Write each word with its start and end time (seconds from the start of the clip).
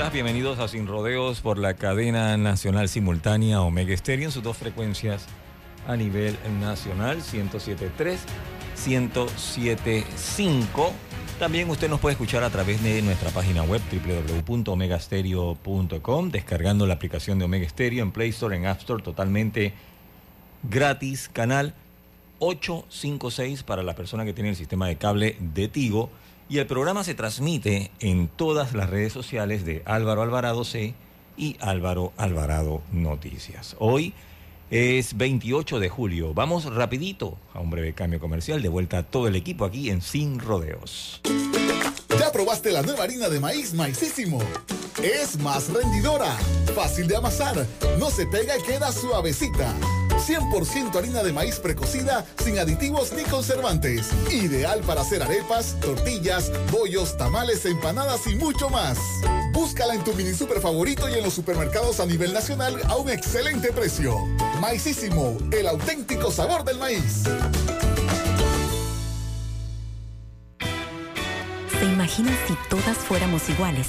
días, 0.00 0.12
bienvenidos 0.14 0.58
a 0.60 0.66
Sin 0.66 0.86
Rodeos 0.86 1.42
por 1.42 1.58
la 1.58 1.74
cadena 1.74 2.34
nacional 2.38 2.88
simultánea 2.88 3.60
Omega 3.60 3.94
Stereo 3.94 4.24
en 4.24 4.32
sus 4.32 4.42
dos 4.42 4.56
frecuencias 4.56 5.26
a 5.86 5.94
nivel 5.94 6.38
nacional, 6.58 7.18
107.3, 7.18 8.16
107.5. 8.78 10.92
También 11.38 11.68
usted 11.68 11.90
nos 11.90 12.00
puede 12.00 12.14
escuchar 12.14 12.42
a 12.44 12.48
través 12.48 12.82
de 12.82 13.02
nuestra 13.02 13.28
página 13.28 13.62
web 13.62 13.82
www.omegastereo.com, 14.46 16.30
descargando 16.30 16.86
la 16.86 16.94
aplicación 16.94 17.38
de 17.38 17.44
Omega 17.44 17.68
Stereo 17.68 18.02
en 18.02 18.10
Play 18.10 18.30
Store, 18.30 18.56
en 18.56 18.64
App 18.64 18.78
Store, 18.78 19.02
totalmente 19.02 19.74
gratis. 20.62 21.28
Canal 21.30 21.74
856 22.38 23.64
para 23.64 23.82
la 23.82 23.94
persona 23.94 24.24
que 24.24 24.32
tiene 24.32 24.48
el 24.48 24.56
sistema 24.56 24.88
de 24.88 24.96
cable 24.96 25.36
de 25.40 25.68
Tigo 25.68 26.08
y 26.50 26.58
el 26.58 26.66
programa 26.66 27.04
se 27.04 27.14
transmite 27.14 27.92
en 28.00 28.26
todas 28.26 28.74
las 28.74 28.90
redes 28.90 29.12
sociales 29.12 29.64
de 29.64 29.82
Álvaro 29.86 30.22
Alvarado 30.22 30.64
C 30.64 30.94
y 31.36 31.56
Álvaro 31.60 32.12
Alvarado 32.16 32.82
Noticias. 32.90 33.76
Hoy 33.78 34.12
es 34.68 35.16
28 35.16 35.78
de 35.78 35.88
julio. 35.88 36.34
Vamos 36.34 36.64
rapidito 36.64 37.38
a 37.54 37.60
un 37.60 37.70
breve 37.70 37.92
cambio 37.92 38.18
comercial. 38.18 38.62
De 38.62 38.68
vuelta 38.68 38.98
a 38.98 39.02
todo 39.04 39.28
el 39.28 39.36
equipo 39.36 39.64
aquí 39.64 39.90
en 39.90 40.02
Sin 40.02 40.40
Rodeos. 40.40 41.20
¿Ya 42.18 42.32
probaste 42.32 42.72
la 42.72 42.82
nueva 42.82 43.04
harina 43.04 43.28
de 43.28 43.38
maíz 43.38 43.72
Maicísimo? 43.72 44.40
Es 45.00 45.38
más 45.38 45.72
rendidora, 45.72 46.36
fácil 46.74 47.06
de 47.06 47.16
amasar, 47.16 47.64
no 47.98 48.10
se 48.10 48.26
pega 48.26 48.58
y 48.58 48.62
queda 48.62 48.90
suavecita. 48.90 49.72
100% 50.20 50.94
harina 50.96 51.22
de 51.22 51.32
maíz 51.32 51.58
precocida, 51.58 52.24
sin 52.42 52.58
aditivos 52.58 53.12
ni 53.12 53.22
conservantes. 53.24 54.10
Ideal 54.30 54.80
para 54.80 55.00
hacer 55.00 55.22
arepas, 55.22 55.76
tortillas, 55.80 56.50
bollos, 56.70 57.16
tamales, 57.16 57.64
empanadas 57.64 58.26
y 58.26 58.36
mucho 58.36 58.68
más. 58.70 58.98
Búscala 59.52 59.94
en 59.94 60.04
tu 60.04 60.14
mini 60.14 60.34
super 60.34 60.60
favorito 60.60 61.08
y 61.08 61.14
en 61.14 61.22
los 61.22 61.34
supermercados 61.34 62.00
a 62.00 62.06
nivel 62.06 62.32
nacional 62.32 62.80
a 62.88 62.96
un 62.96 63.10
excelente 63.10 63.72
precio. 63.72 64.16
Maicísimo, 64.60 65.36
el 65.52 65.66
auténtico 65.66 66.30
sabor 66.30 66.64
del 66.64 66.78
maíz. 66.78 67.24
¿Se 71.78 71.84
imaginan 71.86 72.36
si 72.46 72.54
todas 72.68 72.96
fuéramos 72.98 73.48
iguales? 73.48 73.88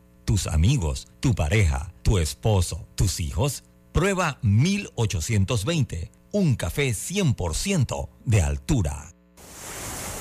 tus 0.31 0.47
amigos, 0.47 1.09
tu 1.19 1.35
pareja, 1.35 1.91
tu 2.03 2.17
esposo, 2.17 2.87
tus 2.95 3.19
hijos? 3.19 3.65
Prueba 3.91 4.39
1820, 4.43 6.09
un 6.31 6.55
café 6.55 6.91
100% 6.91 8.07
de 8.23 8.41
altura. 8.41 9.13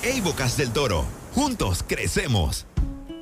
Hey 0.02 0.20
Bocas 0.20 0.56
del 0.56 0.72
Toro, 0.72 1.04
juntos 1.32 1.84
crecemos. 1.86 2.66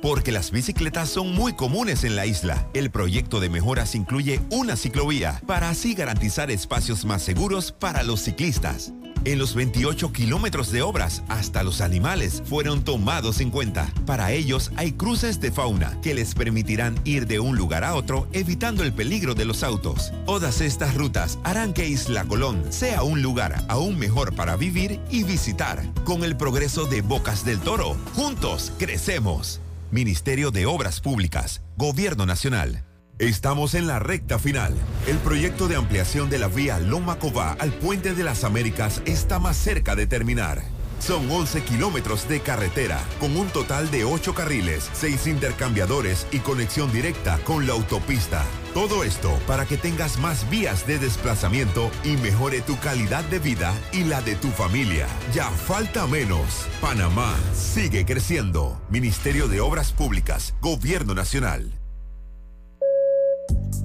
Porque 0.01 0.31
las 0.31 0.49
bicicletas 0.49 1.09
son 1.09 1.35
muy 1.35 1.53
comunes 1.53 2.03
en 2.03 2.15
la 2.15 2.25
isla, 2.25 2.67
el 2.73 2.89
proyecto 2.89 3.39
de 3.39 3.51
mejoras 3.51 3.93
incluye 3.93 4.41
una 4.49 4.75
ciclovía 4.75 5.43
para 5.45 5.69
así 5.69 5.93
garantizar 5.93 6.49
espacios 6.49 7.05
más 7.05 7.21
seguros 7.21 7.71
para 7.71 8.01
los 8.01 8.21
ciclistas. 8.21 8.93
En 9.25 9.37
los 9.37 9.53
28 9.53 10.13
kilómetros 10.13 10.71
de 10.71 10.81
obras, 10.81 11.23
hasta 11.27 11.63
los 11.63 11.81
animales 11.81 12.41
fueron 12.45 12.83
tomados 12.83 13.41
en 13.41 13.51
cuenta. 13.51 13.91
Para 14.05 14.31
ellos 14.31 14.71
hay 14.77 14.93
cruces 14.93 15.41
de 15.41 15.51
fauna 15.51 15.99
que 16.01 16.13
les 16.13 16.33
permitirán 16.33 16.99
ir 17.03 17.27
de 17.27 17.39
un 17.39 17.57
lugar 17.57 17.83
a 17.83 17.95
otro 17.95 18.27
evitando 18.31 18.83
el 18.83 18.93
peligro 18.93 19.35
de 19.35 19.45
los 19.45 19.63
autos. 19.63 20.13
Todas 20.25 20.61
estas 20.61 20.95
rutas 20.95 21.37
harán 21.43 21.73
que 21.73 21.87
Isla 21.87 22.25
Colón 22.25 22.63
sea 22.69 23.03
un 23.03 23.21
lugar 23.21 23.63
aún 23.67 23.99
mejor 23.99 24.33
para 24.35 24.55
vivir 24.55 24.99
y 25.11 25.23
visitar. 25.23 25.83
Con 26.05 26.23
el 26.23 26.37
progreso 26.37 26.85
de 26.85 27.01
Bocas 27.01 27.43
del 27.43 27.59
Toro, 27.59 27.97
juntos 28.15 28.71
crecemos. 28.77 29.59
Ministerio 29.91 30.51
de 30.51 30.65
Obras 30.65 31.01
Públicas, 31.01 31.61
Gobierno 31.75 32.25
Nacional. 32.25 32.88
Estamos 33.19 33.73
en 33.73 33.85
la 33.85 33.99
recta 33.99 34.39
final. 34.39 34.73
El 35.05 35.17
proyecto 35.17 35.67
de 35.67 35.75
ampliación 35.75 36.29
de 36.29 36.39
la 36.39 36.47
vía 36.47 36.79
Loma 36.79 37.19
Cová 37.19 37.51
al 37.59 37.73
Puente 37.73 38.13
de 38.13 38.23
las 38.23 38.45
Américas 38.45 39.01
está 39.05 39.39
más 39.39 39.57
cerca 39.57 39.93
de 39.93 40.07
terminar. 40.07 40.63
Son 40.99 41.29
11 41.29 41.63
kilómetros 41.63 42.29
de 42.29 42.39
carretera, 42.39 42.97
con 43.19 43.35
un 43.35 43.47
total 43.49 43.91
de 43.91 44.05
8 44.05 44.33
carriles, 44.33 44.89
6 44.93 45.27
intercambiadores 45.27 46.27
y 46.31 46.39
conexión 46.39 46.93
directa 46.93 47.39
con 47.43 47.67
la 47.67 47.73
autopista. 47.73 48.45
Todo 48.73 49.03
esto 49.03 49.37
para 49.47 49.65
que 49.65 49.75
tengas 49.75 50.17
más 50.17 50.49
vías 50.49 50.87
de 50.87 50.97
desplazamiento 50.97 51.91
y 52.05 52.15
mejore 52.17 52.61
tu 52.61 52.79
calidad 52.79 53.25
de 53.25 53.39
vida 53.39 53.73
y 53.91 54.05
la 54.05 54.21
de 54.21 54.35
tu 54.35 54.47
familia. 54.47 55.07
Ya 55.33 55.49
falta 55.49 56.07
menos. 56.07 56.67
Panamá 56.79 57.35
sigue 57.53 58.05
creciendo. 58.05 58.79
Ministerio 58.89 59.49
de 59.49 59.59
Obras 59.59 59.91
Públicas, 59.91 60.55
Gobierno 60.61 61.13
Nacional. 61.13 61.78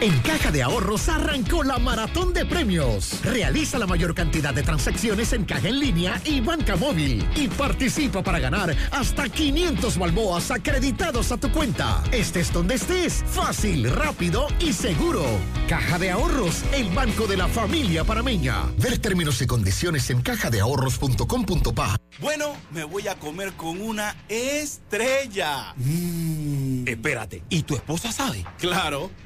En 0.00 0.18
Caja 0.20 0.50
de 0.50 0.62
Ahorros 0.62 1.08
arrancó 1.08 1.62
la 1.62 1.78
maratón 1.78 2.32
de 2.32 2.44
premios. 2.44 3.20
Realiza 3.22 3.78
la 3.78 3.86
mayor 3.86 4.14
cantidad 4.14 4.52
de 4.52 4.62
transacciones 4.62 5.32
en 5.32 5.44
caja 5.44 5.68
en 5.68 5.78
línea 5.78 6.20
y 6.24 6.40
banca 6.40 6.76
móvil 6.76 7.24
y 7.36 7.48
participa 7.48 8.22
para 8.22 8.40
ganar 8.40 8.74
hasta 8.90 9.28
500 9.28 9.98
balboas 9.98 10.50
acreditados 10.50 11.30
a 11.30 11.36
tu 11.36 11.52
cuenta. 11.52 12.02
Estés 12.10 12.52
donde 12.52 12.74
estés, 12.74 13.24
fácil, 13.26 13.90
rápido 13.90 14.48
y 14.58 14.72
seguro. 14.72 15.24
Caja 15.68 15.98
de 15.98 16.10
Ahorros, 16.10 16.64
el 16.72 16.88
banco 16.90 17.26
de 17.26 17.36
la 17.36 17.48
familia 17.48 18.04
panameña. 18.04 18.64
Ver 18.78 18.98
términos 18.98 19.40
y 19.42 19.46
condiciones 19.46 20.10
en 20.10 20.22
cajadeahorros.com.pa. 20.22 21.96
Bueno, 22.20 22.56
me 22.72 22.84
voy 22.84 23.08
a 23.08 23.14
comer 23.14 23.52
con 23.54 23.80
una 23.80 24.16
estrella. 24.28 25.74
Mm. 25.76 26.86
Espérate, 26.86 27.42
¿y 27.48 27.62
tu 27.62 27.74
esposa 27.74 28.12
sabe? 28.12 28.44
Claro, 28.58 29.10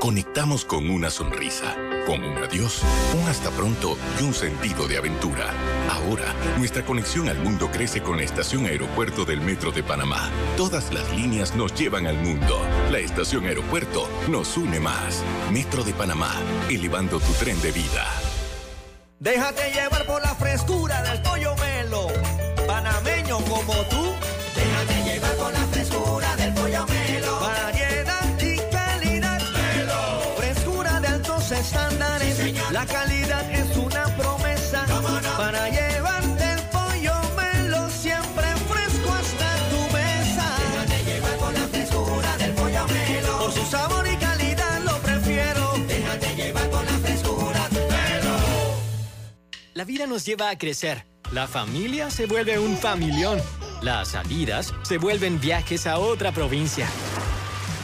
Conectamos 0.00 0.64
con 0.64 0.88
una 0.88 1.10
sonrisa, 1.10 1.76
con 2.06 2.24
un 2.24 2.38
adiós, 2.38 2.80
un 3.20 3.28
hasta 3.28 3.50
pronto 3.50 3.98
y 4.18 4.22
un 4.22 4.32
sentido 4.32 4.88
de 4.88 4.96
aventura. 4.96 5.52
Ahora, 5.90 6.34
nuestra 6.56 6.82
conexión 6.86 7.28
al 7.28 7.38
mundo 7.38 7.70
crece 7.70 8.02
con 8.02 8.16
la 8.16 8.22
estación 8.22 8.64
aeropuerto 8.64 9.26
del 9.26 9.42
Metro 9.42 9.72
de 9.72 9.82
Panamá. 9.82 10.30
Todas 10.56 10.90
las 10.90 11.14
líneas 11.14 11.54
nos 11.54 11.74
llevan 11.74 12.06
al 12.06 12.16
mundo. 12.16 12.62
La 12.90 12.98
estación 12.98 13.44
aeropuerto 13.44 14.08
nos 14.26 14.56
une 14.56 14.80
más. 14.80 15.22
Metro 15.52 15.84
de 15.84 15.92
Panamá, 15.92 16.32
elevando 16.70 17.20
tu 17.20 17.32
tren 17.34 17.60
de 17.60 17.70
vida. 17.70 18.06
Déjate 19.18 19.70
llevar 19.70 20.06
por 20.06 20.22
la 20.22 20.34
frescura 20.34 21.02
del 21.02 21.20
pollo 21.20 21.54
melo. 21.56 22.06
Panameño 22.66 23.36
como 23.40 23.74
tú. 23.90 24.14
La 32.80 32.86
calidad 32.86 33.50
es 33.50 33.76
una 33.76 34.06
promesa 34.16 34.86
para 35.36 35.68
llevarte 35.68 36.52
el 36.52 36.62
pollo 36.70 37.12
melo 37.36 37.90
siempre 37.90 38.46
fresco 38.70 39.12
hasta 39.12 39.68
tu 39.68 39.94
mesa. 39.94 40.56
Déjate 40.56 41.04
llevar 41.04 41.36
con 41.36 41.52
la 41.52 41.68
frescura 41.68 42.36
del 42.38 42.52
pollo 42.54 42.86
melo. 42.86 43.38
Por 43.38 43.52
su 43.52 43.66
sabor 43.66 44.08
y 44.08 44.16
calidad 44.16 44.80
lo 44.82 44.96
prefiero. 45.00 45.74
Déjate 45.86 46.34
llevar 46.34 46.70
con 46.70 46.86
la 46.86 46.92
frescura 46.92 47.68
del 47.68 47.86
melo. 47.86 48.36
La 49.74 49.84
vida 49.84 50.06
nos 50.06 50.24
lleva 50.24 50.48
a 50.48 50.56
crecer. 50.56 51.04
La 51.32 51.46
familia 51.48 52.10
se 52.10 52.24
vuelve 52.24 52.58
un 52.58 52.78
familión. 52.78 53.42
Las 53.82 54.08
salidas 54.12 54.72
se 54.84 54.96
vuelven 54.96 55.38
viajes 55.38 55.86
a 55.86 55.98
otra 55.98 56.32
provincia. 56.32 56.88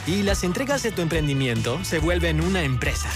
Y 0.07 0.23
las 0.23 0.43
entregas 0.43 0.81
de 0.81 0.91
tu 0.91 1.03
emprendimiento 1.03 1.85
se 1.85 1.99
vuelven 1.99 2.41
una 2.41 2.63
empresa. 2.63 3.11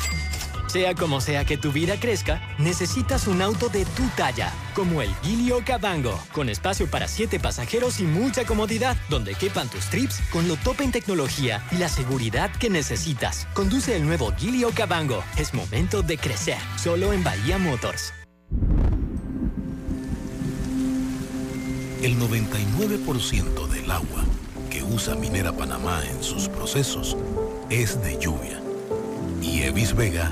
Sea 0.72 0.96
como 0.96 1.20
sea 1.20 1.44
que 1.44 1.58
tu 1.58 1.74
vida 1.74 2.00
crezca, 2.00 2.42
necesitas 2.58 3.28
un 3.28 3.42
auto 3.42 3.68
de 3.68 3.84
tu 3.84 4.08
talla, 4.16 4.54
como 4.74 5.02
el 5.02 5.14
Gilio 5.22 5.62
Cabango, 5.66 6.18
con 6.32 6.48
espacio 6.48 6.90
para 6.90 7.10
siete 7.10 7.42
pasajeros 7.42 8.00
y 8.00 8.04
mucha 8.04 8.46
comodidad, 8.46 8.96
donde 9.10 9.36
quepan 9.36 9.68
tus 9.68 9.90
trips 9.90 10.22
con 10.32 10.48
lo 10.48 10.56
top 10.56 10.80
en 10.80 10.94
tecnología 10.94 11.62
y 11.72 11.76
la 11.76 11.90
seguridad 11.90 12.50
que 12.56 12.70
necesitas. 12.70 13.50
Conduce 13.54 13.98
el 13.98 14.06
nuevo 14.06 14.32
Gilio 14.38 14.72
Cabango. 14.74 15.26
Es 15.36 15.54
momento 15.54 16.04
de 16.04 16.18
crecer, 16.18 16.58
solo 16.82 17.12
en 17.12 17.22
Bahía 17.22 17.58
Motors. 17.58 18.14
El 22.02 22.18
99% 22.18 23.68
del 23.68 23.92
agua 23.92 24.24
que 24.70 24.84
usa 24.84 25.16
Minera 25.16 25.52
Panamá 25.52 26.02
en 26.10 26.24
sus 26.24 26.48
procesos 26.48 27.18
es 27.70 28.02
de 28.02 28.18
lluvia. 28.18 28.62
Y 29.42 29.64
Evis 29.64 29.94
Vega 29.94 30.32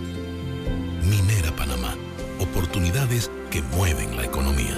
Oportunidades 2.51 3.31
que 3.49 3.61
mueven 3.61 4.17
la 4.17 4.25
economía. 4.25 4.77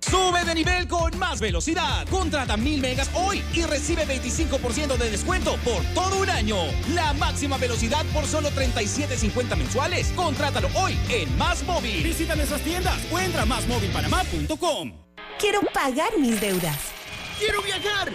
Sube 0.00 0.42
de 0.42 0.54
nivel 0.54 0.88
con 0.88 1.18
más 1.18 1.38
velocidad. 1.38 2.08
Contrata 2.08 2.56
mil 2.56 2.80
megas 2.80 3.10
hoy 3.14 3.42
y 3.52 3.62
recibe 3.64 4.06
25% 4.06 4.96
de 4.96 5.10
descuento 5.10 5.56
por 5.62 5.82
todo 5.94 6.22
un 6.22 6.30
año. 6.30 6.56
La 6.94 7.12
máxima 7.12 7.58
velocidad 7.58 8.06
por 8.14 8.24
solo 8.24 8.48
37.50 8.50 9.56
mensuales. 9.56 10.10
Contrátalo 10.16 10.68
hoy 10.74 10.98
en 11.10 11.36
Más 11.36 11.62
Móvil. 11.64 12.02
Visita 12.02 12.34
nuestras 12.34 12.62
tiendas 12.62 12.98
o 13.12 13.18
entra 13.18 13.42
a 13.42 13.46
másmóvilpanamá.com. 13.46 14.92
Quiero 15.38 15.60
pagar 15.74 16.18
mis 16.18 16.40
deudas. 16.40 16.78
Quiero 17.38 17.60
viajar. 17.62 18.10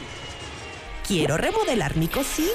Quiero 1.08 1.38
remodelar 1.38 1.96
mi 1.96 2.08
cocina. 2.08 2.50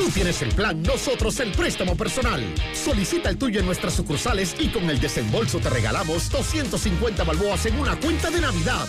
Tú 0.00 0.08
tienes 0.08 0.40
el 0.40 0.48
plan, 0.54 0.82
nosotros 0.82 1.38
el 1.40 1.52
préstamo 1.52 1.94
personal. 1.94 2.42
Solicita 2.72 3.28
el 3.28 3.36
tuyo 3.36 3.60
en 3.60 3.66
nuestras 3.66 3.92
sucursales 3.92 4.56
y 4.58 4.68
con 4.68 4.88
el 4.88 4.98
desembolso 4.98 5.58
te 5.58 5.68
regalamos 5.68 6.30
250 6.30 7.22
balboas 7.22 7.66
en 7.66 7.78
una 7.78 8.00
cuenta 8.00 8.30
de 8.30 8.40
Navidad. 8.40 8.86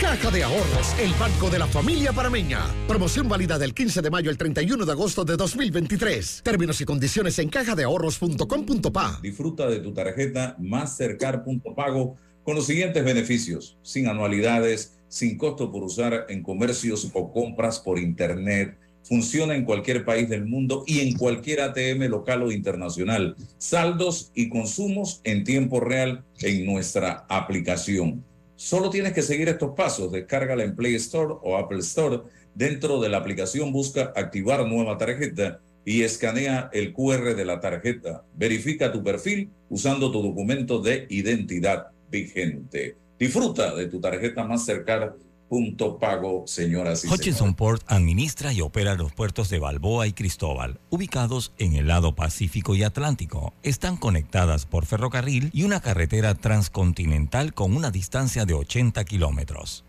Caja 0.00 0.30
de 0.30 0.42
Ahorros, 0.42 0.98
el 0.98 1.12
banco 1.20 1.50
de 1.50 1.58
la 1.58 1.66
familia 1.66 2.14
parameña. 2.14 2.60
Promoción 2.88 3.28
válida 3.28 3.58
del 3.58 3.74
15 3.74 4.00
de 4.00 4.10
mayo 4.10 4.30
al 4.30 4.38
31 4.38 4.86
de 4.86 4.92
agosto 4.92 5.22
de 5.26 5.36
2023. 5.36 6.40
Términos 6.42 6.80
y 6.80 6.86
condiciones 6.86 7.38
en 7.38 7.50
cajadeahorros.com.pa. 7.50 9.20
Disfruta 9.22 9.68
de 9.68 9.80
tu 9.80 9.92
tarjeta 9.92 10.56
Mastercard.pago 10.58 12.16
con 12.42 12.54
los 12.56 12.64
siguientes 12.64 13.04
beneficios. 13.04 13.76
Sin 13.82 14.08
anualidades, 14.08 14.98
sin 15.08 15.36
costo 15.36 15.70
por 15.70 15.84
usar 15.84 16.24
en 16.30 16.42
comercios 16.42 17.10
o 17.12 17.30
compras 17.30 17.80
por 17.80 17.98
internet 17.98 18.78
Funciona 19.02 19.56
en 19.56 19.64
cualquier 19.64 20.04
país 20.04 20.28
del 20.28 20.46
mundo 20.46 20.84
y 20.86 21.00
en 21.00 21.16
cualquier 21.16 21.60
ATM 21.60 22.02
local 22.08 22.42
o 22.42 22.52
internacional. 22.52 23.36
Saldos 23.58 24.30
y 24.34 24.48
consumos 24.48 25.20
en 25.24 25.44
tiempo 25.44 25.80
real 25.80 26.24
en 26.40 26.64
nuestra 26.64 27.26
aplicación. 27.28 28.24
Solo 28.56 28.90
tienes 28.90 29.12
que 29.12 29.22
seguir 29.22 29.48
estos 29.48 29.74
pasos. 29.74 30.12
Descárgala 30.12 30.62
en 30.62 30.76
Play 30.76 30.94
Store 30.94 31.34
o 31.42 31.56
Apple 31.56 31.80
Store. 31.80 32.20
Dentro 32.54 33.00
de 33.00 33.08
la 33.08 33.18
aplicación 33.18 33.72
busca 33.72 34.12
activar 34.14 34.66
nueva 34.68 34.96
tarjeta 34.98 35.60
y 35.84 36.02
escanea 36.02 36.70
el 36.72 36.92
QR 36.92 37.34
de 37.34 37.44
la 37.44 37.60
tarjeta. 37.60 38.24
Verifica 38.34 38.92
tu 38.92 39.02
perfil 39.02 39.50
usando 39.68 40.12
tu 40.12 40.22
documento 40.22 40.80
de 40.80 41.06
identidad 41.10 41.88
vigente. 42.10 42.96
Disfruta 43.18 43.74
de 43.74 43.86
tu 43.86 44.00
tarjeta 44.00 44.44
más 44.44 44.64
cercana 44.64 45.14
punto 45.52 45.98
pago, 45.98 46.44
señoras 46.46 47.04
y 47.04 47.08
Hutchinson 47.08 47.52
Port 47.52 47.82
administra 47.86 48.54
y 48.54 48.62
opera 48.62 48.94
los 48.94 49.12
puertos 49.12 49.50
de 49.50 49.58
Balboa 49.58 50.06
y 50.06 50.14
Cristóbal, 50.14 50.80
ubicados 50.88 51.52
en 51.58 51.74
el 51.74 51.88
lado 51.88 52.14
Pacífico 52.14 52.74
y 52.74 52.84
Atlántico. 52.84 53.52
Están 53.62 53.98
conectadas 53.98 54.64
por 54.64 54.86
ferrocarril 54.86 55.50
y 55.52 55.64
una 55.64 55.82
carretera 55.82 56.34
transcontinental 56.34 57.52
con 57.52 57.76
una 57.76 57.90
distancia 57.90 58.46
de 58.46 58.54
80 58.54 59.04
kilómetros. 59.04 59.84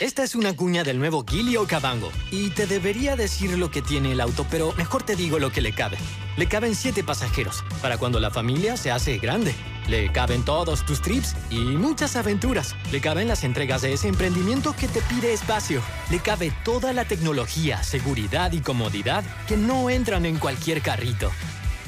Esta 0.00 0.24
es 0.24 0.34
una 0.34 0.56
cuña 0.56 0.82
del 0.82 0.98
nuevo 0.98 1.26
Gilio 1.28 1.66
Cabango. 1.66 2.10
Y 2.30 2.48
te 2.48 2.66
debería 2.66 3.16
decir 3.16 3.58
lo 3.58 3.70
que 3.70 3.82
tiene 3.82 4.12
el 4.12 4.22
auto, 4.22 4.46
pero 4.50 4.72
mejor 4.78 5.02
te 5.02 5.14
digo 5.14 5.38
lo 5.38 5.52
que 5.52 5.60
le 5.60 5.74
cabe. 5.74 5.98
Le 6.38 6.48
caben 6.48 6.74
siete 6.74 7.04
pasajeros, 7.04 7.62
para 7.82 7.98
cuando 7.98 8.18
la 8.18 8.30
familia 8.30 8.78
se 8.78 8.90
hace 8.90 9.18
grande. 9.18 9.54
Le 9.88 10.10
caben 10.10 10.42
todos 10.42 10.86
tus 10.86 11.02
trips 11.02 11.36
y 11.50 11.58
muchas 11.58 12.16
aventuras. 12.16 12.76
Le 12.90 13.02
caben 13.02 13.28
las 13.28 13.44
entregas 13.44 13.82
de 13.82 13.92
ese 13.92 14.08
emprendimiento 14.08 14.74
que 14.74 14.88
te 14.88 15.02
pide 15.02 15.34
espacio. 15.34 15.82
Le 16.10 16.18
cabe 16.20 16.50
toda 16.64 16.94
la 16.94 17.04
tecnología, 17.04 17.82
seguridad 17.82 18.52
y 18.52 18.60
comodidad 18.60 19.22
que 19.46 19.58
no 19.58 19.90
entran 19.90 20.24
en 20.24 20.38
cualquier 20.38 20.80
carrito. 20.80 21.30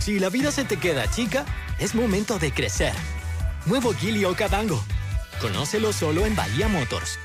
Si 0.01 0.19
la 0.19 0.29
vida 0.29 0.53
se 0.53 0.67
te 0.67 0.77
queda 0.77 1.11
chica, 1.11 1.47
es 1.79 1.95
momento 1.95 2.39
de 2.39 2.53
crecer. 2.53 2.93
Nuevo 3.65 3.95
Gilio 3.95 4.37
Cabango. 4.37 4.85
Conócelo 5.41 5.95
solo 5.95 6.27
en 6.27 6.37
Bahía 6.37 6.69
Motors. 6.69 7.19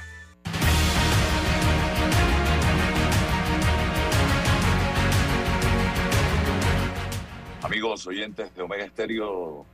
Amigos 7.68 8.08
oyentes 8.08 8.56
de 8.56 8.62
Omega 8.62 8.86
Estéreo, 8.86 9.66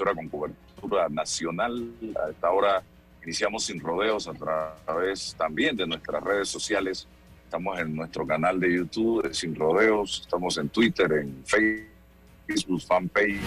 hora 0.00 0.14
con 0.14 0.28
cobertura 0.28 1.08
nacional. 1.08 1.90
A 2.22 2.28
esta 2.28 2.50
hora 2.50 2.82
iniciamos 3.24 3.64
sin 3.64 3.80
rodeos 3.80 4.28
a 4.28 4.34
través 4.34 5.34
también 5.38 5.74
de 5.74 5.86
nuestras 5.86 6.22
redes 6.22 6.50
sociales. 6.50 7.08
Estamos 7.44 7.80
en 7.80 7.96
nuestro 7.96 8.26
canal 8.26 8.60
de 8.60 8.74
YouTube 8.74 9.26
de 9.26 9.32
Sin 9.32 9.54
Rodeos, 9.54 10.20
estamos 10.26 10.58
en 10.58 10.68
Twitter, 10.68 11.10
en 11.10 11.42
Facebook, 11.46 12.82
fanpage 12.82 13.40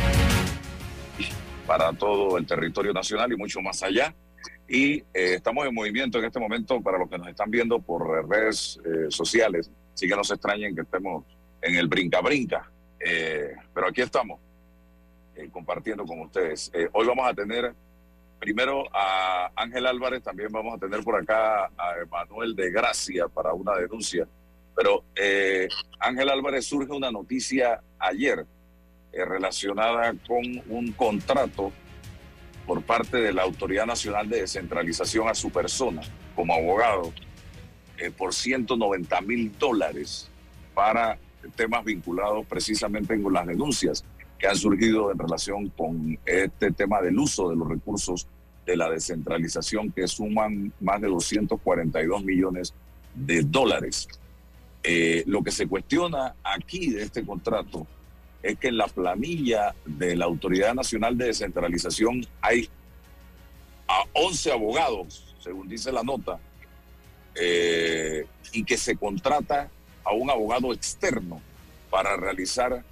para 1.68 1.94
todo 1.94 2.40
el 2.40 2.48
territorio 2.48 2.92
nacional 2.92 3.32
y 3.34 3.38
mucho 3.38 3.62
más 3.62 3.84
allá. 3.84 4.16
Y 4.68 4.96
eh, 4.96 5.36
estamos 5.36 5.64
en 5.68 5.76
movimiento 5.76 6.18
en 6.18 6.26
este 6.26 6.40
momento 6.40 6.82
para 6.82 6.98
los 6.98 7.08
que 7.08 7.20
nos 7.20 7.28
están 7.28 7.52
viendo 7.52 7.78
por 7.78 8.28
redes 8.28 8.80
eh, 8.84 9.12
sociales. 9.12 9.70
Así 9.94 10.08
que 10.08 10.16
no 10.16 10.24
se 10.24 10.34
extrañen 10.34 10.74
que 10.74 10.82
estemos 10.82 11.24
en 11.62 11.76
el 11.76 11.88
brinca-brinca 11.88 12.72
eh, 13.08 13.56
pero 13.72 13.88
aquí 13.88 14.02
estamos, 14.02 14.40
eh, 15.36 15.48
compartiendo 15.52 16.04
con 16.06 16.22
ustedes. 16.22 16.72
Eh, 16.74 16.90
hoy 16.92 17.06
vamos 17.06 17.30
a 17.30 17.36
tener 17.36 17.72
primero 18.40 18.84
a 18.92 19.52
Ángel 19.56 19.86
Álvarez, 19.86 20.24
también 20.24 20.52
vamos 20.52 20.74
a 20.74 20.80
tener 20.80 21.04
por 21.04 21.16
acá 21.16 21.66
a 21.78 22.00
Emanuel 22.02 22.56
de 22.56 22.72
Gracia 22.72 23.28
para 23.28 23.54
una 23.54 23.76
denuncia. 23.76 24.28
Pero 24.76 25.04
Ángel 26.00 26.30
Álvarez 26.30 26.66
surge 26.66 26.92
una 26.92 27.12
noticia 27.12 27.80
ayer 28.00 28.46
relacionada 29.14 30.14
con 30.28 30.44
un 30.68 30.92
contrato 30.94 31.72
por 32.66 32.82
parte 32.82 33.18
de 33.18 33.32
la 33.32 33.44
Autoridad 33.44 33.86
Nacional 33.86 34.28
de 34.28 34.42
Descentralización 34.42 35.30
a 35.30 35.36
su 35.36 35.52
persona 35.52 36.02
como 36.36 36.56
abogado 36.56 37.14
por 38.18 38.34
190 38.34 39.22
mil 39.22 39.58
dólares 39.58 40.30
para 40.74 41.18
temas 41.56 41.84
vinculados 41.84 42.46
precisamente 42.46 43.22
con 43.22 43.34
las 43.34 43.48
denuncias 43.48 44.04
que 44.38 44.48
han 44.48 44.56
surgido 44.56 45.12
en 45.12 45.18
relación 45.18 45.70
con 45.70 46.20
este 46.26 46.72
tema 46.72 47.02
del 47.02 47.18
uso 47.18 47.50
de 47.50 47.56
los 47.56 47.68
recursos 47.68 48.28
de 48.66 48.76
la 48.76 48.90
descentralización 48.90 49.92
que 49.92 50.08
suman 50.08 50.74
más 50.80 51.00
de 51.02 51.08
242 51.08 52.24
millones 52.24 52.74
de 53.14 53.44
dólares. 53.44 54.08
Eh, 54.84 55.24
lo 55.28 55.44
que 55.44 55.52
se 55.52 55.68
cuestiona 55.68 56.36
aquí 56.44 56.92
de 56.92 57.04
este 57.04 57.26
contrato 57.26 57.88
es 58.44 58.58
que 58.60 58.68
en 58.68 58.78
la 58.78 58.88
planilla 58.88 59.74
de 59.86 60.16
la 60.16 60.26
Autoridad 60.26 60.74
Nacional 60.74 61.18
de 61.18 61.26
Descentralización 61.26 62.26
hay 62.42 62.70
a 63.88 64.04
11 64.14 64.52
abogados, 64.52 65.36
según 65.40 65.68
dice 65.68 65.92
la 65.92 66.04
nota, 66.04 66.40
eh, 67.36 68.26
y 68.54 68.64
que 68.64 68.78
se 68.78 68.96
contrata 68.96 69.70
a 70.06 70.14
un 70.14 70.30
abogado 70.30 70.72
externo 70.74 71.42
para 71.90 72.16
realizar 72.16 72.84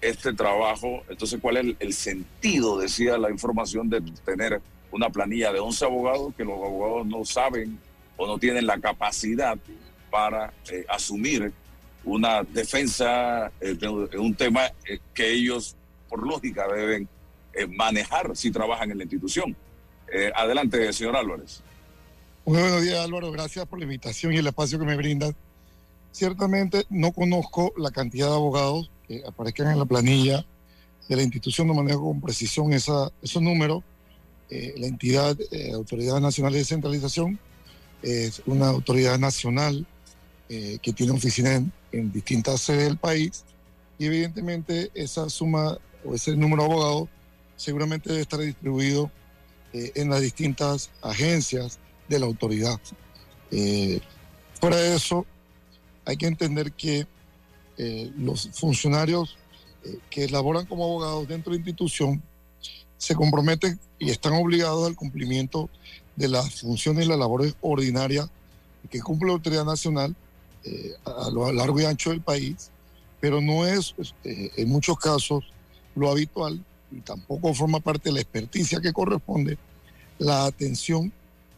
este 0.00 0.32
trabajo. 0.34 1.02
Entonces, 1.08 1.40
¿cuál 1.40 1.56
es 1.56 1.76
el, 1.78 1.92
sentido, 1.94 2.78
decía 2.78 3.16
la 3.16 3.30
información, 3.30 3.88
de 3.88 4.02
tener 4.24 4.60
una 4.90 5.08
planilla 5.08 5.52
de 5.52 5.60
11 5.60 5.84
abogados 5.84 6.34
que 6.36 6.44
los 6.44 6.54
abogados 6.54 7.06
no 7.06 7.24
saben 7.24 7.78
o 8.16 8.26
no 8.26 8.38
tienen 8.38 8.66
la 8.66 8.78
capacidad 8.78 9.56
para 10.10 10.52
eh, 10.70 10.84
asumir 10.88 11.52
una 12.06 12.44
defensa 12.44 13.50
eh, 13.60 13.76
un 14.16 14.34
tema 14.34 14.66
eh, 14.88 15.00
que 15.12 15.28
ellos, 15.28 15.76
por 16.08 16.24
lógica, 16.24 16.66
deben 16.72 17.08
eh, 17.52 17.66
manejar 17.66 18.34
si 18.34 18.50
trabajan 18.50 18.90
en 18.92 18.98
la 18.98 19.04
institución. 19.04 19.54
Adelante, 20.36 20.92
señor 20.92 21.16
Álvarez. 21.16 21.62
Muy 22.44 22.60
buenos 22.60 22.80
días, 22.80 23.04
Álvaro. 23.04 23.32
Gracias 23.32 23.66
por 23.66 23.80
la 23.80 23.86
invitación 23.86 24.32
y 24.32 24.36
el 24.36 24.46
espacio 24.46 24.78
que 24.78 24.84
me 24.84 24.96
brindan. 24.96 25.34
Ciertamente 26.16 26.86
no 26.88 27.12
conozco 27.12 27.74
la 27.76 27.90
cantidad 27.90 28.28
de 28.28 28.34
abogados 28.36 28.90
que 29.06 29.22
aparezcan 29.26 29.70
en 29.70 29.78
la 29.78 29.84
planilla 29.84 30.46
de 31.10 31.16
la 31.16 31.22
institución, 31.22 31.66
no 31.66 31.74
manejo 31.74 32.04
con 32.04 32.22
precisión 32.22 32.72
esos 32.72 33.12
números. 33.42 33.84
Eh, 34.48 34.72
la 34.78 34.86
entidad, 34.86 35.36
eh, 35.50 35.72
Autoridad 35.74 36.18
Nacional 36.20 36.54
de 36.54 36.60
Descentralización, 36.60 37.38
es 38.02 38.40
una 38.46 38.68
autoridad 38.68 39.18
nacional 39.18 39.86
eh, 40.48 40.78
que 40.80 40.94
tiene 40.94 41.12
oficinas 41.12 41.56
en, 41.56 41.72
en 41.92 42.10
distintas 42.10 42.62
sedes 42.62 42.84
del 42.84 42.96
país 42.96 43.44
y 43.98 44.06
evidentemente 44.06 44.90
esa 44.94 45.28
suma 45.28 45.76
o 46.02 46.14
ese 46.14 46.34
número 46.34 46.62
de 46.62 46.70
abogados 46.70 47.08
seguramente 47.56 48.08
debe 48.08 48.22
estar 48.22 48.40
distribuido 48.40 49.10
eh, 49.74 49.92
en 49.96 50.08
las 50.08 50.22
distintas 50.22 50.88
agencias 51.02 51.78
de 52.08 52.18
la 52.20 52.24
autoridad. 52.24 52.80
Eh, 53.50 54.00
fuera 54.58 54.76
de 54.76 54.96
eso, 54.96 55.26
hay 56.06 56.16
que 56.16 56.26
entender 56.26 56.72
que 56.72 57.06
eh, 57.76 58.10
los 58.16 58.48
funcionarios 58.54 59.36
eh, 59.84 59.98
que 60.08 60.28
laboran 60.28 60.64
como 60.64 60.84
abogados 60.84 61.28
dentro 61.28 61.52
de 61.52 61.58
la 61.58 61.60
institución 61.60 62.22
se 62.96 63.14
comprometen 63.14 63.78
y 63.98 64.10
están 64.10 64.32
obligados 64.32 64.86
al 64.86 64.96
cumplimiento 64.96 65.68
de 66.16 66.28
las 66.28 66.60
funciones 66.60 67.04
y 67.04 67.08
las 67.08 67.18
labores 67.18 67.54
ordinarias 67.60 68.28
que 68.90 69.00
cumple 69.00 69.28
la 69.28 69.34
autoridad 69.34 69.64
nacional 69.64 70.14
eh, 70.64 70.94
a 71.04 71.30
lo 71.30 71.52
largo 71.52 71.80
y 71.80 71.84
ancho 71.84 72.10
del 72.10 72.20
país, 72.20 72.70
pero 73.20 73.40
no 73.40 73.66
es 73.66 73.94
eh, 74.24 74.50
en 74.56 74.68
muchos 74.68 74.98
casos 74.98 75.44
lo 75.94 76.10
habitual 76.10 76.64
y 76.90 77.00
tampoco 77.00 77.54
forma 77.54 77.80
parte 77.80 78.08
de 78.08 78.14
la 78.14 78.20
experticia 78.20 78.80
que 78.80 78.92
corresponde 78.92 79.58
la 80.18 80.46
atención 80.46 81.12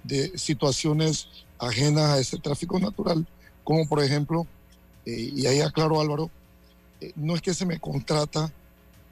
de 0.05 0.37
situaciones 0.37 1.29
ajenas 1.59 2.11
a 2.11 2.19
ese 2.19 2.39
tráfico 2.39 2.79
natural, 2.79 3.27
como 3.65 3.87
por 3.89 4.03
ejemplo, 4.03 4.47
eh, 5.05 5.33
y 5.35 5.47
ahí 5.47 5.61
aclaro 5.61 6.01
Álvaro, 6.01 6.31
eh, 7.01 7.13
no 7.17 7.35
es 7.35 7.43
que 7.43 7.55
se 7.55 7.67
me 7.67 7.79
contrata 7.79 8.53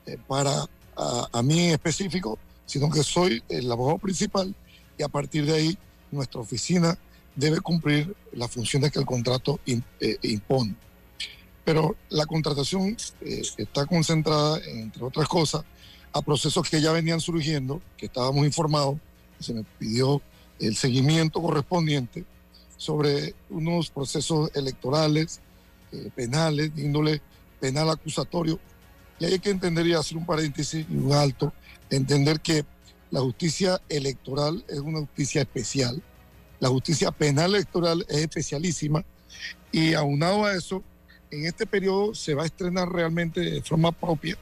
eh, 0.06 0.18
para 0.26 0.66
a, 0.96 1.42
mí 1.42 1.60
en 1.60 1.72
específico, 1.72 2.38
sino 2.64 2.90
que 2.90 3.02
soy 3.02 3.42
el 3.48 3.70
abogado 3.70 3.98
principal 3.98 4.54
y 4.98 5.02
a 5.02 5.08
partir 5.08 5.44
de 5.44 5.54
ahí 5.54 5.78
nuestra 6.10 6.40
oficina 6.40 6.96
debe 7.34 7.60
cumplir 7.60 8.16
las 8.32 8.50
funciones 8.50 8.90
que 8.92 8.98
el 8.98 9.04
contrato 9.04 9.60
im- 9.66 9.82
impone. 10.22 10.74
Pero 11.64 11.96
la 12.08 12.24
contratación 12.24 12.96
está 13.58 13.84
concentrada, 13.84 14.58
entre 14.64 15.04
otras 15.04 15.28
cosas, 15.28 15.64
a 16.12 16.22
procesos 16.22 16.66
que 16.70 16.80
ya 16.80 16.92
venían 16.92 17.20
surgiendo, 17.20 17.82
que 17.98 18.06
estábamos 18.06 18.46
informados, 18.46 18.96
se 19.38 19.52
me 19.52 19.64
pidió 19.78 20.22
el 20.58 20.76
seguimiento 20.76 21.42
correspondiente 21.42 22.24
sobre 22.76 23.34
unos 23.50 23.90
procesos 23.90 24.50
electorales, 24.54 25.40
eh, 25.92 26.10
penales, 26.14 26.74
de 26.74 26.82
índole 26.82 27.22
penal 27.60 27.90
acusatorio. 27.90 28.58
Y 29.18 29.24
hay 29.24 29.38
que 29.38 29.50
entender 29.50 29.86
y 29.86 29.94
hacer 29.94 30.16
un 30.16 30.26
paréntesis 30.26 30.86
y 30.88 30.96
un 30.96 31.12
alto, 31.12 31.52
entender 31.90 32.40
que 32.40 32.64
la 33.10 33.20
justicia 33.20 33.80
electoral 33.88 34.64
es 34.68 34.78
una 34.78 35.00
justicia 35.00 35.42
especial, 35.42 36.02
la 36.58 36.68
justicia 36.68 37.10
penal 37.10 37.54
electoral 37.54 38.04
es 38.08 38.18
especialísima 38.18 39.04
y 39.72 39.94
aunado 39.94 40.44
a 40.44 40.54
eso, 40.54 40.82
en 41.30 41.46
este 41.46 41.66
periodo 41.66 42.14
se 42.14 42.34
va 42.34 42.44
a 42.44 42.46
estrenar 42.46 42.88
realmente 42.88 43.40
de 43.40 43.62
forma 43.62 43.92
propia 43.92 44.36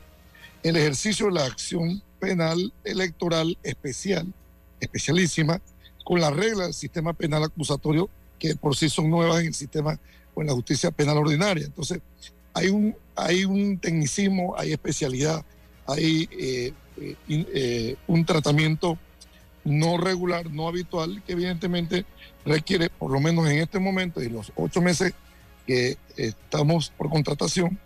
el 0.62 0.76
ejercicio 0.76 1.26
de 1.26 1.32
la 1.32 1.44
acción 1.44 2.02
penal 2.18 2.72
electoral 2.84 3.58
especial, 3.62 4.32
especialísima, 4.80 5.60
con 6.04 6.20
las 6.20 6.34
reglas 6.34 6.68
del 6.68 6.74
sistema 6.74 7.12
penal 7.12 7.44
acusatorio 7.44 8.08
que 8.38 8.56
por 8.56 8.76
sí 8.76 8.88
son 8.88 9.10
nuevas 9.10 9.40
en 9.40 9.46
el 9.46 9.54
sistema 9.54 9.98
o 10.34 10.40
en 10.40 10.48
la 10.48 10.54
justicia 10.54 10.90
penal 10.90 11.18
ordinaria. 11.18 11.64
Entonces, 11.64 12.00
hay 12.52 12.68
un, 12.68 12.96
hay 13.16 13.44
un 13.44 13.78
tecnicismo, 13.78 14.54
hay 14.56 14.72
especialidad, 14.72 15.44
hay 15.86 16.28
eh, 16.32 16.72
eh, 17.00 17.16
eh, 17.28 17.96
un 18.06 18.24
tratamiento 18.24 18.98
no 19.64 19.96
regular, 19.96 20.50
no 20.50 20.68
habitual, 20.68 21.22
que 21.26 21.32
evidentemente 21.32 22.04
requiere, 22.44 22.90
por 22.90 23.10
lo 23.10 23.20
menos 23.20 23.48
en 23.48 23.58
este 23.58 23.78
momento 23.78 24.22
y 24.22 24.28
los 24.28 24.52
ocho 24.56 24.80
meses 24.80 25.14
que 25.66 25.96
estamos 26.16 26.90
por 26.90 27.08
contratación, 27.08 27.78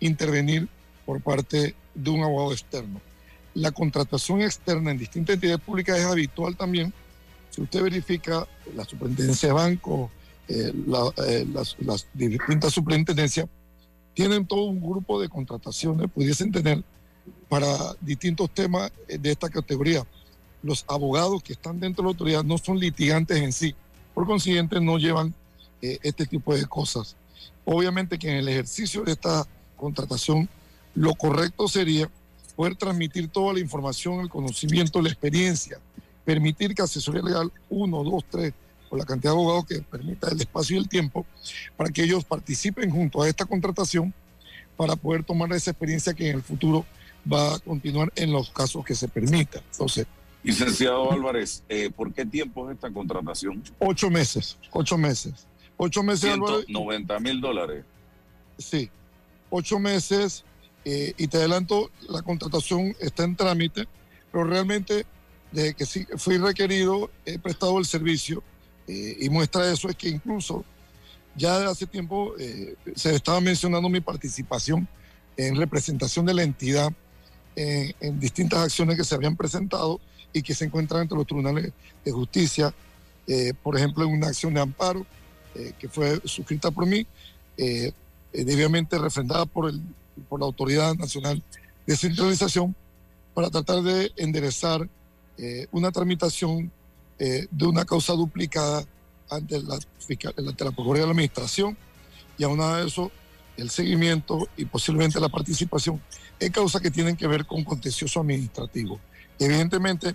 intervenir 0.00 0.68
por 1.04 1.20
parte 1.20 1.74
de 1.94 2.10
un 2.10 2.22
abogado 2.22 2.52
externo. 2.52 3.00
La 3.54 3.72
contratación 3.72 4.42
externa 4.42 4.90
en 4.90 4.98
distintas 4.98 5.34
entidades 5.34 5.60
públicas 5.60 5.98
es 5.98 6.04
habitual 6.04 6.56
también. 6.56 6.92
Si 7.54 7.62
usted 7.62 7.84
verifica 7.84 8.48
la 8.74 8.84
superintendencia 8.84 9.50
de 9.50 9.52
banco, 9.52 10.10
eh, 10.48 10.72
eh, 11.28 11.46
las, 11.52 12.08
distintas 12.12 12.72
superintendencias, 12.72 13.46
tienen 14.12 14.44
todo 14.44 14.64
un 14.64 14.80
grupo 14.80 15.20
de 15.20 15.28
contrataciones, 15.28 16.10
pudiesen 16.10 16.50
tener 16.50 16.82
para 17.48 17.68
distintos 18.00 18.50
temas 18.50 18.90
eh, 19.06 19.18
de 19.18 19.30
esta 19.30 19.48
categoría. 19.48 20.04
Los 20.64 20.84
abogados 20.88 21.44
que 21.44 21.52
están 21.52 21.78
dentro 21.78 22.02
de 22.02 22.06
la 22.06 22.10
autoridad 22.10 22.42
no 22.42 22.58
son 22.58 22.80
litigantes 22.80 23.36
en 23.36 23.52
sí, 23.52 23.72
por 24.14 24.26
consiguiente 24.26 24.80
no 24.80 24.98
llevan 24.98 25.32
este 25.80 26.26
tipo 26.26 26.54
de 26.56 26.64
cosas. 26.64 27.14
Obviamente 27.64 28.18
que 28.18 28.30
en 28.30 28.36
el 28.38 28.48
ejercicio 28.48 29.04
de 29.04 29.12
esta 29.12 29.46
contratación, 29.76 30.48
lo 30.94 31.14
correcto 31.14 31.68
sería 31.68 32.10
poder 32.56 32.74
transmitir 32.74 33.28
toda 33.28 33.52
la 33.52 33.60
información, 33.60 34.20
el 34.20 34.30
conocimiento, 34.30 35.02
la 35.02 35.10
experiencia, 35.10 35.78
permitir 36.24 36.74
que 36.74 36.82
asesoría 36.82 37.22
legal, 37.22 37.52
uno, 37.68 38.02
dos, 38.02 38.24
tres, 38.30 38.52
o 38.90 38.96
la 38.96 39.04
cantidad 39.04 39.32
de 39.32 39.38
abogados 39.38 39.66
que 39.66 39.80
permita 39.82 40.30
el 40.30 40.40
espacio 40.40 40.76
y 40.76 40.80
el 40.80 40.88
tiempo, 40.88 41.26
para 41.76 41.90
que 41.90 42.02
ellos 42.02 42.24
participen 42.24 42.90
junto 42.90 43.22
a 43.22 43.28
esta 43.28 43.44
contratación 43.44 44.12
para 44.76 44.96
poder 44.96 45.24
tomar 45.24 45.52
esa 45.52 45.70
experiencia 45.70 46.14
que 46.14 46.30
en 46.30 46.36
el 46.36 46.42
futuro 46.42 46.84
va 47.30 47.54
a 47.54 47.58
continuar 47.58 48.12
en 48.16 48.32
los 48.32 48.50
casos 48.50 48.84
que 48.84 48.94
se 48.94 49.08
permita. 49.08 49.62
Entonces, 49.70 50.06
Licenciado 50.42 51.10
Álvarez, 51.10 51.62
eh, 51.70 51.90
¿por 51.94 52.12
qué 52.12 52.26
tiempo 52.26 52.68
es 52.68 52.74
esta 52.74 52.90
contratación? 52.90 53.62
ocho 53.78 54.10
meses, 54.10 54.58
ocho 54.72 54.98
meses. 54.98 55.46
Ocho 55.76 56.02
meses, 56.02 56.30
Álvaro, 56.30 56.62
190 56.62 57.18
mil 57.20 57.40
dólares. 57.40 57.84
Sí, 58.58 58.90
ocho 59.50 59.78
meses 59.78 60.44
eh, 60.84 61.14
y 61.16 61.26
te 61.28 61.38
adelanto, 61.38 61.90
la 62.08 62.22
contratación 62.22 62.94
está 63.00 63.24
en 63.24 63.36
trámite, 63.36 63.88
pero 64.30 64.44
realmente 64.44 65.06
desde 65.54 65.74
que 65.74 66.18
fui 66.18 66.38
requerido 66.38 67.10
he 67.24 67.38
prestado 67.38 67.78
el 67.78 67.86
servicio 67.86 68.42
eh, 68.86 69.16
y 69.20 69.28
muestra 69.30 69.66
de 69.66 69.74
eso 69.74 69.88
es 69.88 69.96
que 69.96 70.08
incluso 70.08 70.64
ya 71.36 71.58
de 71.58 71.66
hace 71.66 71.86
tiempo 71.86 72.34
eh, 72.38 72.74
se 72.94 73.14
estaba 73.14 73.40
mencionando 73.40 73.88
mi 73.88 74.00
participación 74.00 74.86
en 75.36 75.56
representación 75.56 76.26
de 76.26 76.34
la 76.34 76.42
entidad 76.42 76.92
en, 77.56 77.94
en 78.00 78.20
distintas 78.20 78.60
acciones 78.60 78.96
que 78.96 79.04
se 79.04 79.14
habían 79.14 79.36
presentado 79.36 80.00
y 80.32 80.42
que 80.42 80.54
se 80.54 80.64
encuentran 80.64 81.02
entre 81.02 81.16
los 81.16 81.26
tribunales 81.26 81.72
de 82.04 82.12
justicia, 82.12 82.74
eh, 83.26 83.54
por 83.62 83.76
ejemplo, 83.76 84.04
en 84.04 84.12
una 84.12 84.26
acción 84.26 84.52
de 84.52 84.60
amparo 84.60 85.06
eh, 85.54 85.72
que 85.78 85.88
fue 85.88 86.20
suscrita 86.24 86.72
por 86.72 86.84
mí, 86.84 87.06
eh, 87.56 87.92
eh, 88.32 88.44
debidamente 88.44 88.98
refrendada 88.98 89.46
por, 89.46 89.70
el, 89.70 89.80
por 90.28 90.40
la 90.40 90.46
Autoridad 90.46 90.96
Nacional 90.96 91.40
de 91.86 91.96
Centralización, 91.96 92.74
para 93.32 93.50
tratar 93.50 93.82
de 93.82 94.10
enderezar 94.16 94.88
eh, 95.38 95.66
una 95.72 95.90
tramitación 95.90 96.70
eh, 97.18 97.46
de 97.50 97.66
una 97.66 97.84
causa 97.84 98.12
duplicada 98.12 98.84
ante 99.30 99.60
la, 99.62 99.78
fiscal- 99.98 100.34
ante 100.36 100.64
la 100.64 100.70
Procuraduría 100.70 101.02
de 101.02 101.06
la 101.06 101.12
Administración 101.12 101.76
y 102.36 102.44
aunado 102.44 102.74
a 102.74 102.82
eso 102.82 103.10
el 103.56 103.70
seguimiento 103.70 104.48
y 104.56 104.64
posiblemente 104.64 105.20
la 105.20 105.28
participación 105.28 106.00
en 106.40 106.52
causas 106.52 106.80
que 106.82 106.90
tienen 106.90 107.16
que 107.16 107.26
ver 107.26 107.46
con 107.46 107.62
contencioso 107.62 108.20
administrativo. 108.20 108.98
Evidentemente 109.38 110.14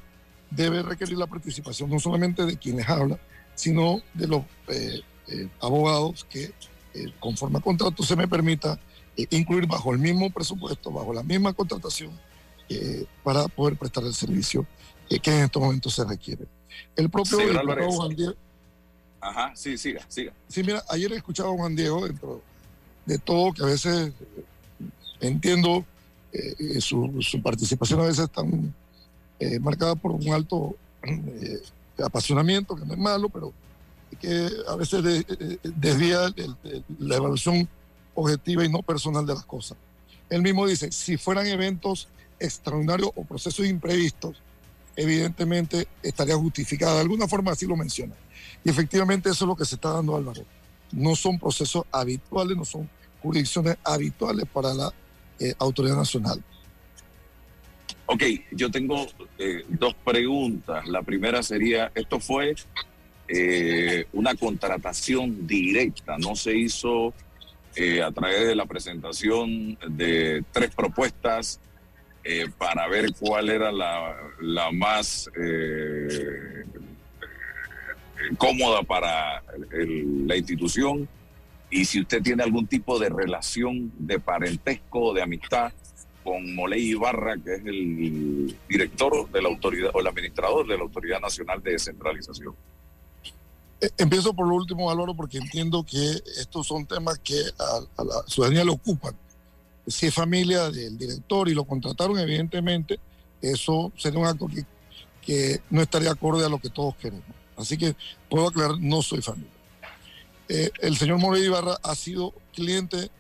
debe 0.52 0.82
requerir 0.84 1.18
la 1.18 1.28
participación 1.28 1.90
no 1.90 2.00
solamente 2.00 2.46
de 2.46 2.58
quienes 2.58 2.88
hablan, 2.90 3.20
sino 3.56 4.02
de 4.14 4.28
los 4.28 4.44
eh, 4.68 5.02
abogados 5.62 6.26
que 6.30 6.52
conforme 7.20 7.58
al 7.58 7.64
contrato 7.64 8.04
se 8.04 8.16
me 8.16 8.28
permita 8.28 8.80
incluir 9.30 9.68
bajo 9.68 9.94
el 9.94 10.00
mismo 10.00 10.30
presupuesto, 10.32 10.92
bajo 10.92 11.14
la 11.14 11.24
misma 11.24 11.54
contratación, 11.54 12.12
para 13.24 13.48
poder 13.48 13.78
prestar 13.78 14.04
el 14.06 14.14
servicio 14.14 14.66
eh, 15.10 15.20
que 15.20 15.32
en 15.36 15.44
estos 15.46 15.62
momentos 15.62 15.94
se 15.94 16.04
requiere. 16.06 16.46
El 16.96 17.10
propio 17.10 17.38
Señor 17.38 17.51
diputado 17.54 17.72
Álvarez. 17.72 17.96
Juan 17.96 18.16
Diego, 18.16 18.34
Ajá, 19.22 19.51
sí, 19.56 19.78
siga, 19.78 20.01
siga. 20.08 20.32
Sí, 20.48 20.62
mira, 20.63 20.84
ayer 20.89 21.12
escuchaba 21.13 21.50
a 21.50 21.54
Juan 21.54 21.75
Diego 21.75 22.06
dentro 22.08 22.42
de 23.06 23.18
todo, 23.18 23.51
que 23.54 23.63
a 23.63 23.66
veces 23.66 24.10
eh, 24.10 24.44
entiendo 25.20 25.84
eh, 26.32 26.54
eh, 26.58 26.82
su, 26.82 27.18
su 27.22 27.42
participación 27.42 28.00
a 28.00 28.06
veces 28.06 28.30
tan 28.32 28.74
eh, 29.39 29.60
marcada 29.60 29.96
por 29.96 30.12
un 30.12 30.32
alto 30.32 30.75
apasionamiento, 32.04 32.75
que 32.75 32.86
no 32.86 32.94
es 32.94 33.00
malo, 33.00 33.30
pero 33.30 33.54
que 34.20 34.50
a 34.68 34.75
veces 34.75 35.04
de- 35.04 35.60
desvía 35.63 36.25
el- 36.36 36.56
el- 36.63 36.86
la 37.00 37.18
evaluación 37.18 37.68
objetiva 38.16 38.66
y 38.66 38.70
no 38.70 38.82
personal 38.82 39.25
de 39.25 39.34
las 39.34 39.46
cosas. 39.46 39.78
Él 40.30 40.42
mismo 40.42 40.66
dice, 40.68 40.92
si 40.92 41.18
fueran 41.18 41.48
eventos 41.48 42.08
extraordinarios 42.39 43.12
o 43.16 43.24
procesos 43.24 43.66
imprevistos, 43.66 44.42
evidentemente 45.00 45.88
estaría 46.03 46.36
justificada. 46.36 46.96
De 46.96 47.01
alguna 47.01 47.27
forma 47.27 47.51
así 47.51 47.65
lo 47.65 47.77
menciona. 47.77 48.15
Y 48.63 48.70
efectivamente 48.70 49.29
eso 49.29 49.46
es 49.46 49.48
lo 49.48 49.56
que 49.56 49.65
se 49.65 49.75
está 49.75 49.94
dando, 49.94 50.15
Álvaro. 50.15 50.44
No 50.91 51.15
son 51.15 51.39
procesos 51.39 51.86
habituales, 51.91 52.58
no 52.58 52.65
son 52.65 52.89
jurisdicciones 53.22 53.77
habituales 53.84 54.46
para 54.53 54.74
la 54.74 54.94
eh, 55.39 55.53
autoridad 55.58 55.96
nacional. 55.96 56.44
Ok, 58.08 58.24
yo 58.51 58.70
tengo 58.70 59.08
eh, 59.38 59.63
dos 59.70 59.96
preguntas. 60.03 60.86
La 60.88 61.01
primera 61.01 61.44
sería, 61.44 61.91
esto 61.96 62.20
fue 62.20 62.56
eh, 63.29 64.06
una 64.12 64.36
contratación 64.36 65.48
directa, 65.48 66.18
no 66.18 66.36
se 66.36 66.56
hizo 66.56 67.13
a 68.06 68.12
través 68.12 68.46
de 68.46 68.56
la 68.56 68.65
presentación 68.65 69.77
de 69.88 70.44
tres 70.51 70.75
propuestas 70.75 71.62
eh, 72.24 72.48
para 72.58 72.88
ver 72.88 73.14
cuál 73.20 73.50
era 73.50 73.72
la, 73.72 74.16
la 74.42 74.72
más 74.72 75.30
eh, 75.42 76.66
cómoda 78.38 78.84
para 78.84 79.42
el- 79.72 80.28
la 80.28 80.36
institución 80.36 81.08
y 81.70 81.86
si 81.86 82.02
usted 82.02 82.22
tiene 82.22 82.44
algún 82.44 82.68
tipo 82.68 83.00
de 83.00 83.10
relación 83.10 83.92
de 83.98 84.20
parentesco 84.20 85.00
o 85.00 85.14
de 85.14 85.22
amistad 85.22 85.72
con 86.24 86.54
Moley 86.56 86.90
Ibarra, 86.90 87.38
que 87.38 87.56
es 87.56 87.66
el 87.66 88.56
director 88.68 89.30
de 89.32 89.42
la 89.42 89.48
autoridad 89.50 89.92
o 89.94 90.00
el 90.02 90.08
administrador 90.08 90.68
de 90.68 90.78
la 90.78 90.84
Autoridad 90.84 91.20
Nacional 91.22 91.64
de 91.64 91.72
Descentralización. 91.72 92.54
Eh, 93.82 93.90
Empiezo 93.98 94.34
por 94.34 94.48
lo 94.48 94.56
último, 94.56 94.92
Álvaro, 94.92 95.16
porque 95.16 95.38
entiendo 95.38 95.84
que 95.90 95.98
estos 96.40 96.68
son 96.68 96.86
temas 96.86 97.18
que 97.20 97.36
a, 97.58 98.02
a 98.02 98.04
la 98.04 98.14
ciudadanía 98.28 98.66
le 98.66 98.72
ocupan. 98.72 99.16
Si 99.89 100.08
es 100.08 100.13
familia 100.13 100.69
del 100.69 100.98
director 100.98 101.50
y 101.50 101.53
lo 101.53 101.65
contrataron, 101.65 102.17
evidentemente, 102.19 103.00
eso 103.41 103.91
sería 103.98 104.19
un 104.19 104.27
acto 104.27 104.48
que, 105.22 105.62
no 105.69 105.81
estaría 105.81 106.12
acorde 106.12 106.46
a 106.46 106.50
lo 106.50 106.60
que 106.60 106.69
todos 106.69 106.96
queremos. 106.96 107.25
Así 107.55 107.77
que 107.77 107.96
puedo 108.29 108.48
aclarar, 108.48 108.79
no 108.79 109.01
soy 109.01 109.22
familia. 109.22 109.51
Eh, 110.48 110.72
el 110.81 110.98
señor 110.98 111.19
Morey 111.19 111.43
Ibarra 111.43 111.77
ha 111.84 111.93
sido 111.93 112.34
cliente 112.53 113.12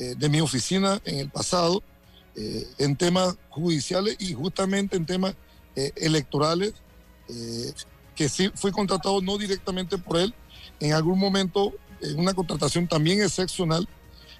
eh, 0.00 0.14
de 0.16 0.28
mi 0.28 0.40
oficina 0.40 1.00
en 1.04 1.18
el 1.18 1.28
pasado 1.28 1.82
eh, 2.36 2.68
en 2.78 2.94
temas 2.94 3.36
judiciales 3.50 4.16
y 4.20 4.32
justamente 4.32 4.96
en 4.96 5.04
temas 5.04 5.34
eh, 5.74 5.90
electorales, 5.96 6.72
que 8.14 8.28
sí 8.28 8.50
fui 8.54 8.70
contratado 8.70 9.20
no 9.20 9.36
directamente 9.36 9.98
por 9.98 10.16
él, 10.16 10.32
en 10.80 10.92
algún 10.94 11.18
momento 11.18 11.74
en 12.00 12.18
una 12.18 12.32
contratación 12.32 12.86
también 12.86 13.20
excepcional, 13.20 13.86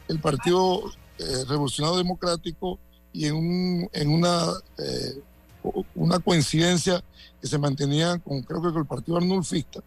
el 0.07 0.21
Partido 0.21 0.91
eh, 1.19 1.45
Revolucionario 1.49 1.99
Democrático 1.99 2.79
y 3.13 3.27
en, 3.27 3.35
un- 3.35 3.89
en 3.93 4.09
una, 4.11 4.47
eh, 4.79 5.21
una 5.95 6.19
coincidencia 6.19 7.03
que 7.41 7.47
se 7.47 7.59
mantenía 7.59 8.19
con 8.19 8.43
creo 8.43 8.63
que 8.63 8.69
con 8.71 8.79
el 8.79 8.87
Partido 8.87 9.17
Arnulfista, 9.17 9.81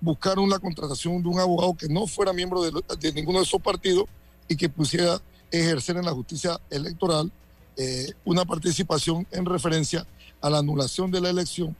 buscaron 0.00 0.48
la 0.50 0.58
contratación 0.58 1.22
de 1.22 1.28
un 1.28 1.38
abogado 1.40 1.74
que 1.74 1.88
no 1.88 2.06
fuera 2.06 2.32
miembro 2.32 2.62
de, 2.62 2.70
de 3.00 3.12
ninguno 3.12 3.38
de 3.38 3.44
esos 3.44 3.60
partidos 3.62 4.04
y 4.48 4.56
que 4.56 4.68
pusiera 4.68 5.20
ejercer 5.50 5.96
en 5.96 6.04
la 6.04 6.12
justicia 6.12 6.60
electoral 6.70 7.30
eh, 7.76 8.12
una 8.24 8.44
participación 8.44 9.26
en 9.30 9.44
referencia 9.46 10.06
a 10.40 10.50
la 10.50 10.58
anulación 10.58 11.10
de 11.10 11.20
la 11.20 11.30
elección 11.30 11.74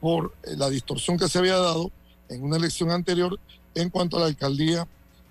por 0.00 0.34
eh, 0.42 0.56
la 0.56 0.68
distorsión 0.68 1.16
que 1.18 1.28
se 1.28 1.38
había 1.38 1.56
dado 1.56 1.90
en 2.28 2.42
una 2.42 2.56
elección 2.56 2.90
anterior 2.90 3.38
en 3.74 3.88
cuanto 3.90 4.16
a 4.16 4.20
la 4.20 4.26
alcaldía 4.26 4.86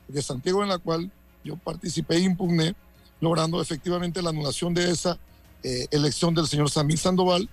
de 0.07 0.21
Santiago, 0.21 0.63
en 0.63 0.69
la 0.69 0.77
cual 0.79 1.11
yo 1.43 1.55
participé 1.57 2.15
e 2.15 2.21
impugné, 2.21 2.75
logrando 3.23 3.61
efectivamente 3.61 4.21
la 4.21 4.31
anulación 4.31 4.73
de 4.73 4.91
esa 4.91 5.17
eh, 5.63 5.87
elección 5.91 6.33
del 6.33 6.45
señor 6.45 6.69
Samir 6.69 6.97
Sandoval, 6.97 7.49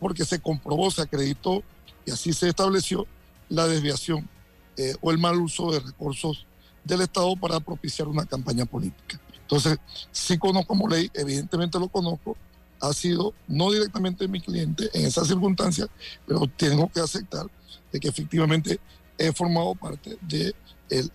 porque 0.00 0.24
se 0.24 0.40
comprobó, 0.40 0.90
se 0.90 1.02
acreditó 1.02 1.62
y 2.04 2.10
así 2.10 2.32
se 2.32 2.48
estableció 2.48 3.06
la 3.48 3.68
desviación 3.68 4.28
eh, 4.76 4.94
o 5.00 5.12
el 5.12 5.18
mal 5.18 5.40
uso 5.40 5.70
de 5.70 5.78
recursos 5.78 6.46
del 6.82 7.02
Estado 7.02 7.36
para 7.36 7.60
propiciar 7.60 8.08
una 8.08 8.26
campaña 8.26 8.64
política. 8.64 9.20
Entonces, 9.40 9.78
sí 10.10 10.36
conozco 10.36 10.66
como 10.66 10.88
ley, 10.88 11.08
evidentemente 11.14 11.78
lo 11.78 11.86
conozco, 11.86 12.36
ha 12.80 12.92
sido 12.92 13.34
no 13.46 13.70
directamente 13.70 14.26
mi 14.26 14.40
cliente 14.40 14.90
en 14.94 15.06
esa 15.06 15.24
circunstancia, 15.24 15.86
pero 16.26 16.40
tengo 16.56 16.90
que 16.90 16.98
aceptar 16.98 17.46
de 17.92 18.00
que 18.00 18.08
efectivamente 18.08 18.80
he 19.16 19.32
formado 19.32 19.76
parte 19.76 20.18
del 20.22 20.54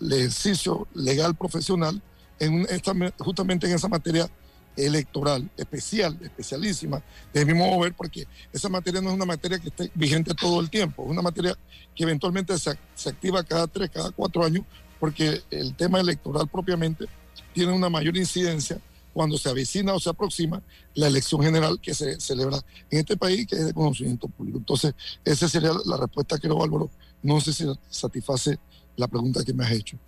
ejercicio 0.00 0.88
legal 0.94 1.34
profesional 1.34 2.00
en 2.40 2.66
esta, 2.68 2.92
justamente 3.18 3.68
en 3.68 3.74
esa 3.74 3.88
materia 3.88 4.28
electoral 4.76 5.48
especial, 5.56 6.18
especialísima, 6.22 7.02
de 7.32 7.44
mismo 7.44 7.66
mover, 7.66 7.94
porque 7.94 8.26
esa 8.52 8.68
materia 8.68 9.00
no 9.00 9.10
es 9.10 9.14
una 9.14 9.26
materia 9.26 9.58
que 9.58 9.68
esté 9.68 9.90
vigente 9.94 10.34
todo 10.34 10.60
el 10.60 10.70
tiempo, 10.70 11.04
es 11.04 11.10
una 11.10 11.22
materia 11.22 11.56
que 11.94 12.02
eventualmente 12.02 12.58
se, 12.58 12.78
se 12.94 13.10
activa 13.10 13.44
cada 13.44 13.66
tres, 13.66 13.90
cada 13.90 14.10
cuatro 14.10 14.44
años, 14.44 14.64
porque 14.98 15.42
el 15.50 15.74
tema 15.74 16.00
electoral 16.00 16.48
propiamente 16.48 17.06
tiene 17.52 17.72
una 17.72 17.88
mayor 17.88 18.16
incidencia 18.16 18.80
cuando 19.12 19.36
se 19.38 19.48
avecina 19.48 19.92
o 19.92 20.00
se 20.00 20.08
aproxima 20.10 20.62
la 20.94 21.08
elección 21.08 21.42
general 21.42 21.80
que 21.80 21.94
se 21.94 22.20
celebra 22.20 22.58
en 22.90 23.00
este 23.00 23.16
país, 23.16 23.46
que 23.46 23.56
es 23.56 23.66
de 23.66 23.74
conocimiento 23.74 24.28
público. 24.28 24.58
Entonces, 24.58 24.94
esa 25.24 25.48
sería 25.48 25.72
la 25.84 25.96
respuesta, 25.96 26.38
creo, 26.38 26.62
Álvaro. 26.62 26.90
No 27.22 27.40
sé 27.40 27.52
si 27.52 27.66
satisface 27.88 28.58
la 28.96 29.08
pregunta 29.08 29.44
que 29.44 29.52
me 29.52 29.64
has 29.64 29.72
hecho. 29.72 29.98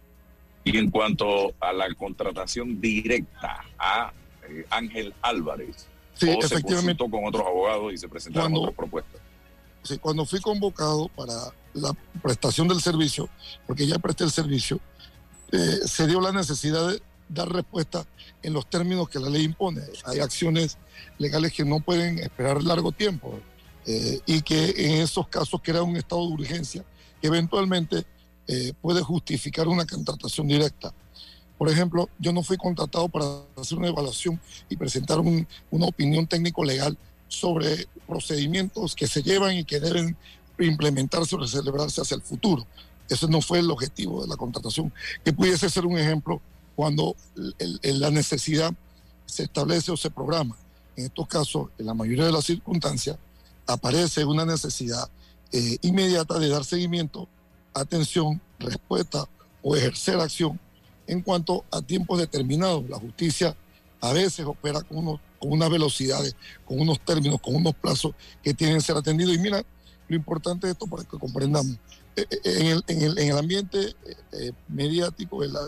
Y 0.64 0.77
en 0.79 0.90
cuanto 0.90 1.55
a 1.61 1.72
la 1.72 1.92
contratación 1.94 2.81
directa 2.81 3.64
a 3.79 4.12
eh, 4.48 4.64
Ángel 4.70 5.14
Álvarez, 5.22 5.87
Sí, 6.14 6.29
o 6.29 6.40
se 6.42 6.55
efectivamente. 6.55 6.98
consultó 6.98 7.11
con 7.11 7.27
otros 7.27 7.46
abogados 7.46 7.92
y 7.94 7.98
se 7.98 8.09
presentaron 8.09 8.53
Cuando- 8.53 8.61
otras 8.62 8.77
propuestas. 8.77 9.20
Sí, 9.83 9.98
cuando 9.98 10.25
fui 10.25 10.40
convocado 10.40 11.09
para 11.09 11.33
la 11.75 11.92
prestación 12.22 12.68
del 12.68 12.81
servicio, 12.81 13.29
porque 13.66 13.87
ya 13.87 13.98
presté 13.98 14.22
el 14.25 14.31
servicio, 14.31 14.79
eh, 15.51 15.81
se 15.87 16.07
dio 16.07 16.20
la 16.20 16.31
necesidad 16.33 16.88
de 16.90 17.03
dar 17.29 17.48
respuesta 17.51 18.07
en 18.42 18.53
los 18.53 18.68
términos 18.70 19.09
que 19.09 19.18
la 19.18 19.29
ley 19.31 19.42
impone. 19.42 19.81
Hay 20.05 20.20
acciones 20.20 20.79
legales 21.18 21.53
que 21.53 21.64
no 21.64 21.81
pueden 21.81 22.18
esperar 22.20 22.62
largo 22.62 22.92
tiempo 22.92 23.40
eh, 23.87 24.20
y 24.27 24.42
que 24.42 24.70
en 24.77 24.92
esos 25.03 25.27
casos 25.29 25.61
crea 25.62 25.83
un 25.83 25.96
estado 25.96 26.29
de 26.29 26.35
urgencia 26.35 26.85
que 27.20 27.27
eventualmente 27.27 28.05
eh, 28.48 28.72
puede 28.81 29.02
justificar 29.02 29.68
una 29.68 29.87
contratación 29.87 30.48
directa. 30.48 30.92
Por 31.59 31.68
ejemplo, 31.70 32.09
yo 32.18 32.33
no 32.33 32.42
fui 32.42 32.57
contratado 32.57 33.09
para 33.09 33.24
hacer 33.57 33.78
una 33.78 33.88
evaluación 33.88 34.40
y 34.68 34.76
presentar 34.76 35.20
un- 35.20 35.46
una 35.70 35.87
opinión 35.87 36.26
técnico-legal 36.26 36.98
sobre 37.28 37.87
procedimientos 38.07 38.94
que 38.94 39.07
se 39.07 39.22
llevan 39.22 39.57
y 39.57 39.64
que 39.64 39.81
deben 39.81 40.16
implementarse 40.59 41.35
o 41.37 41.46
celebrarse 41.46 42.00
hacia 42.00 42.16
el 42.16 42.22
futuro. 42.22 42.66
Ese 43.09 43.26
no 43.28 43.40
fue 43.40 43.59
el 43.61 43.70
objetivo 43.70 44.22
de 44.22 44.28
la 44.28 44.37
contratación, 44.37 44.92
que 45.24 45.33
pudiese 45.33 45.68
ser 45.70 45.87
un 45.87 45.98
ejemplo 45.98 46.40
cuando 46.76 47.14
el- 47.59 48.00
la 48.00 48.11
necesidad 48.11 48.72
se 49.26 49.44
establece 49.44 49.92
o 49.92 49.96
se 49.96 50.11
programa. 50.11 50.57
En 50.96 51.07
estos 51.07 51.26
casos, 51.26 51.68
en 51.78 51.87
la 51.87 51.94
mayoría 51.94 52.26
de 52.26 52.33
las 52.33 52.44
circunstancias, 52.44 53.16
aparece 53.66 54.24
una 54.24 54.44
necesidad 54.44 55.09
eh, 55.52 55.76
inmediata 55.83 56.38
de 56.38 56.48
dar 56.48 56.64
seguimiento, 56.64 57.28
atención, 57.74 58.40
respuesta 58.58 59.28
o 59.62 59.76
ejercer 59.76 60.18
acción 60.20 60.58
en 61.06 61.20
cuanto 61.20 61.64
a 61.70 61.80
tiempos 61.82 62.18
determinados. 62.18 62.88
La 62.88 62.98
justicia 62.98 63.56
a 64.00 64.12
veces 64.12 64.44
opera 64.46 64.80
con, 64.82 64.98
unos, 64.98 65.20
con 65.38 65.52
unas 65.52 65.70
velocidades, 65.70 66.35
con 66.64 66.80
unos 66.80 67.00
términos, 67.00 67.40
con 67.40 67.54
unos 67.54 67.74
plazos 67.74 68.12
que 68.42 68.54
tienen 68.54 68.76
que 68.76 68.82
ser 68.82 68.96
atendidos. 68.96 69.35
Y 69.35 69.38
mira, 69.38 69.64
lo 70.08 70.16
importante 70.16 70.66
de 70.66 70.72
esto 70.72 70.87
para 70.87 71.04
que 71.04 71.18
comprendamos. 71.18 71.76
Eh, 72.16 72.26
eh, 72.30 72.38
En 72.44 72.66
el, 72.66 72.85
en 72.88 73.02
el, 73.02 73.18
en 73.18 73.28
el 73.30 73.38
ambiente 73.38 73.94
eh, 74.32 74.52
mediático, 74.68 75.42
en, 75.44 75.52
la- 75.52 75.61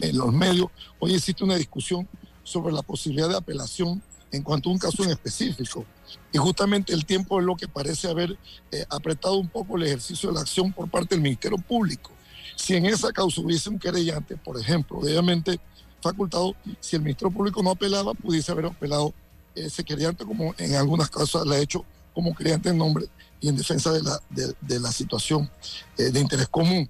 en 0.00 0.16
los 0.18 0.32
medios, 0.32 0.68
hoy 0.98 1.14
existe 1.14 1.44
una 1.44 1.56
discusión 1.56 2.08
sobre 2.44 2.72
la 2.72 2.82
posibilidad 2.82 3.28
de 3.28 3.36
apelación 3.36 4.02
en 4.32 4.42
cuanto 4.42 4.68
a 4.68 4.72
un 4.72 4.78
caso 4.78 5.04
en 5.04 5.10
específico. 5.10 5.84
Y 6.32 6.38
justamente 6.38 6.92
el 6.92 7.04
tiempo 7.04 7.38
es 7.38 7.46
lo 7.46 7.54
que 7.54 7.68
parece 7.68 8.08
haber 8.08 8.36
eh, 8.70 8.84
apretado 8.88 9.36
un 9.36 9.48
poco 9.48 9.76
el 9.76 9.84
ejercicio 9.84 10.30
de 10.30 10.36
la 10.36 10.40
acción 10.40 10.72
por 10.72 10.88
parte 10.90 11.14
del 11.14 11.22
Ministerio 11.22 11.58
Público. 11.58 12.10
Si 12.56 12.74
en 12.74 12.86
esa 12.86 13.12
causa 13.12 13.40
hubiese 13.40 13.68
un 13.68 13.78
querellante, 13.78 14.36
por 14.36 14.58
ejemplo, 14.58 14.98
obviamente 14.98 15.60
facultado, 16.00 16.54
si 16.80 16.96
el 16.96 17.02
Ministerio 17.02 17.30
Público 17.30 17.62
no 17.62 17.70
apelaba, 17.70 18.14
pudiese 18.14 18.50
haber 18.50 18.66
apelado 18.66 19.14
ese 19.54 19.84
querellante, 19.84 20.24
como 20.24 20.54
en 20.58 20.74
algunas 20.74 21.10
causas 21.10 21.46
le 21.46 21.56
ha 21.56 21.60
hecho 21.60 21.84
como 22.14 22.34
querellante 22.34 22.70
en 22.70 22.78
nombre 22.78 23.06
y 23.40 23.48
en 23.48 23.56
defensa 23.56 23.92
de 23.92 24.02
la, 24.02 24.18
de, 24.30 24.54
de 24.60 24.80
la 24.80 24.90
situación 24.90 25.50
eh, 25.98 26.10
de 26.10 26.20
interés 26.20 26.48
común. 26.48 26.88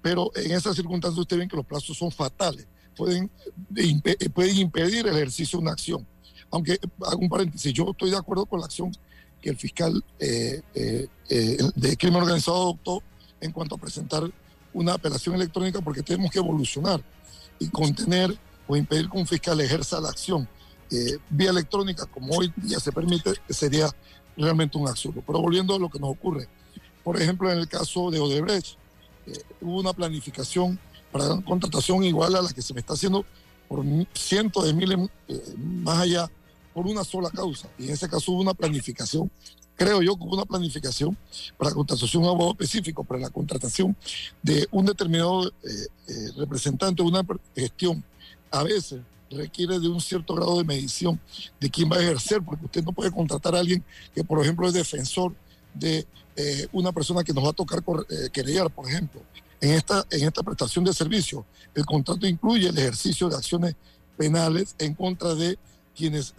Pero 0.00 0.30
en 0.36 0.52
esas 0.52 0.76
circunstancias 0.76 1.18
usted 1.18 1.38
ven 1.38 1.48
que 1.48 1.56
los 1.56 1.66
plazos 1.66 1.96
son 1.96 2.10
fatales, 2.10 2.66
pueden, 2.96 3.30
pueden 4.34 4.56
impedir 4.56 5.06
el 5.06 5.16
ejercicio 5.16 5.58
de 5.58 5.62
una 5.62 5.72
acción. 5.72 6.06
Aunque, 6.50 6.78
hago 7.06 7.18
un 7.18 7.28
paréntesis, 7.28 7.72
yo 7.72 7.90
estoy 7.90 8.10
de 8.10 8.16
acuerdo 8.16 8.46
con 8.46 8.60
la 8.60 8.66
acción 8.66 8.92
que 9.40 9.50
el 9.50 9.56
fiscal 9.56 10.04
eh, 10.18 10.62
eh, 10.74 11.06
eh, 11.28 11.58
de 11.74 11.96
crimen 11.96 12.22
organizado 12.22 12.56
adoptó 12.56 13.02
en 13.40 13.52
cuanto 13.52 13.76
a 13.76 13.78
presentar 13.78 14.22
una 14.72 14.94
apelación 14.94 15.34
electrónica 15.34 15.80
porque 15.80 16.02
tenemos 16.02 16.30
que 16.30 16.38
evolucionar 16.38 17.00
y 17.58 17.68
contener 17.68 18.36
o 18.66 18.76
impedir 18.76 19.08
que 19.08 19.16
un 19.16 19.26
fiscal 19.26 19.60
ejerza 19.60 20.00
la 20.00 20.10
acción 20.10 20.48
vía 21.28 21.50
electrónica, 21.50 22.06
como 22.06 22.34
hoy 22.34 22.50
día 22.56 22.80
se 22.80 22.90
permite, 22.92 23.34
sería 23.50 23.90
realmente 24.38 24.78
un 24.78 24.88
absurdo. 24.88 25.22
Pero 25.26 25.42
volviendo 25.42 25.74
a 25.74 25.78
lo 25.78 25.90
que 25.90 25.98
nos 25.98 26.10
ocurre, 26.10 26.48
por 27.04 27.20
ejemplo, 27.20 27.52
en 27.52 27.58
el 27.58 27.68
caso 27.68 28.10
de 28.10 28.18
Odebrecht, 28.18 28.78
hubo 29.60 29.80
una 29.80 29.92
planificación 29.92 30.78
para 31.12 31.34
una 31.34 31.44
contratación 31.44 32.04
igual 32.04 32.36
a 32.36 32.42
la 32.42 32.52
que 32.54 32.62
se 32.62 32.72
me 32.72 32.80
está 32.80 32.94
haciendo 32.94 33.26
por 33.68 33.84
cientos 34.14 34.64
de 34.64 34.72
miles 34.72 34.98
más 35.58 35.98
allá 35.98 36.30
por 36.78 36.86
una 36.86 37.02
sola 37.02 37.28
causa. 37.28 37.68
Y 37.76 37.86
en 37.86 37.94
ese 37.94 38.08
caso 38.08 38.30
hubo 38.30 38.40
una 38.40 38.54
planificación, 38.54 39.28
creo 39.74 40.00
yo 40.00 40.16
que 40.16 40.22
hubo 40.22 40.36
una 40.36 40.44
planificación 40.44 41.18
para 41.56 41.70
la 41.70 41.74
contratación 41.74 42.22
de 42.22 42.28
un 42.28 42.34
abogado 42.36 42.52
específico, 42.52 43.02
para 43.02 43.18
la 43.18 43.30
contratación 43.30 43.96
de 44.44 44.68
un 44.70 44.86
determinado 44.86 45.48
eh, 45.48 46.30
representante 46.36 47.02
de 47.02 47.08
una 47.08 47.26
gestión. 47.56 48.04
A 48.52 48.62
veces 48.62 49.00
requiere 49.28 49.80
de 49.80 49.88
un 49.88 50.00
cierto 50.00 50.36
grado 50.36 50.58
de 50.58 50.62
medición 50.62 51.20
de 51.58 51.68
quién 51.68 51.90
va 51.90 51.96
a 51.96 52.00
ejercer, 52.00 52.42
porque 52.42 52.66
usted 52.66 52.84
no 52.84 52.92
puede 52.92 53.10
contratar 53.10 53.56
a 53.56 53.58
alguien 53.58 53.82
que, 54.14 54.22
por 54.22 54.40
ejemplo, 54.40 54.68
es 54.68 54.74
defensor 54.74 55.34
de 55.74 56.06
eh, 56.36 56.68
una 56.70 56.92
persona 56.92 57.24
que 57.24 57.32
nos 57.32 57.44
va 57.44 57.50
a 57.50 57.54
tocar 57.54 57.82
eh, 58.08 58.28
querellar, 58.32 58.70
por 58.70 58.88
ejemplo. 58.88 59.20
En 59.60 59.72
esta, 59.72 60.06
en 60.10 60.28
esta 60.28 60.44
prestación 60.44 60.84
de 60.84 60.92
servicio, 60.92 61.44
el 61.74 61.84
contrato 61.84 62.24
incluye 62.24 62.68
el 62.68 62.78
ejercicio 62.78 63.28
de 63.28 63.34
acciones 63.34 63.74
penales 64.16 64.76
en 64.78 64.94
contra 64.94 65.34
de 65.34 65.58
quienes 65.98 66.32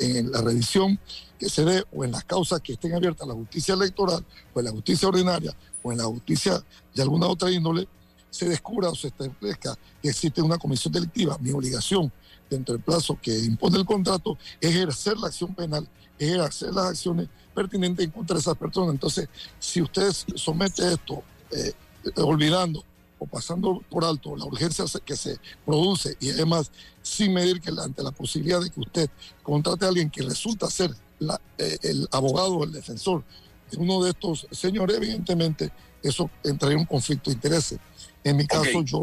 en, 0.00 0.16
en, 0.16 0.32
la 0.32 0.40
revisión 0.40 0.98
que 1.38 1.50
se 1.50 1.64
dé 1.64 1.84
o 1.92 2.02
en 2.02 2.12
las 2.12 2.24
causas 2.24 2.60
que 2.62 2.72
estén 2.72 2.94
abiertas 2.94 3.28
la 3.28 3.34
justicia 3.34 3.74
electoral 3.74 4.24
o 4.54 4.58
en 4.58 4.64
la 4.64 4.70
justicia 4.72 5.08
ordinaria 5.08 5.54
o 5.82 5.92
en 5.92 5.98
la 5.98 6.04
justicia 6.04 6.64
de 6.94 7.02
alguna 7.02 7.26
otra 7.26 7.50
índole, 7.50 7.86
se 8.30 8.48
descubra 8.48 8.88
o 8.88 8.94
se 8.94 9.08
establezca 9.08 9.76
que 10.02 10.08
existe 10.08 10.40
una 10.40 10.56
comisión 10.56 10.92
delictiva, 10.92 11.36
mi 11.40 11.50
obligación 11.50 12.10
dentro 12.48 12.74
del 12.74 12.82
plazo 12.82 13.18
que 13.20 13.38
impone 13.38 13.76
el 13.76 13.84
contrato 13.84 14.38
es 14.60 14.70
ejercer 14.70 15.18
la 15.18 15.26
acción 15.26 15.54
penal, 15.54 15.86
es 16.18 16.30
ejercer 16.30 16.72
las 16.72 16.86
acciones 16.86 17.28
pertinentes 17.54 18.04
en 18.04 18.10
contra 18.10 18.34
de 18.34 18.40
esas 18.40 18.56
personas. 18.56 18.94
Entonces, 18.94 19.28
si 19.58 19.82
usted 19.82 20.10
somete 20.36 20.94
esto 20.94 21.22
eh, 21.50 21.72
olvidando 22.16 22.82
o 23.20 23.26
pasando 23.26 23.84
por 23.88 24.04
alto 24.04 24.34
la 24.34 24.46
urgencia 24.46 24.84
que 25.04 25.14
se 25.14 25.38
produce 25.64 26.16
y 26.20 26.30
además 26.30 26.72
sin 27.02 27.32
medir 27.32 27.60
que 27.60 27.70
ante 27.70 28.02
la 28.02 28.10
posibilidad 28.10 28.60
de 28.60 28.70
que 28.70 28.80
usted 28.80 29.10
contrate 29.42 29.84
a 29.84 29.88
alguien 29.88 30.10
que 30.10 30.22
resulta 30.22 30.68
ser 30.68 30.90
la, 31.18 31.40
eh, 31.58 31.78
el 31.82 32.08
abogado 32.10 32.56
o 32.56 32.64
el 32.64 32.72
defensor 32.72 33.22
de 33.70 33.76
uno 33.76 34.02
de 34.02 34.10
estos 34.10 34.48
señores, 34.50 34.96
evidentemente 34.96 35.70
eso 36.02 36.30
entraría 36.42 36.76
en 36.76 36.80
un 36.80 36.86
conflicto 36.86 37.30
de 37.30 37.34
intereses. 37.34 37.78
En 38.24 38.36
mi 38.36 38.46
caso, 38.46 38.78
okay. 38.78 38.84
yo 38.84 39.02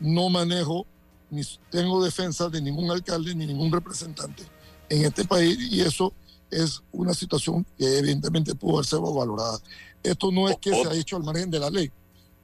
no 0.00 0.28
manejo 0.30 0.86
ni 1.30 1.42
tengo 1.70 2.02
defensa 2.02 2.48
de 2.48 2.62
ningún 2.62 2.90
alcalde 2.90 3.34
ni 3.34 3.46
ningún 3.46 3.70
representante 3.70 4.44
en 4.88 5.04
este 5.04 5.24
país 5.24 5.58
y 5.70 5.80
eso 5.82 6.12
es 6.50 6.82
una 6.92 7.12
situación 7.12 7.66
que 7.76 7.98
evidentemente 7.98 8.54
pudo 8.54 8.76
haber 8.76 8.86
sido 8.86 9.12
valorada. 9.12 9.58
Esto 10.02 10.30
no 10.30 10.48
es 10.48 10.56
que 10.58 10.70
se 10.70 10.88
ha 10.88 10.94
hecho 10.94 11.16
al 11.16 11.24
margen 11.24 11.50
de 11.50 11.58
la 11.58 11.68
ley. 11.70 11.90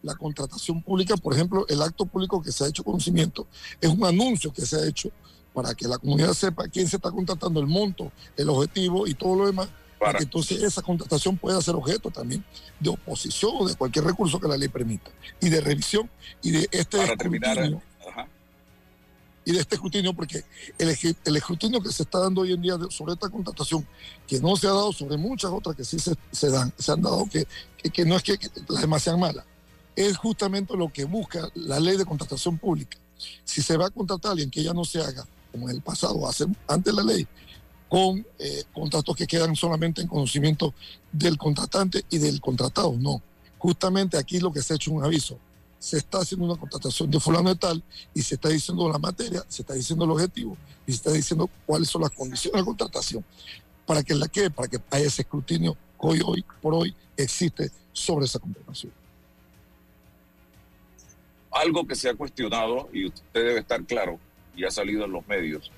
La 0.02 0.16
contratación 0.16 0.82
pública, 0.82 1.16
por 1.16 1.34
ejemplo, 1.34 1.64
el 1.68 1.80
acto 1.80 2.06
público 2.06 2.42
que 2.42 2.50
se 2.50 2.64
ha 2.64 2.68
hecho 2.68 2.82
conocimiento, 2.82 3.46
es 3.80 3.88
un 3.88 4.04
anuncio 4.04 4.52
que 4.52 4.66
se 4.66 4.76
ha 4.76 4.86
hecho 4.86 5.10
para 5.52 5.74
que 5.74 5.86
la 5.86 5.98
comunidad 5.98 6.32
sepa 6.32 6.68
quién 6.68 6.88
se 6.88 6.96
está 6.96 7.10
contratando, 7.10 7.60
el 7.60 7.66
monto, 7.66 8.10
el 8.36 8.48
objetivo 8.48 9.06
y 9.06 9.14
todo 9.14 9.36
lo 9.36 9.46
demás, 9.46 9.68
para 9.98 10.18
que 10.18 10.24
entonces 10.24 10.62
esa 10.62 10.82
contratación 10.82 11.36
pueda 11.36 11.60
ser 11.60 11.74
objeto 11.74 12.10
también 12.10 12.44
de 12.80 12.90
oposición 12.90 13.52
o 13.58 13.68
de 13.68 13.74
cualquier 13.74 14.04
recurso 14.04 14.40
que 14.40 14.48
la 14.48 14.56
ley 14.56 14.68
permita, 14.68 15.10
y 15.40 15.48
de 15.48 15.60
revisión 15.60 16.10
y 16.42 16.50
de 16.50 16.68
este 16.72 16.98
para 16.98 17.16
terminar, 17.16 17.58
ajá. 17.58 18.26
y 19.44 19.52
de 19.52 19.60
este 19.60 19.76
escrutinio, 19.76 20.12
porque 20.14 20.42
el, 20.78 20.96
el, 21.24 21.36
escrutinio 21.36 21.80
que 21.80 21.92
se 21.92 22.02
está 22.02 22.18
dando 22.18 22.40
hoy 22.40 22.52
en 22.52 22.62
día 22.62 22.76
sobre 22.90 23.12
esta 23.12 23.28
contratación, 23.28 23.86
que 24.26 24.40
no 24.40 24.56
se 24.56 24.66
ha 24.66 24.70
dado 24.70 24.92
sobre 24.92 25.16
muchas 25.16 25.50
otras 25.52 25.76
que 25.76 25.84
sí 25.84 25.98
se, 25.98 26.14
se 26.32 26.50
dan, 26.50 26.72
se 26.78 26.92
han 26.92 27.02
dado, 27.02 27.26
que, 27.30 27.46
que, 27.76 27.90
que 27.90 28.04
no 28.04 28.16
es 28.16 28.22
que, 28.22 28.38
que 28.38 28.48
las 28.68 28.80
demás 28.80 29.02
sean 29.02 29.20
malas, 29.20 29.44
es 29.96 30.16
justamente 30.16 30.76
lo 30.76 30.92
que 30.92 31.04
busca 31.04 31.48
la 31.54 31.80
ley 31.80 31.96
de 31.96 32.04
contratación 32.04 32.58
pública. 32.58 32.98
Si 33.44 33.62
se 33.62 33.76
va 33.76 33.86
a 33.86 33.90
contratar 33.90 34.30
a 34.30 34.32
alguien 34.32 34.50
que 34.50 34.62
ya 34.62 34.72
no 34.72 34.84
se 34.84 35.00
haga, 35.00 35.26
como 35.50 35.68
en 35.68 35.76
el 35.76 35.82
pasado, 35.82 36.26
hace, 36.26 36.46
antes 36.66 36.94
la 36.94 37.02
ley, 37.02 37.26
con 37.88 38.26
eh, 38.38 38.64
contratos 38.72 39.14
que 39.14 39.26
quedan 39.26 39.54
solamente 39.54 40.00
en 40.00 40.08
conocimiento 40.08 40.72
del 41.12 41.36
contratante 41.36 42.04
y 42.08 42.18
del 42.18 42.40
contratado. 42.40 42.96
No, 42.98 43.20
justamente 43.58 44.16
aquí 44.16 44.40
lo 44.40 44.50
que 44.50 44.62
se 44.62 44.72
ha 44.72 44.76
hecho 44.76 44.92
un 44.92 45.04
aviso. 45.04 45.38
Se 45.78 45.98
está 45.98 46.18
haciendo 46.20 46.46
una 46.46 46.56
contratación 46.56 47.10
de 47.10 47.20
fulano 47.20 47.50
de 47.50 47.56
tal 47.56 47.82
y 48.14 48.22
se 48.22 48.36
está 48.36 48.48
diciendo 48.48 48.88
la 48.88 48.98
materia, 48.98 49.44
se 49.48 49.62
está 49.62 49.74
diciendo 49.74 50.04
el 50.04 50.12
objetivo 50.12 50.56
y 50.86 50.92
se 50.92 50.96
está 50.96 51.12
diciendo 51.12 51.50
cuáles 51.66 51.88
son 51.88 52.02
las 52.02 52.12
condiciones 52.12 52.62
de 52.62 52.64
contratación 52.64 53.24
para 53.84 54.02
que 54.02 54.14
la 54.14 54.28
que 54.28 54.48
para 54.48 54.68
que 54.68 54.80
haya 54.90 55.06
ese 55.06 55.22
escrutinio 55.22 55.74
que 55.74 56.06
hoy, 56.06 56.22
hoy 56.24 56.44
por 56.62 56.74
hoy 56.74 56.94
existe 57.16 57.70
sobre 57.92 58.24
esa 58.24 58.38
contratación. 58.38 59.01
Algo 61.52 61.86
que 61.86 61.94
se 61.94 62.08
ha 62.08 62.14
cuestionado 62.14 62.88
y 62.92 63.06
usted 63.06 63.22
debe 63.32 63.60
estar 63.60 63.82
claro 63.84 64.18
y 64.56 64.64
ha 64.64 64.70
salido 64.70 65.04
en 65.04 65.12
los 65.12 65.26
medios 65.26 65.70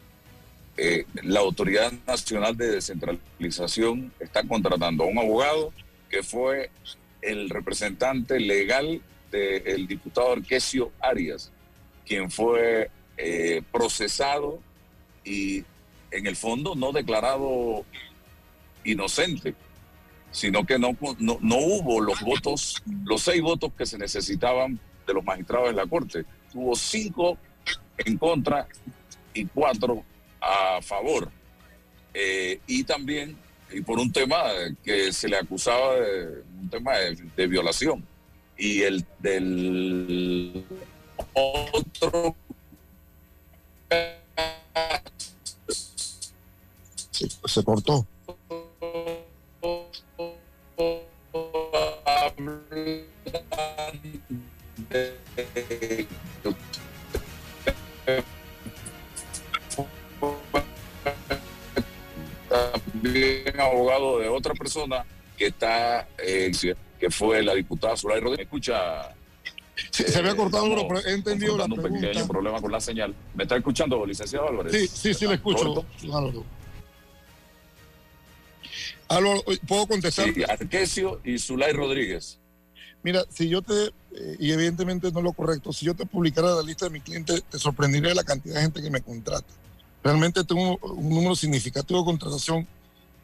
eh, 0.77 1.07
la 1.23 1.41
Autoridad 1.41 1.93
Nacional 2.07 2.57
de 2.57 2.73
Descentralización 2.73 4.13
está 4.19 4.43
contratando 4.43 5.05
a 5.05 5.07
un 5.07 5.19
abogado 5.19 5.73
que 6.11 6.23
fue 6.25 6.71
el 7.23 7.49
representante 7.49 8.41
legal 8.41 9.01
del 9.31 9.87
diputado 9.87 10.33
Arquesio 10.33 10.91
Arias, 11.01 11.53
quien 12.07 12.31
fue 12.31 12.91
eh, 13.17 13.63
procesado 13.73 14.59
y 15.25 15.65
en 16.11 16.27
el 16.27 16.37
fondo 16.37 16.75
no 16.75 16.93
declarado 16.93 17.85
inocente, 18.83 19.55
sino 20.33 20.67
que 20.67 20.79
no, 20.79 20.97
no, 21.19 21.39
no 21.41 21.57
hubo 21.57 22.01
los 22.01 22.21
votos, 22.21 22.83
los 23.05 23.23
seis 23.23 23.41
votos 23.43 23.73
que 23.79 23.87
se 23.87 23.97
necesitaban 23.97 24.81
de 25.07 25.15
los 25.15 25.25
magistrados 25.25 25.69
de 25.69 25.75
la 25.75 25.87
Corte. 25.87 26.25
Tuvo 26.53 26.75
cinco 26.75 27.39
en 27.99 28.19
contra 28.19 28.67
y 29.33 29.47
cuatro 29.47 30.05
a 30.41 30.81
favor. 30.83 31.31
Eh, 32.13 32.61
y 32.67 32.85
también, 32.85 33.37
y 33.73 33.81
por 33.81 33.99
un 33.99 34.13
tema 34.13 34.43
que 34.85 35.13
se 35.13 35.29
le 35.29 35.37
acusaba 35.37 35.97
de 35.97 36.43
un 36.61 36.71
tema 36.71 36.93
de, 37.37 37.47
violación. 37.47 38.05
Y 38.57 38.83
el 38.83 39.05
del 39.19 40.65
otro 41.33 42.37
se 47.47 47.65
cortó. 47.65 48.07
También 62.49 63.61
abogado 63.61 64.19
de 64.19 64.29
otra 64.29 64.55
persona 64.55 65.05
que 65.37 65.47
está, 65.47 66.09
eh, 66.19 66.53
que 66.99 67.11
fue 67.11 67.43
la 67.43 67.55
diputada 67.55 67.97
Zulay 67.97 68.21
Rodríguez. 68.21 68.47
Escucha. 68.47 69.15
Sí, 69.91 70.05
se 70.05 70.19
había 70.19 70.37
cortado, 70.37 70.67
eh, 70.67 70.87
pero 70.89 71.01
he 71.05 71.13
entendido 71.13 71.57
la 71.57 71.65
un 71.65 71.75
pregunta. 71.75 72.07
pequeño 72.09 72.29
problema 72.29 72.61
con 72.61 72.71
la 72.71 72.81
señal. 72.81 73.15
¿Me 73.35 73.43
está 73.43 73.57
escuchando, 73.57 74.07
licenciado 74.07 74.49
Álvarez? 74.49 74.73
Sí, 74.73 74.87
sí, 74.87 75.15
sí, 75.15 75.27
le 75.27 75.35
escucho. 75.35 75.85
Álvaro. 76.05 76.45
Álvaro, 79.09 79.43
¿puedo 79.67 79.87
contestar? 79.87 80.33
Sí, 80.33 80.43
Arquesio 80.49 81.21
y 81.25 81.39
Zulay 81.39 81.73
Rodríguez. 81.73 82.39
Mira, 83.05 83.23
si 83.29 83.51
yo 83.51 83.61
te, 83.61 83.93
eh, 84.13 84.37
y 84.41 84.51
evidentemente 84.51 85.13
no 85.13 85.19
es 85.19 85.25
lo 85.25 85.33
correcto, 85.35 85.75
si 85.75 85.85
yo 85.85 85.95
te 85.95 86.07
publicara 86.07 86.55
la 86.55 86.63
lista 86.63 86.87
de 86.87 86.91
mi 86.91 87.03
cliente, 87.03 87.43
te 87.43 87.59
sorprendería 87.59 88.15
la 88.15 88.25
cantidad 88.25 88.55
de 88.55 88.63
gente 88.63 88.83
que 88.83 88.91
me 88.91 89.03
contrata. 89.03 89.47
Realmente 90.03 90.43
tengo 90.43 90.79
un 90.79 91.11
número 91.11 91.37
significativo 91.37 92.01
de 92.01 92.07
contratación 92.07 92.67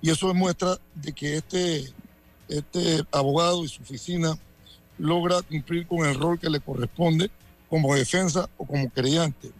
y 0.02 0.10
eso 0.10 0.28
demuestra 0.28 0.78
de 0.94 1.12
que 1.14 1.36
este, 1.36 1.90
este 2.48 3.02
abogado 3.10 3.64
y 3.64 3.68
su 3.68 3.80
oficina 3.80 4.38
logra 4.98 5.40
cumplir 5.40 5.86
con 5.86 6.06
el 6.06 6.14
rol 6.14 6.38
que 6.38 6.50
le 6.50 6.60
corresponde 6.60 7.30
como 7.70 7.94
defensa 7.94 8.50
o 8.58 8.66
como 8.66 8.90
creyente. 8.90 9.50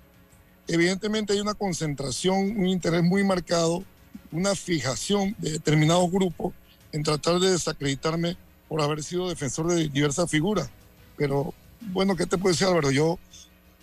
Evidentemente 0.69 1.33
hay 1.33 1.41
una 1.41 1.55
concentración, 1.55 2.59
un 2.59 2.67
interés 2.67 3.03
muy 3.03 3.25
marcado, 3.25 3.83
una 4.31 4.55
fijación 4.55 5.35
de 5.39 5.53
determinados 5.53 6.11
grupos 6.11 6.53
en 6.93 7.03
tratar 7.03 7.41
de 7.41 7.53
desacreditarme 7.53 8.37
por 8.71 8.81
haber 8.81 9.03
sido 9.03 9.29
defensor 9.29 9.67
de 9.67 9.89
diversas 9.89 10.31
figuras. 10.31 10.71
Pero 11.17 11.53
bueno, 11.93 12.15
¿qué 12.15 12.25
te 12.25 12.39
puedo 12.39 12.53
decir 12.53 12.69
Álvaro? 12.69 12.93
Yo 12.93 13.19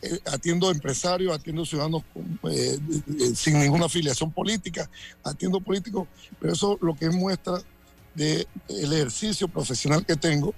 eh, 0.01 0.17
atiendo 0.31 0.71
empresarios, 0.71 1.35
atiendo 1.35 1.65
ciudadanos 1.65 2.03
eh, 2.49 2.79
eh, 3.19 3.35
sin 3.35 3.59
ninguna 3.59 3.87
afiliación 3.87 4.31
política, 4.31 4.89
atiendo 5.25 5.59
políticos, 5.59 6.07
pero 6.39 6.53
eso 6.53 6.77
lo 6.81 6.95
que 6.95 7.09
muestra 7.09 7.61
del 8.15 8.47
el 8.69 8.93
ejercicio 8.93 9.49
profesional 9.49 10.05
que 10.05 10.15
tengo. 10.15 10.55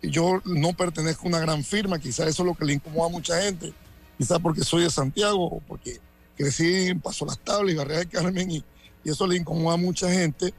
Yo 0.00 0.40
no 0.44 0.72
pertenezco 0.74 1.24
a 1.24 1.28
una 1.30 1.40
gran 1.40 1.64
firma, 1.64 1.98
quizás 1.98 2.28
eso 2.28 2.44
es 2.44 2.46
lo 2.46 2.54
que 2.54 2.66
le 2.66 2.74
incomoda 2.74 3.08
a 3.08 3.10
mucha 3.10 3.42
gente, 3.42 3.72
quizás 4.16 4.38
porque 4.38 4.62
soy 4.62 4.84
de 4.84 4.90
Santiago 4.90 5.46
o 5.46 5.60
porque 5.66 5.98
crecí 6.36 6.86
en 6.86 7.00
Paso 7.00 7.26
Las 7.26 7.40
Tablas 7.40 7.74
y 7.74 7.76
Barrio 7.76 7.98
de 7.98 8.06
Carmen 8.06 8.50
y, 8.52 8.64
y 9.02 9.10
eso 9.10 9.26
le 9.26 9.36
incomoda 9.36 9.74
a 9.74 9.78
mucha 9.78 10.08
gente, 10.08 10.54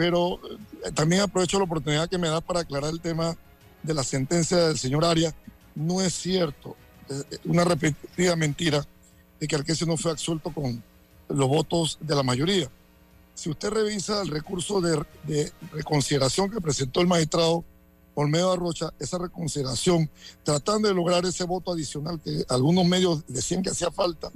pero 0.00 0.40
también 0.94 1.20
aprovecho 1.20 1.58
la 1.58 1.64
oportunidad 1.64 2.08
que 2.08 2.16
me 2.16 2.26
da 2.26 2.40
para 2.40 2.60
aclarar 2.60 2.90
el 2.90 3.02
tema 3.02 3.36
de 3.82 3.92
la 3.92 4.02
sentencia 4.02 4.56
del 4.56 4.78
señor 4.78 5.04
Arias. 5.04 5.34
No 5.74 6.00
es 6.00 6.14
cierto, 6.14 6.74
una 7.44 7.64
repetida 7.64 8.34
mentira 8.34 8.82
de 9.38 9.46
que 9.46 9.56
Arquesio 9.56 9.86
no 9.86 9.98
fue 9.98 10.12
absuelto 10.12 10.54
con 10.54 10.82
los 11.28 11.48
votos 11.48 11.98
de 12.00 12.14
la 12.14 12.22
mayoría. 12.22 12.70
Si 13.34 13.50
usted 13.50 13.68
revisa 13.68 14.22
el 14.22 14.28
recurso 14.28 14.80
de, 14.80 15.04
de 15.24 15.52
reconsideración 15.70 16.50
que 16.50 16.62
presentó 16.62 17.02
el 17.02 17.06
magistrado 17.06 17.62
Olmedo 18.14 18.52
Arrocha, 18.52 18.94
esa 18.98 19.18
reconsideración, 19.18 20.08
tratando 20.42 20.88
de 20.88 20.94
lograr 20.94 21.26
ese 21.26 21.44
voto 21.44 21.72
adicional 21.72 22.18
que 22.24 22.42
algunos 22.48 22.86
medios 22.86 23.22
decían 23.28 23.62
que 23.62 23.68
hacía 23.68 23.90
falta, 23.90 24.30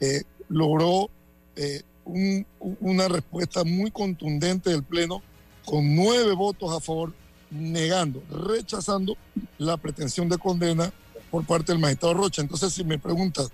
eh, 0.00 0.24
logró 0.48 1.10
eh, 1.54 1.84
un, 2.06 2.46
una 2.80 3.08
respuesta 3.08 3.64
muy 3.64 3.90
contundente 3.90 4.70
del 4.70 4.82
Pleno 4.82 5.22
con 5.64 5.94
nueve 5.94 6.32
votos 6.32 6.74
a 6.74 6.80
favor, 6.80 7.12
negando, 7.50 8.22
rechazando 8.30 9.16
la 9.58 9.76
pretensión 9.76 10.28
de 10.28 10.38
condena 10.38 10.92
por 11.30 11.44
parte 11.44 11.72
del 11.72 11.80
magistrado 11.80 12.14
Rocha. 12.14 12.40
Entonces, 12.40 12.72
si 12.72 12.84
me 12.84 12.98
preguntas 12.98 13.50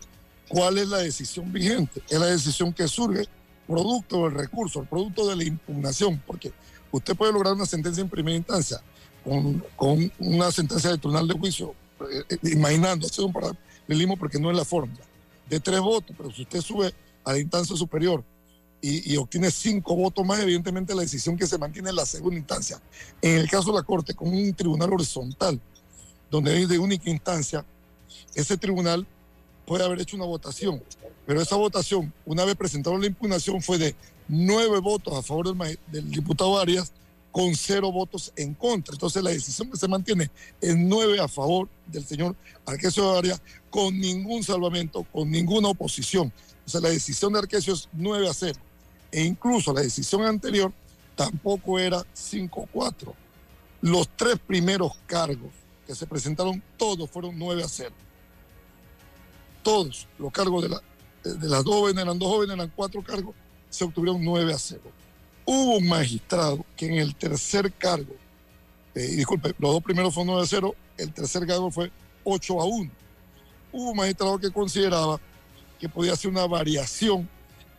cuál 0.48 0.78
es 0.78 0.88
la 0.88 0.98
decisión 0.98 1.52
vigente, 1.52 2.02
es 2.08 2.20
la 2.20 2.26
decisión 2.26 2.72
que 2.72 2.86
surge 2.86 3.26
producto 3.66 4.24
del 4.24 4.34
recurso, 4.34 4.84
producto 4.84 5.28
de 5.28 5.36
la 5.36 5.44
impugnación, 5.44 6.22
porque 6.26 6.52
usted 6.90 7.16
puede 7.16 7.32
lograr 7.32 7.54
una 7.54 7.66
sentencia 7.66 8.02
en 8.02 8.08
primera 8.08 8.36
instancia 8.36 8.82
con, 9.76 10.12
una 10.18 10.50
sentencia 10.50 10.90
de 10.90 10.98
tribunal 10.98 11.28
de 11.28 11.38
juicio, 11.38 11.74
eh, 12.00 12.24
eh, 12.28 12.38
imaginando, 12.52 13.06
hacer 13.06 13.24
un 13.24 13.32
paralelismo 13.32 14.16
porque 14.16 14.38
no 14.38 14.50
es 14.50 14.56
la 14.56 14.64
fórmula, 14.64 15.02
de 15.48 15.60
tres 15.60 15.80
votos, 15.80 16.14
pero 16.16 16.30
si 16.30 16.42
usted 16.42 16.60
sube 16.60 16.92
a 17.24 17.32
la 17.32 17.38
instancia 17.38 17.76
superior 17.76 18.24
y, 18.82 19.16
obtiene 19.16 19.50
cinco 19.50 19.94
votos 19.94 20.26
más, 20.26 20.40
evidentemente 20.40 20.94
la 20.94 21.02
decisión 21.02 21.36
que 21.36 21.46
se 21.46 21.56
mantiene 21.56 21.90
en 21.90 21.96
la 21.96 22.04
segunda 22.04 22.36
instancia. 22.36 22.82
En 23.20 23.38
el 23.38 23.48
caso 23.48 23.70
de 23.70 23.78
la 23.78 23.84
Corte, 23.84 24.12
con 24.12 24.28
un 24.28 24.52
tribunal 24.54 24.92
horizontal, 24.92 25.60
donde 26.30 26.60
es 26.60 26.68
de 26.68 26.78
única 26.78 27.08
instancia, 27.08 27.64
ese 28.34 28.56
tribunal 28.56 29.06
puede 29.66 29.84
haber 29.84 30.00
hecho 30.00 30.16
una 30.16 30.24
votación, 30.24 30.82
pero 31.24 31.40
esa 31.40 31.54
votación, 31.54 32.12
una 32.26 32.44
vez 32.44 32.56
presentado 32.56 32.98
la 32.98 33.06
impugnación, 33.06 33.62
fue 33.62 33.78
de 33.78 33.94
nueve 34.26 34.80
votos 34.80 35.14
a 35.14 35.22
favor 35.22 35.56
del, 35.56 35.78
del 35.86 36.10
diputado 36.10 36.58
Arias 36.58 36.92
con 37.30 37.54
cero 37.54 37.92
votos 37.92 38.32
en 38.36 38.52
contra. 38.52 38.94
Entonces 38.94 39.22
la 39.22 39.30
decisión 39.30 39.70
que 39.70 39.78
se 39.78 39.88
mantiene 39.88 40.30
es 40.60 40.76
nueve 40.76 41.20
a 41.20 41.28
favor 41.28 41.68
del 41.86 42.04
señor 42.04 42.34
Arquesio 42.66 43.16
Arias 43.16 43.40
con 43.70 43.98
ningún 43.98 44.42
salvamento, 44.42 45.06
con 45.12 45.30
ninguna 45.30 45.68
oposición. 45.68 46.32
O 46.66 46.70
sea, 46.70 46.80
la 46.80 46.90
decisión 46.90 47.32
de 47.32 47.40
Arquesio 47.40 47.74
es 47.74 47.88
9 47.92 48.28
a 48.28 48.34
0. 48.34 48.58
E 49.12 49.22
incluso 49.22 49.74
la 49.74 49.82
decisión 49.82 50.24
anterior 50.24 50.72
tampoco 51.14 51.78
era 51.78 51.98
5-4. 52.14 53.12
Los 53.82 54.08
tres 54.16 54.38
primeros 54.38 54.92
cargos 55.06 55.50
que 55.86 55.94
se 55.94 56.06
presentaron, 56.06 56.62
todos 56.78 57.10
fueron 57.10 57.38
9 57.38 57.62
a 57.62 57.68
0. 57.68 57.92
Todos 59.62 60.08
los 60.18 60.32
cargos 60.32 60.62
de, 60.62 60.70
la, 60.70 60.82
de 61.22 61.48
las 61.48 61.62
dos 61.62 61.74
jóvenes, 61.74 62.02
eran 62.02 62.18
dos 62.18 62.28
jóvenes, 62.28 62.54
eran 62.54 62.72
cuatro 62.74 63.02
cargos, 63.02 63.34
se 63.68 63.84
obtuvieron 63.84 64.24
9 64.24 64.54
a 64.54 64.58
0. 64.58 64.80
Hubo 65.44 65.76
un 65.76 65.88
magistrado 65.88 66.64
que 66.76 66.86
en 66.86 66.94
el 66.94 67.14
tercer 67.14 67.70
cargo, 67.72 68.14
eh, 68.94 69.06
disculpe, 69.08 69.54
los 69.58 69.72
dos 69.72 69.82
primeros 69.82 70.14
fueron 70.14 70.34
9 70.34 70.42
a 70.42 70.46
0, 70.46 70.74
el 70.96 71.12
tercer 71.12 71.46
cargo 71.46 71.70
fue 71.70 71.90
8 72.24 72.60
a 72.60 72.64
1. 72.64 72.90
Hubo 73.72 73.90
un 73.90 73.96
magistrado 73.96 74.38
que 74.38 74.50
consideraba 74.50 75.20
que 75.78 75.88
podía 75.88 76.16
ser 76.16 76.30
una 76.30 76.46
variación 76.46 77.28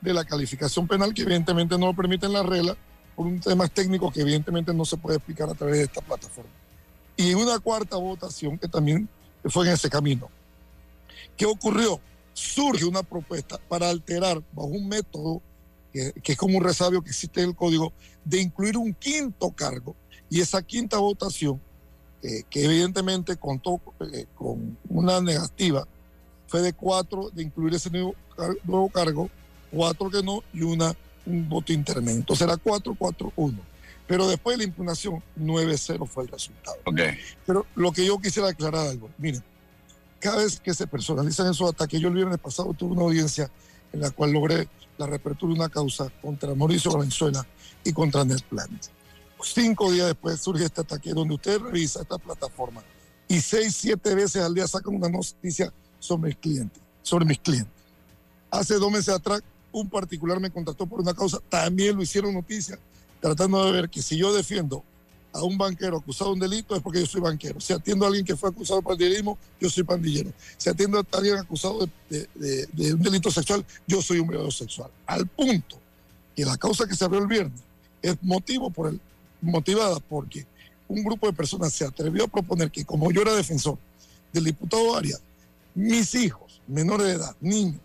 de 0.04 0.14
la 0.14 0.26
calificación 0.26 0.88
penal 0.88 1.14
que 1.14 1.24
evidentemente 1.24 1.78
no 1.78 1.88
lo 1.88 1.96
permiten 1.96 2.34
las 2.34 2.46
reglas 2.46 2.76
por 3.16 3.26
un 3.26 3.40
tema 3.40 3.68
técnico 3.68 4.12
que 4.12 4.22
evidentemente 4.22 4.74
no 4.74 4.86
se 4.86 4.98
puede 4.98 5.18
explicar 5.18 5.50
a 5.50 5.54
través 5.54 5.78
de 5.78 5.84
esta 5.84 6.02
plataforma. 6.02 6.52
Y 7.16 7.34
una 7.34 7.60
cuarta 7.60 7.98
votación 7.98 8.58
que 8.58 8.68
también 8.68 9.08
fue 9.46 9.68
en 9.68 9.74
ese 9.74 9.90
camino. 9.90 10.30
¿Qué 11.38 11.46
ocurrió? 11.46 12.00
Surge 12.34 12.86
una 12.86 13.04
propuesta 13.04 13.60
para 13.70 13.90
alterar 13.90 14.42
bajo 14.52 14.68
un 14.68 14.88
método 14.88 15.42
que, 15.92 16.12
que 16.24 16.32
es 16.32 16.38
como 16.38 16.58
un 16.58 16.64
resabio 16.64 17.02
que 17.02 17.10
existe 17.10 17.42
en 17.42 17.50
el 17.50 17.56
código 17.56 17.94
de 18.26 18.42
incluir 18.42 18.78
un 18.78 18.94
quinto 18.94 19.52
cargo 19.52 19.96
y 20.30 20.42
esa 20.42 20.64
quinta 20.64 20.98
votación 20.98 21.62
eh, 22.24 22.44
que 22.50 22.66
evidentemente 22.66 23.36
contó 23.36 23.82
eh, 24.14 24.26
con 24.34 24.78
una 24.90 25.22
negativa 25.22 25.86
fue 26.48 26.62
de 26.62 26.72
cuatro 26.72 27.30
de 27.32 27.44
incluir 27.44 27.74
ese 27.74 27.90
nuevo, 27.90 28.16
nuevo 28.64 28.88
cargo, 28.90 29.30
cuatro 29.74 30.10
que 30.10 30.22
no 30.24 30.44
y 30.54 30.62
una 30.62 30.96
un 31.26 31.48
voto 31.48 31.74
intermedio. 31.74 32.20
Entonces 32.20 32.46
era 32.48 32.56
4-4-1. 32.58 33.60
Pero 34.06 34.28
después 34.28 34.58
de 34.58 34.64
la 34.64 34.70
impugnación, 34.70 35.24
9-0 35.40 36.08
fue 36.08 36.24
el 36.24 36.30
resultado. 36.30 36.76
Okay. 36.86 37.18
Pero 37.46 37.66
lo 37.76 37.92
que 37.92 38.06
yo 38.06 38.20
quisiera 38.20 38.50
aclarar 38.50 38.88
algo, 38.88 39.10
miren, 39.18 39.44
cada 40.20 40.38
vez 40.38 40.60
que 40.60 40.74
se 40.74 40.88
personalizan 40.88 41.50
esos 41.50 41.70
ataques, 41.70 42.00
yo 42.00 42.10
el 42.10 42.16
viernes 42.16 42.40
pasado 42.40 42.74
tuve 42.74 42.94
una 42.94 43.04
audiencia 43.04 43.50
en 43.92 44.02
la 44.02 44.12
cual 44.12 44.32
logré 44.32 44.68
la 44.98 45.08
reapertura 45.08 45.54
de 45.54 45.60
una 45.60 45.70
causa 45.70 46.10
contra 46.22 46.54
Mauricio 46.54 46.92
Valenzuela 46.92 47.46
y 47.84 47.94
contra 47.94 48.26
Netplanet. 48.26 48.90
Cinco 49.42 49.92
días 49.92 50.08
después 50.08 50.40
surge 50.40 50.66
este 50.66 50.82
ataque 50.82 51.12
donde 51.14 51.36
usted 51.36 51.60
revisa 51.60 52.02
esta 52.02 52.18
plataforma 52.18 52.82
y 53.28 53.42
seis, 53.42 53.76
siete 53.76 54.16
veces 54.16 54.42
al 54.42 54.54
día 54.54 54.68
sacan 54.68 54.96
una 54.96 55.10
noticia 55.10 55.74
sobre 56.00 56.30
mis 56.30 56.38
clientes, 56.38 56.82
sobre 57.02 57.26
mis 57.26 57.40
clientes. 57.40 57.74
Hace 58.52 58.76
dos 58.76 58.92
meses 58.92 59.10
atrás, 59.10 59.42
un 59.74 59.90
particular 59.90 60.40
me 60.40 60.50
contrató 60.50 60.86
por 60.86 61.02
una 61.02 61.14
causa, 61.14 61.40
también 61.50 61.96
lo 61.96 62.02
hicieron 62.02 62.34
noticia, 62.34 62.80
tratando 63.20 63.66
de 63.66 63.72
ver 63.72 63.90
que 63.90 64.02
si 64.02 64.18
yo 64.18 64.34
defiendo 64.34 64.84
a 65.34 65.44
un 65.44 65.58
banquero 65.58 65.98
acusado 65.98 66.30
de 66.30 66.34
un 66.36 66.40
delito 66.40 66.76
es 66.76 66.82
porque 66.82 67.00
yo 67.00 67.08
soy 67.08 67.20
banquero. 67.20 67.60
Si 67.60 67.74
atiendo 67.74 68.06
a 68.06 68.08
alguien 68.08 68.24
que 68.24 68.36
fue 68.36 68.50
acusado 68.50 68.80
de 68.80 68.86
pandillerismo, 68.86 69.38
yo 69.60 69.70
soy 69.70 69.84
pandillero. 69.84 70.32
Si 70.58 70.70
atiendo 70.70 71.00
a 71.00 71.06
alguien 71.18 71.38
acusado 71.38 71.90
de 72.10 72.94
un 72.94 73.02
delito 73.02 73.32
sexual, 73.32 73.66
yo 73.88 74.02
soy 74.02 74.20
un 74.20 74.28
violador 74.28 74.54
sexual. 74.54 74.92
Al 75.08 75.26
punto 75.28 75.80
que 76.36 76.46
la 76.46 76.56
causa 76.58 76.88
que 76.88 76.96
se 76.96 77.04
abrió 77.04 77.20
el 77.20 77.28
viernes 77.28 77.60
es 78.02 78.16
motivo 78.22 78.70
por 78.70 78.90
el, 78.90 79.02
motivada 79.42 80.00
porque 80.00 80.46
un 80.88 81.04
grupo 81.04 81.28
de 81.28 81.34
personas 81.34 81.74
se 81.74 81.86
atrevió 81.86 82.26
a 82.26 82.28
proponer 82.28 82.70
que 82.70 82.86
como 82.86 83.12
yo 83.12 83.22
era 83.22 83.34
defensor 83.34 83.78
del 84.32 84.44
diputado 84.44 84.96
Arias, 84.96 85.22
mis 85.74 86.14
hijos 86.16 86.62
menores 86.68 87.08
de 87.08 87.14
edad, 87.14 87.36
niños 87.42 87.82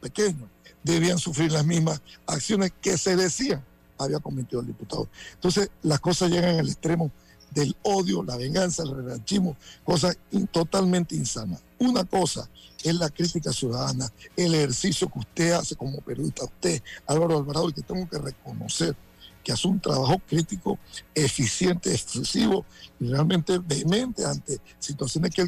pequeños, 0.00 0.48
debían 0.84 1.18
sufrir 1.18 1.50
las 1.50 1.66
mismas 1.66 2.00
acciones 2.26 2.72
que 2.80 2.96
se 2.96 3.16
decían 3.16 3.64
había 3.98 4.20
cometido 4.20 4.60
el 4.60 4.66
diputado. 4.66 5.08
Entonces, 5.34 5.70
las 5.82 6.00
cosas 6.00 6.30
llegan 6.30 6.58
al 6.58 6.68
extremo 6.68 7.10
del 7.50 7.76
odio, 7.82 8.22
la 8.22 8.36
venganza, 8.36 8.82
el 8.82 8.94
revanchismo, 8.94 9.56
cosas 9.84 10.18
totalmente 10.50 11.14
insanas. 11.14 11.62
Una 11.78 12.04
cosa 12.04 12.48
es 12.82 12.94
la 12.94 13.08
crítica 13.08 13.52
ciudadana, 13.52 14.10
el 14.36 14.54
ejercicio 14.54 15.08
que 15.08 15.20
usted 15.20 15.52
hace 15.52 15.76
como 15.76 16.00
periodista, 16.00 16.44
usted, 16.44 16.82
Álvaro 17.06 17.38
Alvarado, 17.38 17.68
y 17.68 17.72
que 17.72 17.82
tengo 17.82 18.08
que 18.08 18.18
reconocer 18.18 18.96
que 19.44 19.52
hace 19.52 19.68
un 19.68 19.78
trabajo 19.78 20.20
crítico, 20.26 20.78
eficiente, 21.14 21.92
exclusivo 21.92 22.64
y 22.98 23.08
realmente 23.08 23.58
vehemente 23.58 24.24
ante 24.24 24.58
situaciones 24.78 25.32
que 25.34 25.46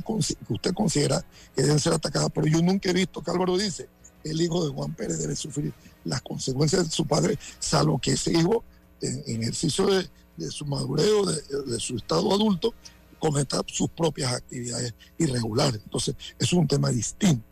usted 0.49 0.75
considera 0.75 1.25
que 1.55 1.63
deben 1.63 1.81
ser 1.81 1.95
atacadas. 1.95 2.29
Pero 2.33 2.47
yo 2.47 2.61
nunca 2.61 2.91
he 2.91 2.93
visto 2.93 3.23
que 3.23 3.31
Álvaro 3.31 3.57
dice, 3.57 3.89
el 4.31 4.41
hijo 4.41 4.67
de 4.67 4.73
Juan 4.73 4.95
Pérez 4.95 5.19
debe 5.19 5.37
sufrir 5.37 5.73
las 6.05 6.23
consecuencias 6.23 6.85
de 6.85 6.91
su 6.91 7.07
padre, 7.07 7.39
salvo 7.59 7.99
que 7.99 8.13
ese 8.13 8.33
hijo, 8.33 8.65
en, 9.01 9.23
en 9.27 9.43
ejercicio 9.43 9.87
de, 9.87 10.09
su 10.51 10.67
madurez 10.67 11.09
o 11.11 11.27
de, 11.27 11.81
su 11.81 11.97
estado 11.97 12.33
adulto, 12.33 12.75
cometa 13.19 13.63
sus 13.67 13.89
propias 13.91 14.33
actividades 14.33 14.95
irregulares. 15.19 15.81
Entonces, 15.83 16.15
es 16.39 16.53
un 16.53 16.67
tema 16.67 16.91
distinto. 16.91 17.45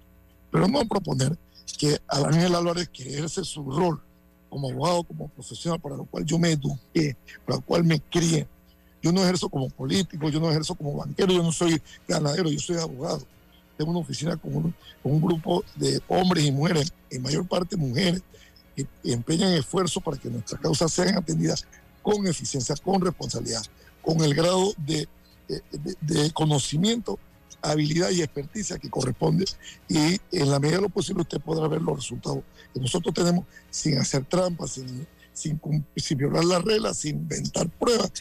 Pero 0.51 0.69
no 0.69 0.87
proponer 0.87 1.37
que 1.79 1.99
a 2.07 2.19
Ángel 2.19 2.55
Álvarez, 2.55 2.89
que 2.91 3.03
ejerce 3.03 3.43
su 3.45 3.65
rol 3.71 4.01
como 4.51 4.71
abogado, 4.71 5.03
como 5.05 5.29
profesional, 5.29 5.81
para 5.81 5.97
lo 5.97 6.05
cual 6.05 6.25
yo 6.25 6.39
me 6.39 6.53
eduqué, 6.53 7.17
para 7.45 7.57
lo 7.57 7.65
cual 7.65 7.85
me 7.85 8.01
crié, 8.01 8.47
yo 9.03 9.11
no 9.13 9.23
ejerzo 9.23 9.49
como 9.49 9.69
político, 9.69 10.29
yo 10.29 10.39
no 10.39 10.51
ejerzo 10.51 10.75
como 10.75 10.95
banquero, 10.95 11.33
yo 11.33 11.43
no 11.43 11.51
soy 11.51 11.81
ganadero, 12.07 12.51
yo 12.51 12.61
soy 12.61 12.77
abogado 12.77 13.27
tengo 13.77 13.91
una 13.91 14.01
oficina 14.01 14.37
con 14.37 14.75
un, 15.03 15.21
grupo 15.21 15.65
de 15.77 16.01
hombres 16.09 16.45
y 16.45 16.53
mujeres, 16.53 16.93
en 17.11 17.23
mayor 17.23 17.47
parte 17.47 17.77
mujeres, 17.77 18.23
que 18.75 18.87
empeñan 19.05 19.53
esfuerzos 19.53 20.03
para 20.03 20.17
que 20.17 20.29
nuestras 20.29 20.61
causas 20.61 20.93
sean 20.93 21.17
atendidas 21.17 21.67
con 22.03 22.27
eficiencia, 22.27 22.75
con 22.77 23.01
responsabilidad, 23.01 23.63
con 24.03 24.21
el 24.23 24.35
grado 24.35 24.73
de, 24.79 25.09
de, 26.01 26.31
conocimiento 26.33 27.19
habilidad 27.63 28.11
y 28.11 28.21
experticia 28.21 28.79
que 28.79 28.91
corresponde. 28.91 29.47
Y 29.89 30.21
en 30.33 30.51
la 30.51 30.59
medida 30.59 30.77
de 30.77 30.83
lo 30.83 30.89
posible 30.91 31.23
usted 31.23 31.41
podrá 31.41 31.67
ver 31.67 31.81
los 31.81 31.97
resultados 31.97 32.41
que 32.73 32.81
nosotros 32.81 33.15
tenemos 33.15 33.47
sin 33.71 33.99
hacer 33.99 34.25
trampas, 34.27 34.73
sin, 34.73 35.07
sin, 35.33 35.61
sin 35.97 36.19
violar 36.19 36.45
las 36.45 36.63
reglas, 36.63 36.99
sin 36.99 37.17
inventar 37.17 37.69
pruebas, 37.71 38.13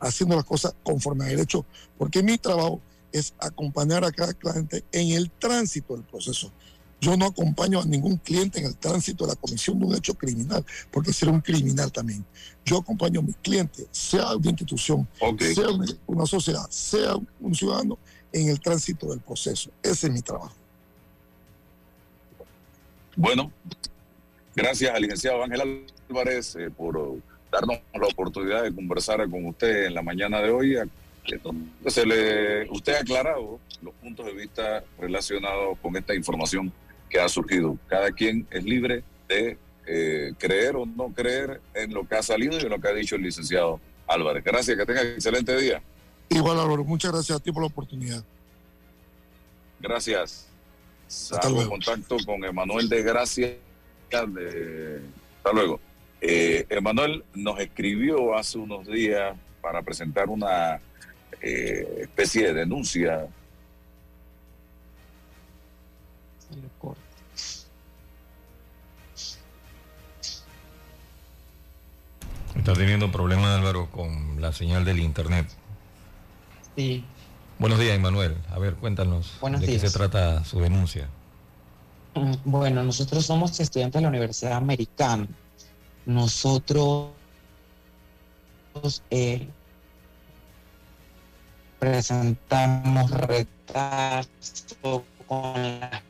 haciendo 0.00 0.36
las 0.36 0.44
cosas 0.44 0.74
conforme 0.84 1.24
a 1.24 1.28
derecho, 1.28 1.64
porque 1.98 2.22
mi 2.22 2.38
trabajo 2.38 2.80
es 3.14 3.32
acompañar 3.38 4.04
a 4.04 4.10
cada 4.10 4.34
cliente 4.34 4.84
en 4.92 5.12
el 5.12 5.30
tránsito 5.30 5.94
del 5.94 6.04
proceso. 6.04 6.52
Yo 7.00 7.16
no 7.16 7.26
acompaño 7.26 7.80
a 7.80 7.84
ningún 7.84 8.16
cliente 8.16 8.58
en 8.58 8.66
el 8.66 8.76
tránsito 8.76 9.24
de 9.24 9.34
la 9.34 9.36
comisión 9.36 9.78
de 9.78 9.86
un 9.86 9.94
hecho 9.94 10.14
criminal, 10.14 10.64
porque 10.90 11.12
será 11.12 11.30
un 11.30 11.40
criminal 11.40 11.92
también. 11.92 12.24
Yo 12.64 12.78
acompaño 12.78 13.20
a 13.20 13.22
mi 13.22 13.34
cliente, 13.34 13.86
sea 13.90 14.34
una 14.34 14.50
institución, 14.50 15.06
sea 15.38 15.68
una, 15.68 15.86
una 16.06 16.26
sociedad, 16.26 16.66
sea 16.70 17.14
un 17.40 17.54
ciudadano, 17.54 17.98
en 18.32 18.48
el 18.48 18.60
tránsito 18.60 19.10
del 19.10 19.20
proceso. 19.20 19.70
Ese 19.82 20.08
es 20.08 20.12
mi 20.12 20.20
trabajo. 20.20 20.54
Bueno, 23.16 23.52
gracias 24.56 24.92
al 24.92 25.02
licenciado 25.02 25.44
Ángel 25.44 25.86
Álvarez 26.08 26.56
eh, 26.56 26.68
por 26.68 26.96
eh, 26.96 27.20
darnos 27.52 27.78
la 27.94 28.06
oportunidad 28.08 28.64
de 28.64 28.74
conversar 28.74 29.30
con 29.30 29.46
usted 29.46 29.86
en 29.86 29.94
la 29.94 30.02
mañana 30.02 30.40
de 30.40 30.50
hoy. 30.50 30.76
Se 31.86 32.04
le, 32.06 32.68
usted 32.70 32.94
ha 32.94 33.00
aclarado 33.00 33.58
los 33.82 33.94
puntos 33.94 34.26
de 34.26 34.32
vista 34.32 34.84
relacionados 34.98 35.78
con 35.80 35.96
esta 35.96 36.14
información 36.14 36.72
que 37.08 37.18
ha 37.20 37.28
surgido. 37.28 37.78
Cada 37.88 38.10
quien 38.12 38.46
es 38.50 38.64
libre 38.64 39.02
de 39.28 39.56
eh, 39.86 40.32
creer 40.38 40.76
o 40.76 40.86
no 40.86 41.08
creer 41.14 41.60
en 41.74 41.92
lo 41.94 42.06
que 42.06 42.16
ha 42.16 42.22
salido 42.22 42.58
y 42.58 42.62
en 42.62 42.68
lo 42.68 42.80
que 42.80 42.88
ha 42.88 42.92
dicho 42.92 43.16
el 43.16 43.22
licenciado 43.22 43.80
Álvarez. 44.06 44.44
Gracias, 44.44 44.76
que 44.76 44.84
tenga 44.86 45.02
excelente 45.02 45.56
día. 45.58 45.82
Igual, 46.30 46.58
Álvaro, 46.60 46.84
muchas 46.84 47.12
gracias 47.12 47.38
a 47.38 47.42
ti 47.42 47.52
por 47.52 47.62
la 47.62 47.68
oportunidad. 47.68 48.22
Gracias. 49.80 50.48
Hago 51.42 51.68
contacto 51.68 52.16
con 52.24 52.44
Emanuel 52.44 52.88
de 52.88 53.02
Gracia. 53.02 53.54
de- 54.10 55.00
Hasta 55.38 55.52
luego. 55.52 55.80
Eh, 56.20 56.66
Emanuel 56.70 57.24
nos 57.34 57.58
escribió 57.60 58.34
hace 58.36 58.58
unos 58.58 58.86
días 58.86 59.36
para 59.60 59.82
presentar 59.82 60.28
una 60.28 60.80
eh, 61.42 61.98
especie 62.02 62.48
de 62.48 62.54
denuncia. 62.54 63.26
Está 72.56 72.72
teniendo 72.74 73.10
problemas, 73.10 73.58
Álvaro, 73.58 73.90
con 73.90 74.40
la 74.40 74.52
señal 74.52 74.84
del 74.84 75.00
internet. 75.00 75.46
Sí, 76.76 77.04
Buenos 77.58 77.78
días, 77.78 77.94
Emanuel. 77.94 78.36
A 78.50 78.58
ver, 78.58 78.74
cuéntanos 78.74 79.32
Buenos 79.40 79.60
de 79.60 79.66
qué 79.66 79.78
se 79.78 79.90
trata 79.90 80.44
su 80.44 80.60
denuncia. 80.60 81.08
Mm, 82.14 82.32
Bueno, 82.44 82.82
nosotros 82.82 83.24
somos 83.24 83.58
estudiantes 83.60 84.00
de 84.00 84.02
la 84.02 84.08
Universidad 84.08 84.54
Americana. 84.54 85.28
Nosotros 86.04 87.10
eh, 89.10 89.48
presentamos 91.78 93.10
retraso 93.10 94.28
con 95.26 95.80
las 95.80 96.02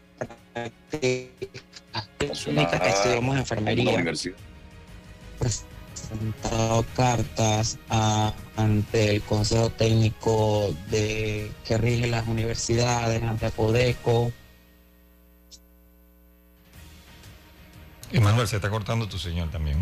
prácticas 0.52 2.08
clínicas 2.44 2.80
que 2.80 2.88
estudiamos 2.88 3.36
enfermería. 3.38 3.94
universidad. 3.94 4.36
presentado 5.38 6.84
cartas 6.96 7.78
a- 7.88 8.32
ante 8.56 9.16
el 9.16 9.22
Consejo 9.22 9.70
Técnico 9.70 10.74
de 10.90 11.50
que 11.64 11.76
rige 11.78 12.06
las 12.06 12.26
universidades, 12.28 13.22
ante 13.22 13.46
Apodeco. 13.46 14.30
Emanuel, 18.12 18.46
se 18.46 18.56
está 18.56 18.70
cortando 18.70 19.08
tu 19.08 19.18
señal 19.18 19.50
también. 19.50 19.78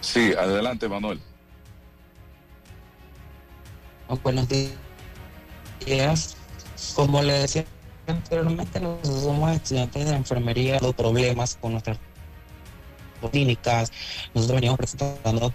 Sí, 0.00 0.32
adelante, 0.38 0.88
Manuel. 0.88 1.20
Buenos 4.08 4.48
días. 4.48 4.70
Como 6.94 7.20
le 7.22 7.40
decía 7.40 7.64
anteriormente, 8.06 8.78
nosotros 8.78 9.24
somos 9.24 9.50
estudiantes 9.50 10.06
de 10.06 10.14
enfermería, 10.14 10.78
los 10.80 10.94
problemas 10.94 11.58
con 11.60 11.72
nuestras 11.72 11.98
clínicas. 13.32 13.90
Nosotros 14.32 14.54
veníamos 14.54 14.78
presentando 14.78 15.52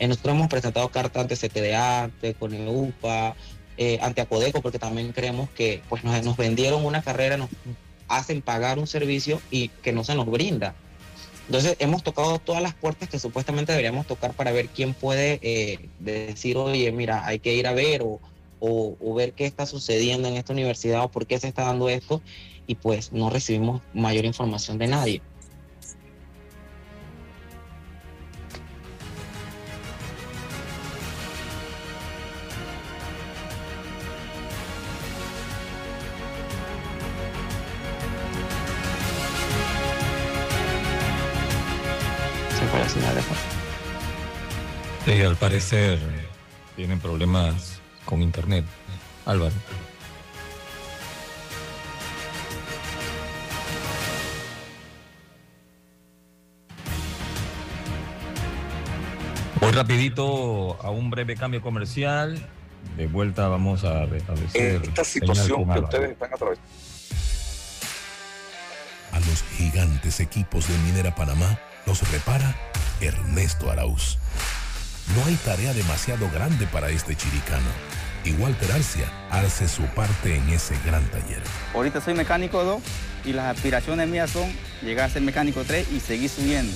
Eh, 0.00 0.08
nosotros 0.08 0.34
hemos 0.34 0.48
presentado 0.48 0.88
cartas 0.88 1.22
ante 1.22 1.36
CTDA, 1.36 2.04
ante 2.04 2.34
CONEUPA, 2.34 3.36
eh, 3.76 3.98
ante 4.02 4.20
Acodeco 4.22 4.60
porque 4.60 4.78
también 4.80 5.12
creemos 5.12 5.48
que 5.50 5.82
pues 5.88 6.02
nos, 6.02 6.24
nos 6.24 6.36
vendieron 6.36 6.84
una 6.84 7.02
carrera, 7.02 7.36
nos 7.36 7.50
hacen 8.08 8.42
pagar 8.42 8.80
un 8.80 8.88
servicio 8.88 9.40
y 9.52 9.68
que 9.68 9.92
no 9.92 10.02
se 10.02 10.16
nos 10.16 10.26
brinda. 10.26 10.74
Entonces 11.50 11.76
hemos 11.80 12.04
tocado 12.04 12.38
todas 12.40 12.62
las 12.62 12.76
puertas 12.76 13.08
que 13.08 13.18
supuestamente 13.18 13.72
deberíamos 13.72 14.06
tocar 14.06 14.36
para 14.36 14.52
ver 14.52 14.70
quién 14.72 14.94
puede 14.94 15.40
eh, 15.42 15.90
decir, 15.98 16.56
oye, 16.56 16.92
mira, 16.92 17.26
hay 17.26 17.40
que 17.40 17.54
ir 17.54 17.66
a 17.66 17.72
ver 17.74 18.02
o, 18.02 18.20
o- 18.60 18.96
o 19.00 19.14
ver 19.14 19.34
qué 19.34 19.46
está 19.46 19.66
sucediendo 19.66 20.28
en 20.28 20.36
esta 20.36 20.52
universidad 20.52 21.04
o 21.04 21.10
por 21.10 21.26
qué 21.26 21.38
se 21.40 21.48
está 21.48 21.64
dando 21.64 21.88
esto 21.88 22.22
y 22.66 22.76
pues 22.76 23.12
no 23.12 23.30
recibimos 23.30 23.82
mayor 23.92 24.24
información 24.26 24.78
de 24.78 24.86
nadie. 24.88 25.24
Parecer 45.40 45.98
tienen 46.76 47.00
problemas 47.00 47.80
con 48.04 48.20
internet. 48.20 48.64
Álvaro. 49.24 49.54
Voy 59.60 59.72
rapidito 59.72 60.78
a 60.82 60.90
un 60.90 61.10
breve 61.10 61.36
cambio 61.36 61.62
comercial. 61.62 62.38
De 62.96 63.06
vuelta 63.06 63.48
vamos 63.48 63.84
a 63.84 64.06
restablecer 64.06 64.82
Esta 64.82 65.04
señal 65.04 65.36
situación 65.36 65.70
que 65.70 65.80
ustedes 65.80 66.10
están 66.12 66.34
atravesando. 66.34 66.70
A 69.12 69.20
los 69.20 69.42
gigantes 69.56 70.20
equipos 70.20 70.68
de 70.68 70.78
Minera 70.78 71.14
Panamá 71.14 71.58
los 71.86 72.10
repara 72.12 72.54
Ernesto 73.00 73.70
Arauz. 73.70 74.18
No 75.16 75.24
hay 75.26 75.34
tarea 75.36 75.74
demasiado 75.74 76.30
grande 76.30 76.66
para 76.68 76.88
este 76.90 77.16
chiricano. 77.16 77.66
Y 78.24 78.32
Walter 78.32 78.70
Arcia 78.70 79.10
hace 79.30 79.66
su 79.66 79.82
parte 79.82 80.36
en 80.36 80.48
ese 80.50 80.76
gran 80.84 81.04
taller. 81.10 81.42
Ahorita 81.74 82.00
soy 82.00 82.14
mecánico 82.14 82.62
2 82.62 82.80
y 83.24 83.32
las 83.32 83.56
aspiraciones 83.56 84.08
mías 84.08 84.30
son 84.30 84.52
llegar 84.82 85.10
a 85.10 85.12
ser 85.12 85.22
mecánico 85.22 85.64
3 85.64 85.88
y 85.90 86.00
seguir 86.00 86.30
subiendo. 86.30 86.72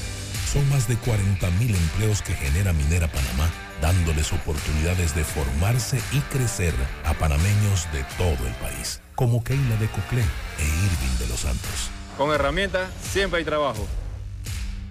Son 0.52 0.68
más 0.70 0.88
de 0.88 0.96
40.000 0.96 1.76
empleos 1.76 2.22
que 2.22 2.34
genera 2.34 2.72
Minera 2.72 3.08
Panamá, 3.08 3.48
dándoles 3.80 4.32
oportunidades 4.32 5.14
de 5.14 5.24
formarse 5.24 6.00
y 6.12 6.18
crecer 6.20 6.74
a 7.04 7.14
panameños 7.14 7.86
de 7.92 8.04
todo 8.16 8.46
el 8.46 8.54
país, 8.54 9.00
como 9.14 9.44
Keila 9.44 9.76
de 9.76 9.86
Coclé 9.88 10.22
e 10.22 10.64
Irving 10.64 11.18
de 11.18 11.28
los 11.28 11.40
Santos. 11.40 11.90
Con 12.16 12.32
herramientas 12.32 12.88
siempre 13.12 13.40
hay 13.40 13.44
trabajo. 13.44 13.86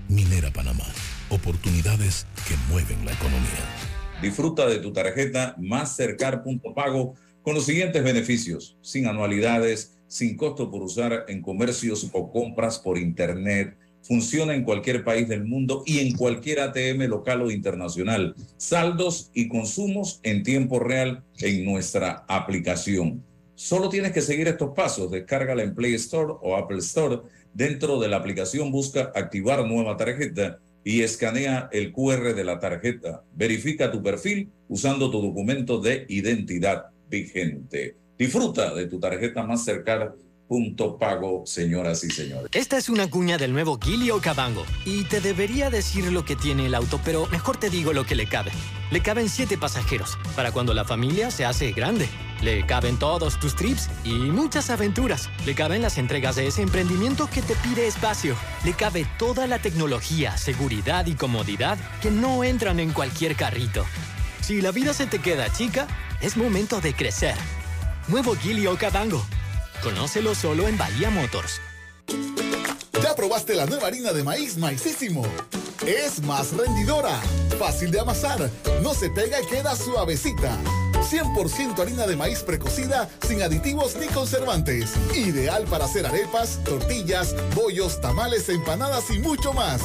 Minera 0.10 0.52
Panamá, 0.52 0.86
oportunidades 1.34 2.26
que 2.48 2.56
mueven 2.70 3.06
la 3.06 3.14
economía. 3.14 4.22
Disfruta 4.22 4.68
de 4.68 4.80
tu 4.80 4.94
tarjeta 4.94 5.56
Mastercard 5.58 6.44
Punto 6.44 6.74
Pago 6.74 7.16
con 7.42 7.56
los 7.56 7.66
siguientes 7.66 8.04
beneficios, 8.04 8.78
sin 8.82 9.08
anualidades, 9.08 9.98
sin 10.08 10.38
costo 10.38 10.72
por 10.72 10.82
usar 10.82 11.26
en 11.28 11.42
comercios 11.42 12.10
o 12.14 12.32
compras 12.32 12.80
por 12.80 12.98
internet, 12.98 13.76
Funciona 14.04 14.54
en 14.54 14.64
cualquier 14.64 15.06
país 15.06 15.30
del 15.30 15.46
mundo 15.46 15.84
y 15.86 16.00
en 16.00 16.14
cualquier 16.18 16.60
ATM 16.60 17.04
local 17.08 17.42
o 17.42 17.52
internacional. 17.52 18.36
Saldos 18.58 19.32
y 19.34 19.48
consumos 19.48 20.20
en 20.24 20.44
tiempo 20.44 20.80
real 20.80 21.24
en 21.40 21.64
nuestra 21.64 22.26
aplicación. 22.28 23.24
Solo 23.56 23.88
tienes 23.88 24.12
que 24.12 24.20
seguir 24.20 24.50
estos 24.50 24.76
pasos. 24.76 25.10
Descárgala 25.10 25.64
en 25.64 25.74
Play 25.74 25.94
Store 25.94 26.34
o 26.42 26.58
Apple 26.58 26.80
Store. 26.80 27.22
Dentro 27.54 27.98
de 27.98 28.10
la 28.10 28.18
aplicación 28.18 28.72
busca 28.72 29.14
activar 29.16 29.66
nueva 29.66 29.96
tarjeta 29.96 30.60
y 30.84 31.02
escanea 31.02 31.70
el 31.72 31.92
QR 31.92 32.34
de 32.36 32.44
la 32.44 32.60
tarjeta. 32.60 33.24
Verifica 33.34 33.92
tu 33.92 34.02
perfil 34.02 34.50
usando 34.68 35.10
tu 35.10 35.22
documento 35.22 35.80
de 35.80 36.06
identidad 36.10 36.88
vigente. 37.10 37.96
Disfruta 38.18 38.74
de 38.74 38.88
tu 38.88 39.00
tarjeta 39.00 39.44
más 39.44 39.64
cercana 39.64 40.14
punto 40.48 40.98
pago, 41.00 41.44
señoras 41.46 42.04
y 42.04 42.12
señores. 42.12 42.50
Esta 42.54 42.78
es 42.78 42.90
una 42.90 43.10
cuña 43.10 43.38
del 43.38 43.54
nuevo 43.54 43.80
Gilio 43.82 44.20
Cabango. 44.20 44.66
Y 44.86 45.04
te 45.06 45.20
debería 45.20 45.70
decir 45.70 46.12
lo 46.12 46.26
que 46.26 46.36
tiene 46.36 46.68
el 46.68 46.76
auto, 46.76 47.00
pero 47.04 47.28
mejor 47.32 47.58
te 47.58 47.70
digo 47.70 47.94
lo 47.94 48.06
que 48.06 48.16
le 48.16 48.28
cabe. 48.28 48.52
Le 48.92 49.02
caben 49.02 49.30
siete 49.30 49.58
pasajeros, 49.58 50.18
para 50.36 50.52
cuando 50.52 50.74
la 50.74 50.86
familia 50.86 51.32
se 51.32 51.46
hace 51.46 51.72
grande. 51.72 52.08
Le 52.44 52.66
caben 52.66 53.00
todos 53.00 53.40
tus 53.40 53.56
trips 53.56 53.90
y 54.04 54.16
muchas 54.16 54.70
aventuras. 54.70 55.30
Le 55.46 55.56
caben 55.56 55.82
las 55.82 55.98
entregas 55.98 56.36
de 56.36 56.48
ese 56.48 56.62
emprendimiento 56.62 57.30
que 57.30 57.42
te 57.42 57.56
pide 57.56 57.88
espacio. 57.88 58.36
Le 58.66 58.74
cabe 58.74 59.08
toda 59.18 59.48
la 59.48 59.60
tecnología, 59.60 60.36
seguridad 60.36 61.06
y 61.06 61.16
comodidad 61.16 61.78
que 62.02 62.12
no 62.12 62.44
entran 62.44 62.82
en 62.82 62.92
cualquier 62.92 63.38
carrito. 63.38 63.86
Si 64.42 64.60
la 64.60 64.72
vida 64.72 64.94
se 64.94 65.08
te 65.08 65.20
queda 65.20 65.54
chica, 65.54 65.88
es 66.20 66.36
momento 66.36 66.82
de 66.82 66.94
crecer. 66.94 67.36
Nuevo 68.10 68.36
Gilio 68.36 68.78
Cabango. 68.78 69.26
Conócelo 69.82 70.36
solo 70.36 70.68
en 70.68 70.78
Bahía 70.78 71.10
Motors. 71.10 71.62
¿Ya 73.02 73.16
probaste 73.16 73.56
la 73.56 73.68
nueva 73.68 73.88
harina 73.88 74.12
de 74.12 74.22
maíz 74.22 74.58
Maicísimo? 74.58 75.26
Es 75.88 76.22
más 76.24 76.52
rendidora, 76.52 77.22
fácil 77.58 77.90
de 77.90 78.02
amasar, 78.02 78.52
no 78.82 78.94
se 78.94 79.10
pega 79.12 79.42
y 79.42 79.46
queda 79.46 79.78
suavecita. 79.78 80.58
100% 81.04 81.80
harina 81.80 82.08
de 82.08 82.16
maíz 82.16 82.40
precocida, 82.40 83.10
sin 83.28 83.42
aditivos 83.42 83.96
ni 83.96 84.08
conservantes. 84.08 84.94
Ideal 85.16 85.66
para 85.66 85.86
hacer 85.86 86.06
arepas, 86.06 86.60
tortillas, 86.64 87.36
bollos, 87.56 88.02
tamales, 88.02 88.50
empanadas 88.50 89.10
y 89.12 89.20
mucho 89.20 89.54
más. 89.54 89.82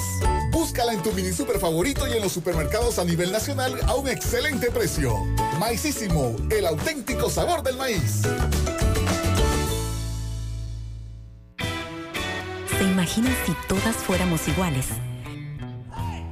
Búscala 0.50 0.92
en 0.92 1.02
tu 1.02 1.12
mini 1.12 1.32
super 1.32 1.58
favorito 1.58 2.06
y 2.06 2.12
en 2.12 2.22
los 2.22 2.32
supermercados 2.32 2.98
a 2.98 3.04
nivel 3.04 3.32
nacional 3.32 3.78
a 3.86 3.94
un 3.94 4.08
excelente 4.08 4.70
precio. 4.70 5.16
Maicísimo, 5.58 6.36
el 6.50 6.66
auténtico 6.66 7.28
sabor 7.30 7.62
del 7.62 7.76
maíz. 7.76 8.22
¿Se 12.78 12.84
imaginan 12.84 13.36
si 13.44 13.52
todas 13.66 13.96
fuéramos 13.96 14.46
iguales? 14.46 14.86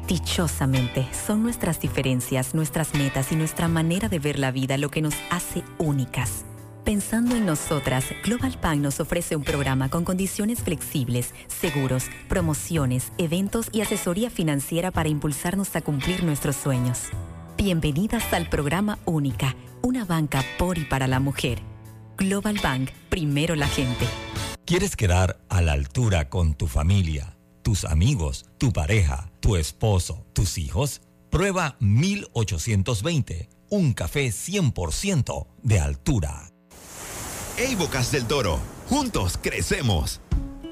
Dichosamente, 0.06 1.08
son 1.26 1.42
nuestras 1.42 1.80
diferencias, 1.80 2.54
nuestras 2.54 2.94
metas 2.94 3.32
y 3.32 3.36
nuestra 3.36 3.66
manera 3.66 4.08
de 4.08 4.20
ver 4.20 4.38
la 4.38 4.52
vida 4.52 4.78
lo 4.78 4.88
que 4.88 5.02
nos 5.02 5.14
hace 5.30 5.64
únicas. 5.78 6.44
Pensando 6.84 7.34
en 7.34 7.44
nosotras, 7.44 8.04
Global 8.22 8.56
Bank 8.62 8.78
nos 8.78 9.00
ofrece 9.00 9.34
un 9.34 9.42
programa 9.42 9.88
con 9.88 10.04
condiciones 10.04 10.60
flexibles, 10.60 11.34
seguros, 11.48 12.04
promociones, 12.28 13.10
eventos 13.18 13.68
y 13.72 13.80
asesoría 13.80 14.30
financiera 14.30 14.92
para 14.92 15.08
impulsarnos 15.08 15.74
a 15.74 15.80
cumplir 15.80 16.22
nuestros 16.22 16.54
sueños. 16.54 17.08
Bienvenidas 17.56 18.32
al 18.32 18.48
programa 18.48 19.00
Única, 19.06 19.56
una 19.82 20.04
banca 20.04 20.44
por 20.56 20.78
y 20.78 20.84
para 20.84 21.08
la 21.08 21.18
mujer. 21.18 21.58
Global 22.16 22.60
Bank, 22.62 22.90
primero 23.08 23.56
la 23.56 23.66
gente. 23.66 24.06
¿Quieres 24.64 24.94
quedar 24.94 25.40
a 25.48 25.60
la 25.62 25.72
altura 25.72 26.28
con 26.28 26.54
tu 26.54 26.68
familia, 26.68 27.35
tus 27.66 27.84
amigos, 27.84 28.46
tu 28.58 28.72
pareja, 28.72 29.28
tu 29.40 29.56
esposo, 29.56 30.24
tus 30.32 30.56
hijos? 30.56 31.00
Prueba 31.30 31.76
1820, 31.80 33.48
un 33.70 33.92
café 33.92 34.28
100% 34.28 35.48
de 35.64 35.80
altura. 35.80 36.52
Hey 37.56 37.74
Bocas 37.74 38.12
del 38.12 38.24
Toro, 38.28 38.60
juntos 38.88 39.36
crecemos. 39.42 40.20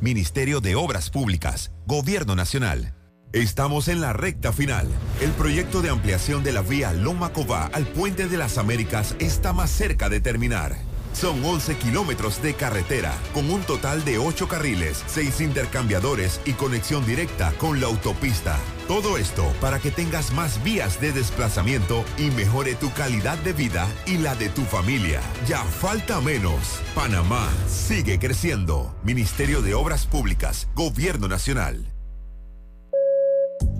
Ministerio 0.00 0.62
de 0.62 0.76
Obras 0.76 1.10
Públicas, 1.10 1.72
Gobierno 1.86 2.34
Nacional. 2.34 2.94
Estamos 3.34 3.86
en 3.88 4.00
la 4.00 4.14
recta 4.14 4.50
final. 4.50 4.88
El 5.20 5.30
proyecto 5.32 5.82
de 5.82 5.90
ampliación 5.90 6.42
de 6.42 6.52
la 6.52 6.62
vía 6.62 6.92
Loma 6.94 7.34
Cová 7.34 7.66
al 7.66 7.86
Puente 7.86 8.26
de 8.26 8.38
las 8.38 8.56
Américas 8.56 9.14
está 9.18 9.52
más 9.52 9.70
cerca 9.70 10.08
de 10.08 10.22
terminar. 10.22 10.89
Son 11.12 11.44
11 11.44 11.76
kilómetros 11.76 12.42
de 12.42 12.54
carretera, 12.54 13.14
con 13.34 13.50
un 13.50 13.62
total 13.62 14.04
de 14.04 14.18
8 14.18 14.48
carriles, 14.48 15.04
6 15.06 15.40
intercambiadores 15.40 16.40
y 16.44 16.52
conexión 16.52 17.04
directa 17.06 17.52
con 17.58 17.80
la 17.80 17.86
autopista. 17.86 18.58
Todo 18.88 19.18
esto 19.18 19.52
para 19.60 19.78
que 19.78 19.90
tengas 19.90 20.32
más 20.32 20.62
vías 20.62 21.00
de 21.00 21.12
desplazamiento 21.12 22.04
y 22.18 22.30
mejore 22.30 22.74
tu 22.74 22.92
calidad 22.92 23.38
de 23.38 23.52
vida 23.52 23.86
y 24.06 24.18
la 24.18 24.34
de 24.34 24.48
tu 24.48 24.62
familia. 24.62 25.20
Ya 25.46 25.62
falta 25.62 26.20
menos. 26.20 26.80
Panamá 26.94 27.50
sigue 27.68 28.18
creciendo. 28.18 28.94
Ministerio 29.04 29.62
de 29.62 29.74
Obras 29.74 30.06
Públicas, 30.06 30.68
Gobierno 30.74 31.28
Nacional. 31.28 31.99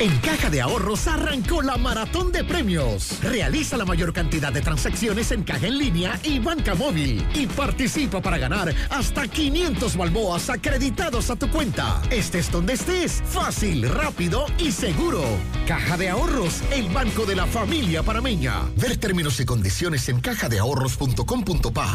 En 0.00 0.16
Caja 0.20 0.48
de 0.48 0.62
Ahorros 0.62 1.06
arrancó 1.08 1.60
la 1.60 1.76
maratón 1.76 2.32
de 2.32 2.42
premios. 2.42 3.22
Realiza 3.22 3.76
la 3.76 3.84
mayor 3.84 4.14
cantidad 4.14 4.50
de 4.50 4.62
transacciones 4.62 5.30
en 5.30 5.42
caja 5.42 5.66
en 5.66 5.76
línea 5.76 6.18
y 6.22 6.38
banca 6.38 6.74
móvil 6.74 7.22
y 7.34 7.46
participa 7.46 8.22
para 8.22 8.38
ganar 8.38 8.74
hasta 8.88 9.28
500 9.28 9.98
balboas 9.98 10.48
acreditados 10.48 11.28
a 11.28 11.36
tu 11.36 11.50
cuenta. 11.50 12.00
Estés 12.10 12.50
donde 12.50 12.72
estés, 12.72 13.22
fácil, 13.26 13.86
rápido 13.90 14.46
y 14.56 14.72
seguro. 14.72 15.22
Caja 15.66 15.98
de 15.98 16.08
Ahorros, 16.08 16.62
el 16.72 16.88
banco 16.88 17.26
de 17.26 17.36
la 17.36 17.44
familia 17.44 18.02
panameña. 18.02 18.70
Ver 18.76 18.96
términos 18.96 19.38
y 19.38 19.44
condiciones 19.44 20.08
en 20.08 20.20
cajadeahorros.com.pa. 20.20 21.94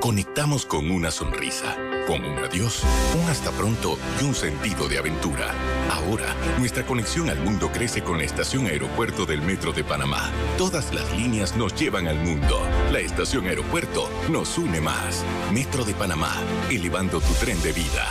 Conectamos 0.00 0.64
con 0.64 0.92
una 0.92 1.10
sonrisa, 1.10 1.76
con 2.06 2.24
un 2.24 2.38
adiós, 2.38 2.84
un 3.20 3.28
hasta 3.28 3.50
pronto 3.50 3.98
y 4.20 4.24
un 4.24 4.34
sentido 4.34 4.88
de 4.88 4.96
aventura. 4.96 5.52
Ahora, 5.90 6.36
nuestra 6.56 6.86
conexión 6.86 7.28
al 7.30 7.40
mundo 7.40 7.72
crece 7.72 8.04
con 8.04 8.18
la 8.18 8.24
estación 8.24 8.66
aeropuerto 8.68 9.26
del 9.26 9.42
Metro 9.42 9.72
de 9.72 9.82
Panamá. 9.82 10.30
Todas 10.56 10.94
las 10.94 11.10
líneas 11.16 11.56
nos 11.56 11.74
llevan 11.74 12.06
al 12.06 12.16
mundo. 12.16 12.62
La 12.92 13.00
estación 13.00 13.46
aeropuerto 13.46 14.08
nos 14.30 14.56
une 14.56 14.80
más. 14.80 15.24
Metro 15.52 15.84
de 15.84 15.94
Panamá, 15.94 16.32
elevando 16.70 17.20
tu 17.20 17.32
tren 17.34 17.60
de 17.62 17.72
vida. 17.72 18.06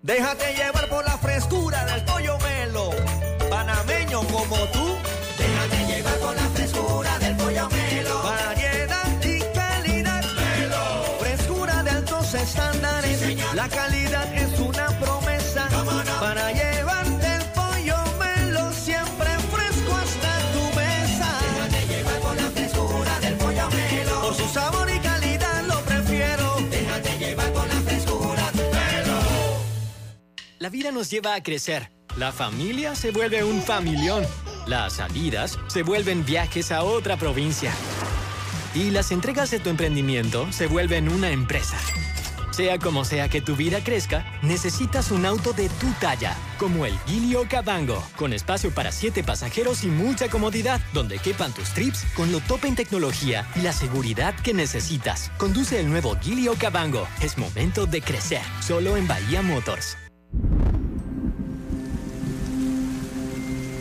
Déjate 0.00 0.54
llevar 0.54 0.88
por 0.88 1.04
la 1.04 1.18
frescura 1.18 1.84
del 1.84 2.06
pollo 2.06 2.38
melo. 2.38 2.90
Panameño 3.50 4.22
como 4.22 4.56
tú. 4.72 4.96
Calidad 13.70 14.32
es 14.34 14.58
una 14.60 14.86
promesa. 14.98 15.68
Para 16.20 16.52
llevarte 16.52 17.34
el 17.36 17.44
pollo 17.52 17.96
melo 18.18 18.72
siempre 18.72 19.30
fresco 19.50 19.96
hasta 19.96 20.38
tu 20.52 20.76
mesa. 20.76 21.38
Déjate 21.54 21.86
llevar 21.86 22.20
por 22.20 22.36
la 22.36 22.50
frescura 22.50 23.20
del 23.20 23.34
pollo 23.36 23.70
melo. 23.70 24.20
Por 24.22 24.34
su 24.34 24.48
sabor 24.48 24.90
y 24.90 24.98
calidad 24.98 25.62
lo 25.66 25.80
prefiero. 25.82 26.56
Déjate 26.70 27.18
llevar 27.18 27.52
por 27.52 27.66
la 27.66 27.80
frescura 27.80 28.50
del 28.52 28.70
melo. 28.70 29.18
La 30.58 30.68
vida 30.68 30.92
nos 30.92 31.10
lleva 31.10 31.34
a 31.34 31.42
crecer. 31.42 31.90
La 32.16 32.32
familia 32.32 32.94
se 32.94 33.12
vuelve 33.12 33.44
un 33.44 33.62
familión. 33.62 34.26
Las 34.66 34.94
salidas 34.94 35.58
se 35.68 35.82
vuelven 35.82 36.24
viajes 36.24 36.70
a 36.70 36.82
otra 36.82 37.16
provincia. 37.16 37.72
Y 38.74 38.90
las 38.90 39.10
entregas 39.10 39.50
de 39.50 39.58
tu 39.58 39.68
emprendimiento 39.70 40.52
se 40.52 40.66
vuelven 40.66 41.08
una 41.08 41.30
empresa. 41.30 41.76
Sea 42.60 42.78
como 42.78 43.06
sea 43.06 43.30
que 43.30 43.40
tu 43.40 43.56
vida 43.56 43.82
crezca, 43.82 44.22
necesitas 44.42 45.10
un 45.12 45.24
auto 45.24 45.54
de 45.54 45.70
tu 45.70 45.90
talla, 45.98 46.36
como 46.58 46.84
el 46.84 46.92
Gilio 47.06 47.46
Cabango, 47.48 48.04
con 48.16 48.34
espacio 48.34 48.70
para 48.70 48.92
siete 48.92 49.24
pasajeros 49.24 49.82
y 49.82 49.86
mucha 49.86 50.28
comodidad, 50.28 50.78
donde 50.92 51.18
quepan 51.18 51.54
tus 51.54 51.70
trips 51.70 52.04
con 52.14 52.30
lo 52.30 52.40
top 52.40 52.66
en 52.66 52.74
tecnología 52.74 53.48
y 53.56 53.60
la 53.60 53.72
seguridad 53.72 54.34
que 54.34 54.52
necesitas. 54.52 55.32
Conduce 55.38 55.80
el 55.80 55.88
nuevo 55.88 56.18
Gilio 56.20 56.52
Cabango. 56.54 57.08
Es 57.22 57.38
momento 57.38 57.86
de 57.86 58.02
crecer, 58.02 58.42
solo 58.60 58.98
en 58.98 59.08
Bahía 59.08 59.40
Motors. 59.40 59.96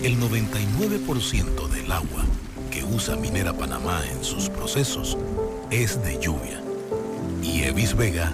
El 0.02 0.18
99% 0.22 1.68
del 1.68 1.92
agua 1.92 2.24
que 2.72 2.86
usa 2.86 3.18
Minera 3.18 3.52
Panamá 3.52 4.04
en 4.10 4.24
sus 4.24 4.48
procesos 4.48 5.18
es 5.70 6.02
de 6.02 6.18
lluvia. 6.18 6.64
Y 7.44 7.64
Evis 7.64 7.94
Vega 7.94 8.34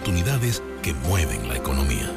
oportunidades 0.00 0.62
que 0.82 0.94
mueven 0.94 1.46
la 1.46 1.56
economía. 1.56 2.10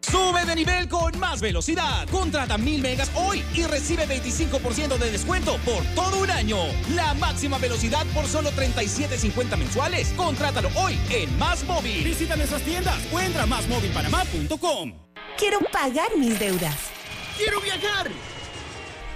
Sube 0.00 0.44
de 0.44 0.56
nivel 0.56 0.88
con 0.88 1.16
más 1.20 1.40
velocidad. 1.40 2.08
Contrata 2.10 2.58
mil 2.58 2.82
megas 2.82 3.10
hoy 3.14 3.44
y 3.54 3.62
recibe 3.64 4.08
25% 4.08 4.98
de 4.98 5.12
descuento 5.12 5.56
por 5.64 5.84
todo 5.94 6.22
un 6.22 6.30
año. 6.30 6.56
La 6.96 7.14
máxima 7.14 7.58
velocidad 7.58 8.04
por 8.12 8.26
solo 8.26 8.50
37.50 8.50 9.56
mensuales. 9.56 10.12
Contrátalo 10.16 10.68
hoy 10.74 10.98
en 11.10 11.38
Más 11.38 11.62
Móvil. 11.62 12.02
Visita 12.02 12.34
nuestras 12.34 12.62
tiendas 12.62 12.98
o 13.12 13.20
entra 13.20 13.44
a 13.44 13.46
másmóvilpanamá.com. 13.46 14.94
Quiero 15.38 15.60
pagar 15.72 16.16
mis 16.18 16.36
deudas. 16.40 16.76
¡Quiero 17.36 17.60
viajar! 17.60 18.08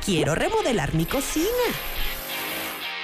Quiero 0.04 0.36
remodelar 0.36 0.94
mi 0.94 1.06
cocina. 1.06 1.48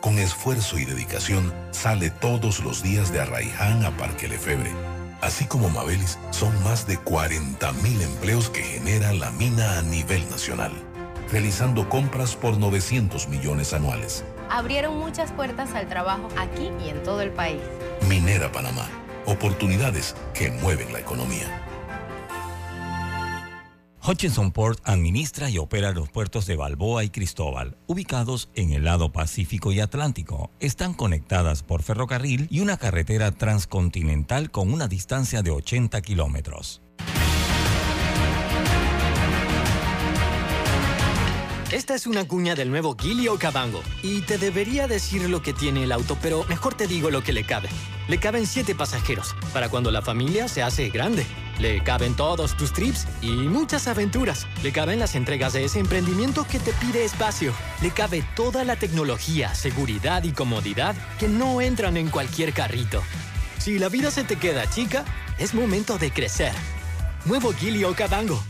Con 0.00 0.18
esfuerzo 0.18 0.78
y 0.78 0.84
dedicación 0.84 1.52
sale 1.72 2.10
todos 2.10 2.60
los 2.60 2.82
días 2.84 3.12
de 3.12 3.20
Arraiján 3.20 3.84
a 3.84 3.90
Parque 3.96 4.28
Lefebre. 4.28 4.70
Así 5.20 5.44
como 5.46 5.68
Mabelis, 5.70 6.18
son 6.30 6.52
más 6.62 6.86
de 6.86 6.98
40 6.98 7.72
mil 7.72 8.00
empleos 8.00 8.48
que 8.48 8.62
genera 8.62 9.12
la 9.12 9.32
mina 9.32 9.78
a 9.78 9.82
nivel 9.82 10.28
nacional, 10.30 10.72
realizando 11.32 11.88
compras 11.88 12.36
por 12.36 12.58
900 12.58 13.26
millones 13.28 13.72
anuales. 13.72 14.24
Abrieron 14.48 14.96
muchas 14.96 15.32
puertas 15.32 15.74
al 15.74 15.88
trabajo 15.88 16.28
aquí 16.38 16.70
y 16.84 16.90
en 16.90 17.02
todo 17.02 17.20
el 17.20 17.30
país. 17.30 17.60
Minera 18.08 18.52
Panamá, 18.52 18.88
oportunidades 19.26 20.14
que 20.32 20.52
mueven 20.52 20.92
la 20.92 21.00
economía. 21.00 21.67
Hutchinson 24.08 24.52
Port 24.52 24.80
administra 24.84 25.50
y 25.50 25.58
opera 25.58 25.92
los 25.92 26.08
puertos 26.08 26.46
de 26.46 26.56
Balboa 26.56 27.04
y 27.04 27.10
Cristóbal, 27.10 27.76
ubicados 27.86 28.48
en 28.54 28.72
el 28.72 28.84
lado 28.84 29.12
Pacífico 29.12 29.70
y 29.70 29.80
Atlántico. 29.80 30.50
Están 30.60 30.94
conectadas 30.94 31.62
por 31.62 31.82
ferrocarril 31.82 32.46
y 32.50 32.60
una 32.60 32.78
carretera 32.78 33.32
transcontinental 33.32 34.50
con 34.50 34.72
una 34.72 34.88
distancia 34.88 35.42
de 35.42 35.50
80 35.50 36.00
kilómetros. 36.00 36.80
Esta 41.70 41.94
es 41.94 42.06
una 42.06 42.26
cuña 42.26 42.54
del 42.54 42.70
nuevo 42.70 42.96
Gilio 42.98 43.38
Cabango. 43.38 43.82
Y 44.02 44.22
te 44.22 44.38
debería 44.38 44.88
decir 44.88 45.28
lo 45.28 45.42
que 45.42 45.52
tiene 45.52 45.84
el 45.84 45.92
auto, 45.92 46.16
pero 46.22 46.44
mejor 46.48 46.72
te 46.72 46.86
digo 46.86 47.10
lo 47.10 47.22
que 47.22 47.34
le 47.34 47.44
cabe. 47.44 47.68
Le 48.08 48.18
caben 48.18 48.46
siete 48.46 48.74
pasajeros, 48.74 49.36
para 49.52 49.68
cuando 49.68 49.90
la 49.90 50.00
familia 50.00 50.48
se 50.48 50.62
hace 50.62 50.88
grande. 50.88 51.26
Le 51.58 51.82
caben 51.82 52.14
todos 52.14 52.56
tus 52.56 52.72
trips 52.72 53.08
y 53.20 53.32
muchas 53.32 53.88
aventuras. 53.88 54.46
Le 54.62 54.70
caben 54.70 55.00
las 55.00 55.16
entregas 55.16 55.54
de 55.54 55.64
ese 55.64 55.80
emprendimiento 55.80 56.46
que 56.48 56.60
te 56.60 56.72
pide 56.74 57.04
espacio. 57.04 57.52
Le 57.82 57.90
cabe 57.90 58.22
toda 58.36 58.62
la 58.62 58.76
tecnología, 58.76 59.52
seguridad 59.56 60.22
y 60.22 60.30
comodidad 60.30 60.94
que 61.18 61.26
no 61.26 61.60
entran 61.60 61.96
en 61.96 62.10
cualquier 62.10 62.52
carrito. 62.52 63.02
Si 63.58 63.76
la 63.80 63.88
vida 63.88 64.12
se 64.12 64.22
te 64.22 64.36
queda 64.36 64.70
chica, 64.70 65.04
es 65.40 65.52
momento 65.52 65.98
de 65.98 66.12
crecer. 66.12 66.52
Nuevo 67.24 67.52
Gilio 67.52 67.92
Cabango. 67.96 68.40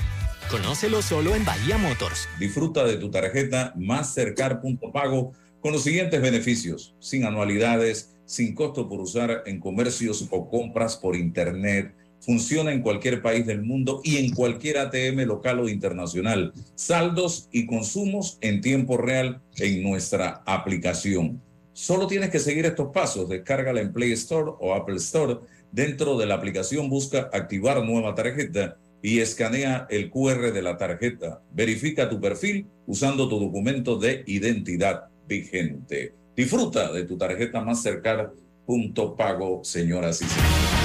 Conócelo 0.50 1.00
solo 1.00 1.34
en 1.34 1.46
Bahía 1.46 1.78
Motors. 1.78 2.28
Disfruta 2.38 2.84
de 2.84 2.98
tu 2.98 3.10
tarjeta 3.10 3.72
Mastercard 3.76 4.60
Punto 4.60 4.92
Pago 4.92 5.32
con 5.62 5.72
los 5.72 5.82
siguientes 5.82 6.20
beneficios: 6.20 6.94
sin 7.00 7.24
anualidades, 7.24 8.16
sin 8.26 8.54
costo 8.54 8.86
por 8.86 9.00
usar 9.00 9.44
en 9.46 9.60
comercios 9.60 10.26
o 10.30 10.50
compras 10.50 10.96
por 10.96 11.16
internet. 11.16 11.94
Funciona 12.20 12.72
en 12.72 12.82
cualquier 12.82 13.22
país 13.22 13.46
del 13.46 13.62
mundo 13.62 14.00
y 14.04 14.16
en 14.18 14.34
cualquier 14.34 14.78
ATM 14.78 15.20
local 15.26 15.60
o 15.60 15.68
internacional. 15.68 16.52
Saldos 16.74 17.48
y 17.52 17.66
consumos 17.66 18.38
en 18.40 18.60
tiempo 18.60 18.96
real 18.96 19.40
en 19.56 19.82
nuestra 19.82 20.42
aplicación. 20.46 21.40
Solo 21.72 22.06
tienes 22.06 22.30
que 22.30 22.40
seguir 22.40 22.66
estos 22.66 22.92
pasos. 22.92 23.28
Descárgala 23.28 23.80
en 23.80 23.92
Play 23.92 24.12
Store 24.12 24.50
o 24.58 24.74
Apple 24.74 24.96
Store. 24.96 25.38
Dentro 25.70 26.18
de 26.18 26.26
la 26.26 26.34
aplicación 26.34 26.90
busca 26.90 27.30
activar 27.32 27.84
nueva 27.84 28.14
tarjeta 28.14 28.76
y 29.00 29.20
escanea 29.20 29.86
el 29.90 30.10
QR 30.10 30.52
de 30.52 30.62
la 30.62 30.76
tarjeta. 30.76 31.40
Verifica 31.52 32.08
tu 32.08 32.20
perfil 32.20 32.66
usando 32.86 33.28
tu 33.28 33.38
documento 33.38 33.96
de 33.96 34.24
identidad 34.26 35.04
vigente. 35.28 36.14
Disfruta 36.34 36.92
de 36.92 37.04
tu 37.04 37.16
tarjeta 37.16 37.60
más 37.60 37.82
cercana. 37.82 38.30
Punto 38.66 39.14
pago, 39.16 39.62
señoras 39.62 40.20
y 40.20 40.24
señores. 40.26 40.77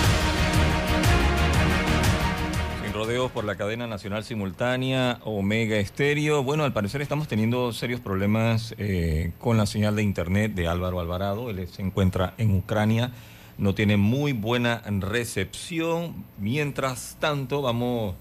Rodeos 3.04 3.32
por 3.32 3.44
la 3.44 3.56
cadena 3.56 3.86
nacional 3.86 4.24
simultánea 4.24 5.20
Omega 5.26 5.76
Estéreo. 5.76 6.42
Bueno, 6.42 6.64
al 6.64 6.72
parecer 6.72 7.02
estamos 7.02 7.28
teniendo 7.28 7.74
serios 7.74 8.00
problemas 8.00 8.74
eh, 8.78 9.34
con 9.40 9.58
la 9.58 9.66
señal 9.66 9.98
de 9.98 10.04
internet 10.04 10.54
de 10.54 10.70
Álvaro 10.70 11.02
Alvarado. 11.02 11.50
Él 11.50 11.68
se 11.68 11.82
encuentra 11.82 12.34
en 12.38 12.56
Ucrania 12.56 13.12
no 13.58 13.76
tiene 13.76 13.98
muy 13.98 14.32
buena 14.32 14.82
recepción. 14.86 16.24
Mientras 16.38 17.18
tanto, 17.20 17.62
vamos 17.62 18.16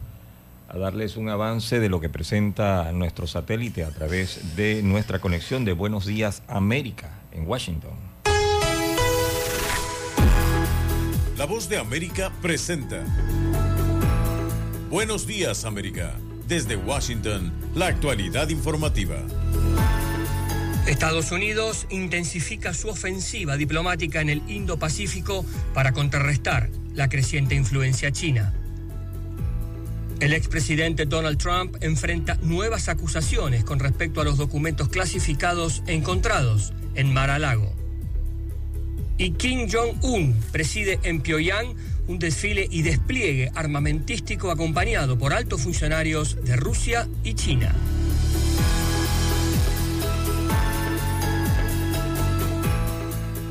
a 0.68 0.76
darles 0.76 1.16
un 1.16 1.28
avance 1.28 1.78
de 1.78 1.88
lo 1.88 2.00
que 2.00 2.08
presenta 2.08 2.90
nuestro 2.90 3.28
satélite 3.28 3.84
a 3.84 3.90
través 3.90 4.56
de 4.56 4.82
nuestra 4.82 5.20
conexión 5.20 5.64
de 5.64 5.74
Buenos 5.74 6.06
Días 6.06 6.42
América 6.48 7.20
en 7.30 7.46
Washington. 7.46 7.92
La 11.38 11.46
voz 11.46 11.68
de 11.68 11.78
América 11.78 12.32
presenta. 12.42 13.04
Buenos 14.92 15.26
días 15.26 15.64
América. 15.64 16.18
Desde 16.46 16.76
Washington, 16.76 17.50
la 17.74 17.86
actualidad 17.86 18.50
informativa. 18.50 19.16
Estados 20.86 21.32
Unidos 21.32 21.86
intensifica 21.88 22.74
su 22.74 22.90
ofensiva 22.90 23.56
diplomática 23.56 24.20
en 24.20 24.28
el 24.28 24.42
Indo-Pacífico 24.50 25.46
para 25.72 25.92
contrarrestar 25.92 26.68
la 26.94 27.08
creciente 27.08 27.54
influencia 27.54 28.12
china. 28.12 28.52
El 30.20 30.34
expresidente 30.34 31.06
Donald 31.06 31.38
Trump 31.38 31.78
enfrenta 31.80 32.36
nuevas 32.42 32.90
acusaciones 32.90 33.64
con 33.64 33.78
respecto 33.78 34.20
a 34.20 34.24
los 34.24 34.36
documentos 34.36 34.90
clasificados 34.90 35.82
encontrados 35.86 36.74
en 36.96 37.14
Mar-a-Lago. 37.14 37.72
Y 39.16 39.30
Kim 39.30 39.70
Jong-un 39.72 40.34
preside 40.52 41.00
en 41.02 41.22
Pyongyang 41.22 41.76
un 42.06 42.18
desfile 42.18 42.66
y 42.70 42.82
despliegue 42.82 43.50
armamentístico 43.54 44.50
acompañado 44.50 45.18
por 45.18 45.32
altos 45.32 45.62
funcionarios 45.62 46.42
de 46.44 46.56
Rusia 46.56 47.08
y 47.24 47.34
China. 47.34 47.74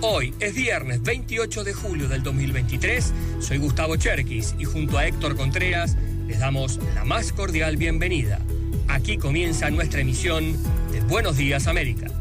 Hoy 0.01 0.33
es 0.39 0.55
viernes 0.55 1.01
28 1.03 1.63
de 1.63 1.73
julio 1.73 2.07
del 2.07 2.23
2023. 2.23 3.13
Soy 3.39 3.57
Gustavo 3.59 3.95
Cherkis 3.95 4.55
y 4.59 4.65
junto 4.65 4.97
a 4.97 5.07
Héctor 5.07 5.35
Contreras 5.35 5.95
les 6.27 6.39
damos 6.39 6.79
la 6.95 7.05
más 7.05 7.31
cordial 7.31 7.77
bienvenida. 7.77 8.39
Aquí 8.87 9.17
comienza 9.17 9.69
nuestra 9.69 10.01
emisión 10.01 10.57
de 10.91 11.01
Buenos 11.01 11.37
Días 11.37 11.67
América. 11.67 12.20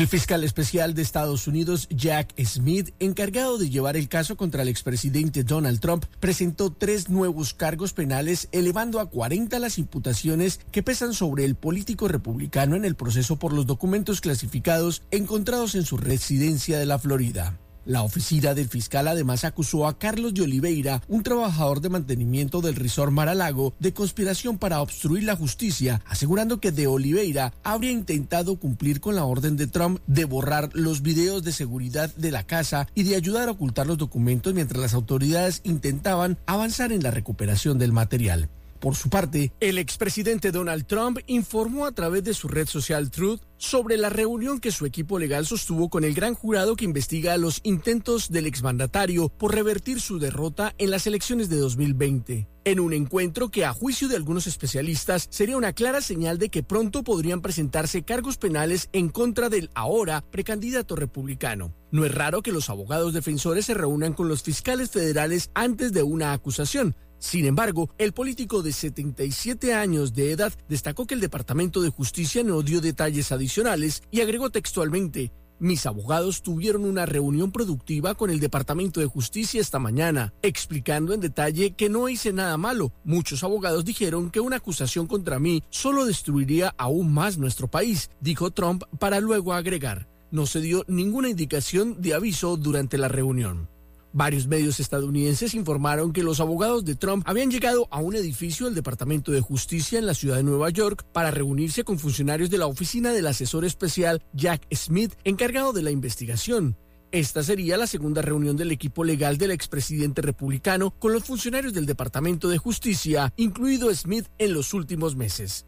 El 0.00 0.08
fiscal 0.08 0.44
especial 0.44 0.94
de 0.94 1.02
Estados 1.02 1.46
Unidos, 1.46 1.86
Jack 1.90 2.32
Smith, 2.42 2.94
encargado 3.00 3.58
de 3.58 3.68
llevar 3.68 3.98
el 3.98 4.08
caso 4.08 4.34
contra 4.34 4.62
el 4.62 4.68
expresidente 4.68 5.44
Donald 5.44 5.78
Trump, 5.78 6.06
presentó 6.20 6.72
tres 6.72 7.10
nuevos 7.10 7.52
cargos 7.52 7.92
penales, 7.92 8.48
elevando 8.50 8.98
a 8.98 9.10
40 9.10 9.58
las 9.58 9.76
imputaciones 9.76 10.58
que 10.72 10.82
pesan 10.82 11.12
sobre 11.12 11.44
el 11.44 11.54
político 11.54 12.08
republicano 12.08 12.76
en 12.76 12.86
el 12.86 12.94
proceso 12.94 13.36
por 13.36 13.52
los 13.52 13.66
documentos 13.66 14.22
clasificados 14.22 15.02
encontrados 15.10 15.74
en 15.74 15.84
su 15.84 15.98
residencia 15.98 16.78
de 16.78 16.86
la 16.86 16.98
Florida. 16.98 17.58
La 17.84 18.02
oficina 18.02 18.54
del 18.54 18.68
fiscal 18.68 19.08
además 19.08 19.44
acusó 19.44 19.86
a 19.86 19.98
Carlos 19.98 20.34
de 20.34 20.42
Oliveira, 20.42 21.02
un 21.08 21.22
trabajador 21.22 21.80
de 21.80 21.88
mantenimiento 21.88 22.60
del 22.60 22.76
resort 22.76 23.12
Maralago, 23.12 23.74
de 23.78 23.92
conspiración 23.92 24.58
para 24.58 24.82
obstruir 24.82 25.24
la 25.24 25.36
justicia, 25.36 26.02
asegurando 26.06 26.60
que 26.60 26.72
de 26.72 26.86
Oliveira 26.86 27.52
habría 27.62 27.92
intentado 27.92 28.56
cumplir 28.56 29.00
con 29.00 29.14
la 29.14 29.24
orden 29.24 29.56
de 29.56 29.66
Trump 29.66 30.00
de 30.06 30.24
borrar 30.24 30.70
los 30.74 31.02
videos 31.02 31.42
de 31.42 31.52
seguridad 31.52 32.14
de 32.16 32.30
la 32.30 32.44
casa 32.44 32.86
y 32.94 33.04
de 33.04 33.16
ayudar 33.16 33.48
a 33.48 33.52
ocultar 33.52 33.86
los 33.86 33.98
documentos 33.98 34.54
mientras 34.54 34.80
las 34.80 34.94
autoridades 34.94 35.60
intentaban 35.64 36.38
avanzar 36.46 36.92
en 36.92 37.02
la 37.02 37.10
recuperación 37.10 37.78
del 37.78 37.92
material. 37.92 38.48
Por 38.80 38.96
su 38.96 39.10
parte, 39.10 39.52
el 39.60 39.76
expresidente 39.76 40.52
Donald 40.52 40.86
Trump 40.86 41.18
informó 41.26 41.84
a 41.84 41.92
través 41.92 42.24
de 42.24 42.32
su 42.32 42.48
red 42.48 42.66
social 42.66 43.10
Truth 43.10 43.42
sobre 43.58 43.98
la 43.98 44.08
reunión 44.08 44.58
que 44.58 44.72
su 44.72 44.86
equipo 44.86 45.18
legal 45.18 45.44
sostuvo 45.44 45.90
con 45.90 46.02
el 46.02 46.14
gran 46.14 46.34
jurado 46.34 46.76
que 46.76 46.86
investiga 46.86 47.36
los 47.36 47.60
intentos 47.62 48.30
del 48.30 48.46
exmandatario 48.46 49.28
por 49.28 49.54
revertir 49.54 50.00
su 50.00 50.18
derrota 50.18 50.74
en 50.78 50.90
las 50.90 51.06
elecciones 51.06 51.50
de 51.50 51.56
2020. 51.56 52.48
En 52.64 52.80
un 52.80 52.94
encuentro 52.94 53.50
que 53.50 53.66
a 53.66 53.74
juicio 53.74 54.08
de 54.08 54.16
algunos 54.16 54.46
especialistas 54.46 55.28
sería 55.30 55.58
una 55.58 55.74
clara 55.74 56.00
señal 56.00 56.38
de 56.38 56.48
que 56.48 56.62
pronto 56.62 57.04
podrían 57.04 57.42
presentarse 57.42 58.02
cargos 58.02 58.38
penales 58.38 58.88
en 58.94 59.10
contra 59.10 59.50
del 59.50 59.70
ahora 59.74 60.22
precandidato 60.22 60.96
republicano. 60.96 61.74
No 61.90 62.06
es 62.06 62.14
raro 62.14 62.40
que 62.40 62.52
los 62.52 62.70
abogados 62.70 63.12
defensores 63.12 63.66
se 63.66 63.74
reúnan 63.74 64.14
con 64.14 64.28
los 64.28 64.42
fiscales 64.42 64.90
federales 64.90 65.50
antes 65.54 65.92
de 65.92 66.02
una 66.02 66.32
acusación, 66.32 66.96
sin 67.20 67.44
embargo, 67.44 67.90
el 67.98 68.12
político 68.12 68.62
de 68.62 68.72
77 68.72 69.74
años 69.74 70.14
de 70.14 70.32
edad 70.32 70.52
destacó 70.68 71.06
que 71.06 71.14
el 71.14 71.20
Departamento 71.20 71.82
de 71.82 71.90
Justicia 71.90 72.42
no 72.42 72.62
dio 72.62 72.80
detalles 72.80 73.30
adicionales 73.30 74.02
y 74.10 74.22
agregó 74.22 74.50
textualmente, 74.50 75.30
mis 75.60 75.84
abogados 75.84 76.40
tuvieron 76.40 76.86
una 76.86 77.04
reunión 77.04 77.52
productiva 77.52 78.14
con 78.14 78.30
el 78.30 78.40
Departamento 78.40 78.98
de 78.98 79.06
Justicia 79.06 79.60
esta 79.60 79.78
mañana, 79.78 80.32
explicando 80.40 81.12
en 81.12 81.20
detalle 81.20 81.72
que 81.72 81.90
no 81.90 82.08
hice 82.08 82.32
nada 82.32 82.56
malo. 82.56 82.94
Muchos 83.04 83.44
abogados 83.44 83.84
dijeron 83.84 84.30
que 84.30 84.40
una 84.40 84.56
acusación 84.56 85.06
contra 85.06 85.38
mí 85.38 85.62
solo 85.68 86.06
destruiría 86.06 86.74
aún 86.78 87.12
más 87.12 87.36
nuestro 87.36 87.68
país, 87.68 88.08
dijo 88.22 88.50
Trump 88.52 88.84
para 88.98 89.20
luego 89.20 89.52
agregar. 89.52 90.08
No 90.30 90.46
se 90.46 90.62
dio 90.62 90.86
ninguna 90.88 91.28
indicación 91.28 92.00
de 92.00 92.14
aviso 92.14 92.56
durante 92.56 92.96
la 92.96 93.08
reunión. 93.08 93.68
Varios 94.12 94.48
medios 94.48 94.80
estadounidenses 94.80 95.54
informaron 95.54 96.12
que 96.12 96.24
los 96.24 96.40
abogados 96.40 96.84
de 96.84 96.96
Trump 96.96 97.22
habían 97.26 97.50
llegado 97.50 97.86
a 97.92 98.00
un 98.00 98.16
edificio 98.16 98.66
del 98.66 98.74
Departamento 98.74 99.30
de 99.30 99.40
Justicia 99.40 100.00
en 100.00 100.06
la 100.06 100.14
ciudad 100.14 100.36
de 100.36 100.42
Nueva 100.42 100.70
York 100.70 101.04
para 101.12 101.30
reunirse 101.30 101.84
con 101.84 101.98
funcionarios 101.98 102.50
de 102.50 102.58
la 102.58 102.66
oficina 102.66 103.12
del 103.12 103.28
asesor 103.28 103.64
especial 103.64 104.20
Jack 104.32 104.66
Smith, 104.74 105.14
encargado 105.22 105.72
de 105.72 105.82
la 105.82 105.92
investigación. 105.92 106.76
Esta 107.12 107.42
sería 107.44 107.76
la 107.76 107.86
segunda 107.86 108.20
reunión 108.20 108.56
del 108.56 108.72
equipo 108.72 109.04
legal 109.04 109.38
del 109.38 109.52
expresidente 109.52 110.22
republicano 110.22 110.90
con 110.90 111.12
los 111.12 111.24
funcionarios 111.24 111.72
del 111.72 111.86
Departamento 111.86 112.48
de 112.48 112.58
Justicia, 112.58 113.32
incluido 113.36 113.94
Smith, 113.94 114.26
en 114.38 114.54
los 114.54 114.74
últimos 114.74 115.14
meses. 115.14 115.66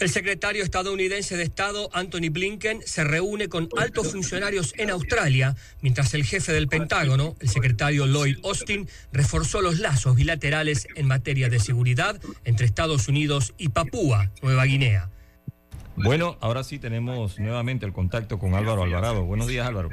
El 0.00 0.08
secretario 0.08 0.62
estadounidense 0.62 1.36
de 1.36 1.42
Estado, 1.42 1.90
Anthony 1.92 2.30
Blinken, 2.30 2.80
se 2.86 3.04
reúne 3.04 3.50
con 3.50 3.68
altos 3.76 4.12
funcionarios 4.12 4.72
en 4.78 4.88
Australia, 4.88 5.54
mientras 5.82 6.14
el 6.14 6.24
jefe 6.24 6.52
del 6.52 6.68
Pentágono, 6.68 7.36
el 7.38 7.50
secretario 7.50 8.06
Lloyd 8.06 8.38
Austin, 8.42 8.88
reforzó 9.12 9.60
los 9.60 9.78
lazos 9.78 10.16
bilaterales 10.16 10.88
en 10.96 11.06
materia 11.06 11.50
de 11.50 11.58
seguridad 11.58 12.18
entre 12.44 12.64
Estados 12.64 13.08
Unidos 13.08 13.52
y 13.58 13.68
Papúa, 13.68 14.30
Nueva 14.40 14.64
Guinea. 14.64 15.10
Bueno, 15.96 16.38
ahora 16.40 16.64
sí 16.64 16.78
tenemos 16.78 17.38
nuevamente 17.38 17.84
el 17.84 17.92
contacto 17.92 18.38
con 18.38 18.54
Álvaro 18.54 18.84
Alvarado. 18.84 19.24
Buenos 19.24 19.48
días, 19.48 19.68
Álvaro. 19.68 19.90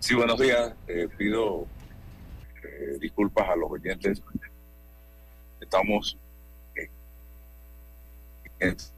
Sí, 0.00 0.16
buenos 0.16 0.40
días. 0.40 0.72
Eh, 0.88 1.06
pido 1.16 1.68
eh, 2.64 2.98
disculpas 3.00 3.50
a 3.50 3.54
los 3.54 3.70
oyentes. 3.70 4.20
Estamos 5.60 6.18
este 8.68 8.92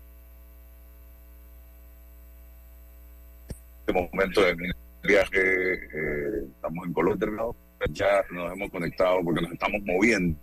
momento 3.93 4.43
de 4.43 4.57
mi 4.57 4.69
viaje, 5.03 5.75
eh, 5.75 6.45
estamos 6.55 6.87
en 6.87 6.93
Colombia, 6.93 7.29
ya 7.91 8.25
nos 8.31 8.53
hemos 8.53 8.71
conectado 8.71 9.23
porque 9.23 9.43
nos 9.43 9.53
estamos 9.53 9.83
moviendo 9.85 10.39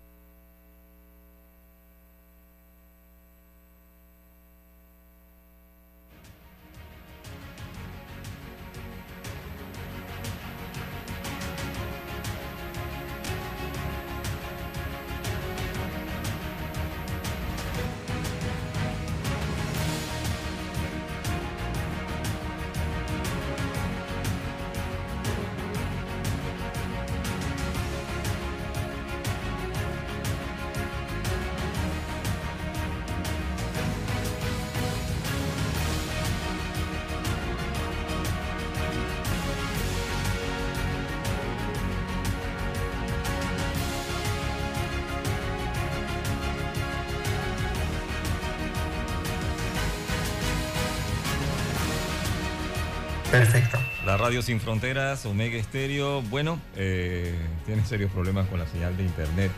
radio 54.32 54.42
sin 54.42 54.62
fronteras, 54.62 55.26
Omega 55.26 55.58
Estéreo, 55.58 56.22
bueno, 56.22 56.58
eh, 56.78 57.36
tiene 57.66 57.84
serios 57.86 58.10
problemas 58.14 58.48
con 58.48 58.60
la 58.60 58.66
señal 58.66 58.96
de 58.96 59.04
internet. 59.04 59.52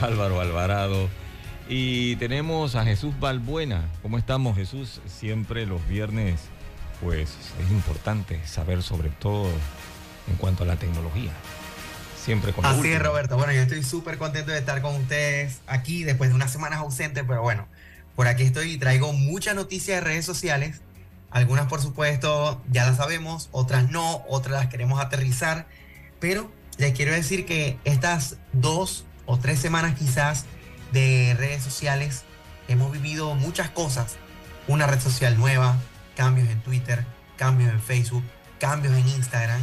Álvaro 0.00 0.40
Alvarado. 0.40 1.10
Y 1.68 2.16
tenemos 2.16 2.76
a 2.76 2.84
Jesús 2.84 3.12
Balbuena. 3.20 3.90
¿Cómo 4.00 4.16
estamos, 4.16 4.56
Jesús? 4.56 5.02
Siempre 5.04 5.66
los 5.66 5.86
viernes, 5.86 6.40
pues 7.02 7.36
es 7.62 7.70
importante 7.70 8.40
saber 8.46 8.82
sobre 8.82 9.10
todo 9.10 9.50
en 10.30 10.36
cuanto 10.38 10.62
a 10.62 10.66
la 10.66 10.76
tecnología. 10.76 11.32
Siempre 12.24 12.54
con 12.54 12.64
Así 12.64 12.88
es, 12.88 13.02
Roberto. 13.02 13.36
Bueno, 13.36 13.52
yo 13.52 13.60
estoy 13.60 13.82
súper 13.82 14.16
contento 14.16 14.50
de 14.50 14.60
estar 14.60 14.80
con 14.80 14.94
ustedes 14.94 15.60
aquí 15.66 16.04
después 16.04 16.30
de 16.30 16.36
unas 16.36 16.50
semanas 16.50 16.78
ausentes, 16.78 17.22
pero 17.28 17.42
bueno, 17.42 17.68
por 18.16 18.28
aquí 18.28 18.44
estoy 18.44 18.72
y 18.72 18.78
traigo 18.78 19.12
muchas 19.12 19.54
noticias 19.54 19.98
de 19.98 20.00
redes 20.00 20.24
sociales 20.24 20.80
Algunas, 21.30 21.66
por 21.66 21.80
supuesto, 21.80 22.60
ya 22.70 22.86
las 22.86 22.96
sabemos, 22.96 23.48
otras 23.52 23.90
no, 23.90 24.24
otras 24.28 24.62
las 24.62 24.66
queremos 24.68 25.00
aterrizar, 25.00 25.66
pero 26.18 26.50
les 26.76 26.92
quiero 26.92 27.12
decir 27.12 27.46
que 27.46 27.78
estas 27.84 28.36
dos 28.52 29.04
o 29.26 29.38
tres 29.38 29.60
semanas 29.60 29.96
quizás 29.96 30.46
de 30.92 31.36
redes 31.38 31.62
sociales 31.62 32.24
hemos 32.68 32.90
vivido 32.90 33.34
muchas 33.34 33.70
cosas. 33.70 34.16
Una 34.66 34.86
red 34.86 35.00
social 35.00 35.38
nueva, 35.38 35.76
cambios 36.16 36.48
en 36.48 36.60
Twitter, 36.62 37.04
cambios 37.36 37.70
en 37.70 37.80
Facebook, 37.80 38.24
cambios 38.58 38.94
en 38.96 39.08
Instagram. 39.08 39.60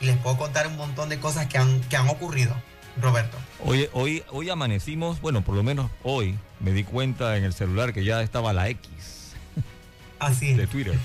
Y 0.00 0.06
les 0.06 0.16
puedo 0.18 0.36
contar 0.36 0.66
un 0.68 0.76
montón 0.76 1.08
de 1.08 1.18
cosas 1.18 1.46
que 1.46 1.58
han, 1.58 1.80
que 1.82 1.96
han 1.96 2.08
ocurrido, 2.08 2.54
Roberto. 3.00 3.36
Hoy, 3.64 3.88
hoy, 3.92 4.22
hoy 4.30 4.50
amanecimos, 4.50 5.20
bueno, 5.20 5.42
por 5.42 5.56
lo 5.56 5.64
menos 5.64 5.90
hoy 6.04 6.38
me 6.60 6.72
di 6.72 6.84
cuenta 6.84 7.36
en 7.36 7.44
el 7.44 7.52
celular 7.52 7.92
que 7.92 8.04
ya 8.04 8.22
estaba 8.22 8.52
la 8.52 8.68
X. 8.68 9.27
Así 10.18 10.50
es. 10.50 10.56
De 10.56 10.66
Twitter. 10.66 10.98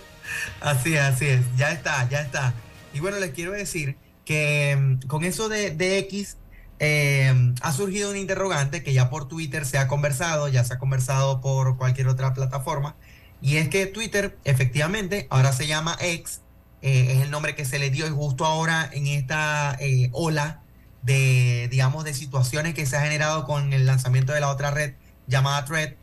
así 0.60 0.94
es, 0.94 1.00
así 1.00 1.26
es. 1.26 1.40
Ya 1.56 1.72
está, 1.72 2.08
ya 2.08 2.20
está. 2.20 2.54
Y 2.92 3.00
bueno, 3.00 3.18
les 3.18 3.30
quiero 3.30 3.52
decir 3.52 3.96
que 4.24 4.76
mm, 4.78 5.06
con 5.06 5.24
eso 5.24 5.48
de, 5.48 5.70
de 5.70 5.98
X 5.98 6.36
eh, 6.82 7.52
ha 7.60 7.72
surgido 7.72 8.10
un 8.10 8.16
interrogante 8.16 8.82
que 8.82 8.94
ya 8.94 9.10
por 9.10 9.28
Twitter 9.28 9.66
se 9.66 9.76
ha 9.76 9.86
conversado, 9.86 10.48
ya 10.48 10.64
se 10.64 10.74
ha 10.74 10.78
conversado 10.78 11.42
por 11.42 11.76
cualquier 11.76 12.08
otra 12.08 12.32
plataforma, 12.32 12.96
y 13.42 13.58
es 13.58 13.68
que 13.68 13.84
Twitter 13.84 14.38
efectivamente 14.44 15.26
ahora 15.28 15.52
se 15.52 15.66
llama 15.66 15.96
X, 16.00 16.40
eh, 16.80 17.16
es 17.16 17.22
el 17.22 17.30
nombre 17.30 17.54
que 17.54 17.66
se 17.66 17.78
le 17.78 17.90
dio 17.90 18.06
y 18.06 18.10
justo 18.10 18.46
ahora 18.46 18.88
en 18.92 19.06
esta 19.06 19.76
eh, 19.78 20.08
ola 20.12 20.62
de, 21.02 21.68
digamos, 21.70 22.04
de 22.04 22.14
situaciones 22.14 22.74
que 22.74 22.86
se 22.86 22.96
ha 22.96 23.02
generado 23.02 23.44
con 23.44 23.74
el 23.74 23.84
lanzamiento 23.84 24.32
de 24.32 24.40
la 24.40 24.48
otra 24.48 24.70
red 24.70 24.94
llamada 25.26 25.66
Thread, 25.66 25.94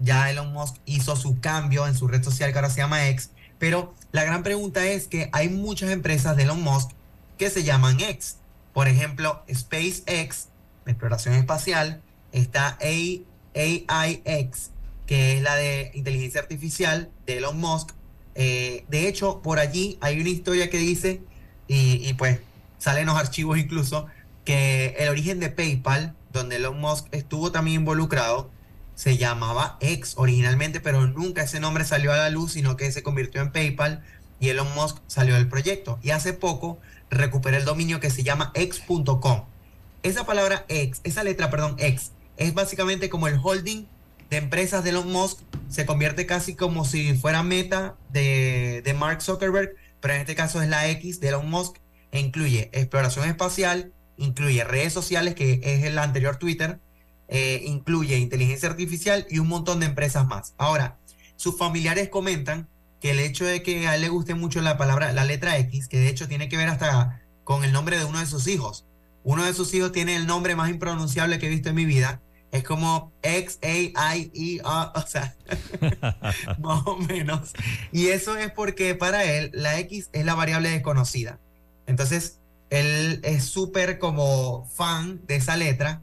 ya 0.00 0.30
Elon 0.30 0.52
Musk 0.52 0.76
hizo 0.86 1.16
su 1.16 1.40
cambio 1.40 1.86
en 1.86 1.94
su 1.94 2.08
red 2.08 2.22
social 2.22 2.50
que 2.52 2.58
ahora 2.58 2.70
se 2.70 2.80
llama 2.80 3.08
X, 3.08 3.30
pero 3.58 3.94
la 4.12 4.24
gran 4.24 4.42
pregunta 4.42 4.84
es 4.86 5.06
que 5.06 5.28
hay 5.32 5.48
muchas 5.48 5.90
empresas 5.90 6.36
de 6.36 6.44
Elon 6.44 6.62
Musk 6.62 6.90
que 7.38 7.50
se 7.50 7.62
llaman 7.62 8.00
X. 8.00 8.38
Por 8.72 8.88
ejemplo, 8.88 9.42
SpaceX, 9.52 10.48
exploración 10.86 11.34
espacial, 11.34 12.02
está 12.32 12.78
AIX, 12.80 14.70
que 15.06 15.36
es 15.36 15.42
la 15.42 15.56
de 15.56 15.90
inteligencia 15.94 16.40
artificial 16.40 17.10
de 17.26 17.38
Elon 17.38 17.58
Musk. 17.58 17.90
Eh, 18.34 18.84
de 18.88 19.08
hecho, 19.08 19.42
por 19.42 19.58
allí 19.58 19.98
hay 20.00 20.20
una 20.20 20.30
historia 20.30 20.70
que 20.70 20.78
dice, 20.78 21.20
y, 21.68 22.08
y 22.08 22.14
pues 22.14 22.40
salen 22.78 23.06
los 23.06 23.16
archivos 23.16 23.58
incluso, 23.58 24.06
que 24.44 24.96
el 24.98 25.08
origen 25.08 25.40
de 25.40 25.50
PayPal, 25.50 26.14
donde 26.32 26.56
Elon 26.56 26.80
Musk 26.80 27.06
estuvo 27.12 27.52
también 27.52 27.80
involucrado, 27.80 28.50
se 29.00 29.16
llamaba 29.16 29.78
X 29.80 30.12
originalmente, 30.18 30.78
pero 30.78 31.06
nunca 31.06 31.44
ese 31.44 31.58
nombre 31.58 31.86
salió 31.86 32.12
a 32.12 32.18
la 32.18 32.28
luz, 32.28 32.52
sino 32.52 32.76
que 32.76 32.92
se 32.92 33.02
convirtió 33.02 33.40
en 33.40 33.50
PayPal 33.50 34.04
y 34.38 34.50
Elon 34.50 34.74
Musk 34.74 34.98
salió 35.06 35.36
del 35.36 35.48
proyecto. 35.48 35.98
Y 36.02 36.10
hace 36.10 36.34
poco 36.34 36.78
recuperé 37.08 37.56
el 37.56 37.64
dominio 37.64 37.98
que 37.98 38.10
se 38.10 38.24
llama 38.24 38.52
x.com. 38.52 39.46
Esa 40.02 40.26
palabra 40.26 40.66
X, 40.68 41.00
esa 41.02 41.24
letra, 41.24 41.48
perdón, 41.48 41.76
X, 41.78 42.12
es 42.36 42.52
básicamente 42.52 43.08
como 43.08 43.26
el 43.26 43.40
holding 43.42 43.86
de 44.28 44.36
empresas 44.36 44.84
de 44.84 44.90
Elon 44.90 45.10
Musk. 45.10 45.38
Se 45.70 45.86
convierte 45.86 46.26
casi 46.26 46.54
como 46.54 46.84
si 46.84 47.14
fuera 47.14 47.42
meta 47.42 47.96
de, 48.10 48.82
de 48.84 48.92
Mark 48.92 49.22
Zuckerberg, 49.22 49.76
pero 50.02 50.12
en 50.12 50.20
este 50.20 50.34
caso 50.34 50.60
es 50.60 50.68
la 50.68 50.90
X 50.90 51.20
de 51.20 51.28
Elon 51.28 51.48
Musk. 51.48 51.78
E 52.12 52.20
incluye 52.20 52.68
exploración 52.74 53.26
espacial, 53.26 53.94
incluye 54.18 54.62
redes 54.62 54.92
sociales, 54.92 55.34
que 55.34 55.58
es 55.62 55.84
el 55.84 55.98
anterior 55.98 56.36
Twitter, 56.36 56.80
eh, 57.32 57.62
incluye 57.64 58.18
inteligencia 58.18 58.68
artificial 58.68 59.24
y 59.30 59.38
un 59.38 59.46
montón 59.46 59.78
de 59.78 59.86
empresas 59.86 60.26
más. 60.26 60.54
Ahora, 60.58 60.98
sus 61.36 61.56
familiares 61.56 62.08
comentan 62.08 62.68
que 63.00 63.12
el 63.12 63.20
hecho 63.20 63.44
de 63.44 63.62
que 63.62 63.86
a 63.86 63.94
él 63.94 64.00
le 64.00 64.08
guste 64.08 64.34
mucho 64.34 64.60
la 64.60 64.76
palabra, 64.76 65.12
la 65.12 65.24
letra 65.24 65.56
X, 65.58 65.86
que 65.86 65.98
de 65.98 66.08
hecho 66.08 66.26
tiene 66.26 66.48
que 66.48 66.56
ver 66.56 66.68
hasta 66.68 67.22
con 67.44 67.62
el 67.62 67.72
nombre 67.72 67.98
de 67.98 68.04
uno 68.04 68.18
de 68.18 68.26
sus 68.26 68.48
hijos. 68.48 68.84
Uno 69.22 69.44
de 69.44 69.54
sus 69.54 69.72
hijos 69.74 69.92
tiene 69.92 70.16
el 70.16 70.26
nombre 70.26 70.56
más 70.56 70.70
impronunciable 70.70 71.38
que 71.38 71.46
he 71.46 71.50
visto 71.50 71.68
en 71.68 71.76
mi 71.76 71.84
vida. 71.84 72.20
Es 72.50 72.64
como 72.64 73.12
X, 73.22 73.60
A, 73.94 74.16
I, 74.16 74.32
E, 74.34 74.60
A, 74.64 74.92
o 74.96 75.06
sea, 75.06 75.36
más 76.58 76.82
o 76.84 76.96
menos. 76.96 77.52
Y 77.92 78.08
eso 78.08 78.36
es 78.36 78.50
porque 78.50 78.96
para 78.96 79.24
él 79.24 79.52
la 79.54 79.78
X 79.78 80.10
es 80.12 80.24
la 80.24 80.34
variable 80.34 80.68
desconocida. 80.70 81.38
Entonces, 81.86 82.40
él 82.70 83.20
es 83.22 83.44
súper 83.44 84.00
como 84.00 84.64
fan 84.64 85.24
de 85.26 85.36
esa 85.36 85.56
letra 85.56 86.02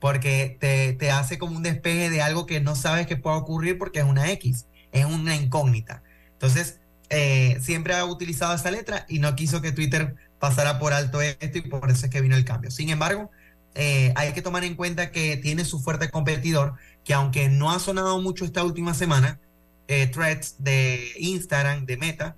porque 0.00 0.56
te, 0.58 0.94
te 0.94 1.10
hace 1.10 1.38
como 1.38 1.56
un 1.56 1.62
despeje 1.62 2.10
de 2.10 2.22
algo 2.22 2.46
que 2.46 2.60
no 2.60 2.74
sabes 2.74 3.06
que 3.06 3.16
pueda 3.16 3.36
ocurrir 3.36 3.78
porque 3.78 4.00
es 4.00 4.04
una 4.04 4.30
X, 4.32 4.66
es 4.92 5.04
una 5.04 5.36
incógnita. 5.36 6.02
Entonces, 6.32 6.80
eh, 7.10 7.58
siempre 7.60 7.94
ha 7.94 8.04
utilizado 8.04 8.54
esa 8.54 8.70
letra 8.70 9.04
y 9.08 9.18
no 9.18 9.34
quiso 9.34 9.60
que 9.60 9.72
Twitter 9.72 10.14
pasara 10.38 10.78
por 10.78 10.92
alto 10.92 11.20
esto 11.20 11.58
y 11.58 11.62
por 11.62 11.90
eso 11.90 12.06
es 12.06 12.10
que 12.10 12.20
vino 12.20 12.36
el 12.36 12.44
cambio. 12.44 12.70
Sin 12.70 12.88
embargo, 12.88 13.30
eh, 13.74 14.12
hay 14.16 14.32
que 14.32 14.42
tomar 14.42 14.64
en 14.64 14.76
cuenta 14.76 15.10
que 15.10 15.36
tiene 15.36 15.64
su 15.64 15.80
fuerte 15.80 16.08
competidor, 16.08 16.74
que 17.04 17.12
aunque 17.12 17.48
no 17.48 17.72
ha 17.72 17.80
sonado 17.80 18.22
mucho 18.22 18.44
esta 18.44 18.64
última 18.64 18.94
semana, 18.94 19.40
eh, 19.88 20.06
Threads 20.06 20.56
de 20.58 21.12
Instagram, 21.18 21.84
de 21.84 21.96
Meta, 21.96 22.36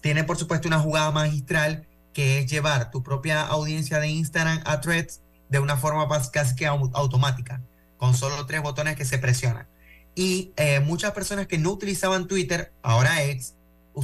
tiene 0.00 0.24
por 0.24 0.36
supuesto 0.36 0.68
una 0.68 0.80
jugada 0.80 1.10
magistral 1.10 1.86
que 2.12 2.38
es 2.38 2.50
llevar 2.50 2.90
tu 2.90 3.02
propia 3.02 3.42
audiencia 3.42 3.98
de 3.98 4.08
Instagram 4.08 4.62
a 4.64 4.80
Threads 4.80 5.20
de 5.48 5.58
una 5.58 5.76
forma 5.76 6.08
casi 6.32 6.56
que 6.56 6.66
automática, 6.66 7.62
con 7.96 8.14
solo 8.14 8.46
tres 8.46 8.62
botones 8.62 8.96
que 8.96 9.04
se 9.04 9.18
presionan. 9.18 9.68
Y 10.14 10.52
eh, 10.56 10.80
muchas 10.80 11.12
personas 11.12 11.46
que 11.46 11.58
no 11.58 11.70
utilizaban 11.70 12.26
Twitter, 12.26 12.72
ahora 12.82 13.22
X, 13.24 13.54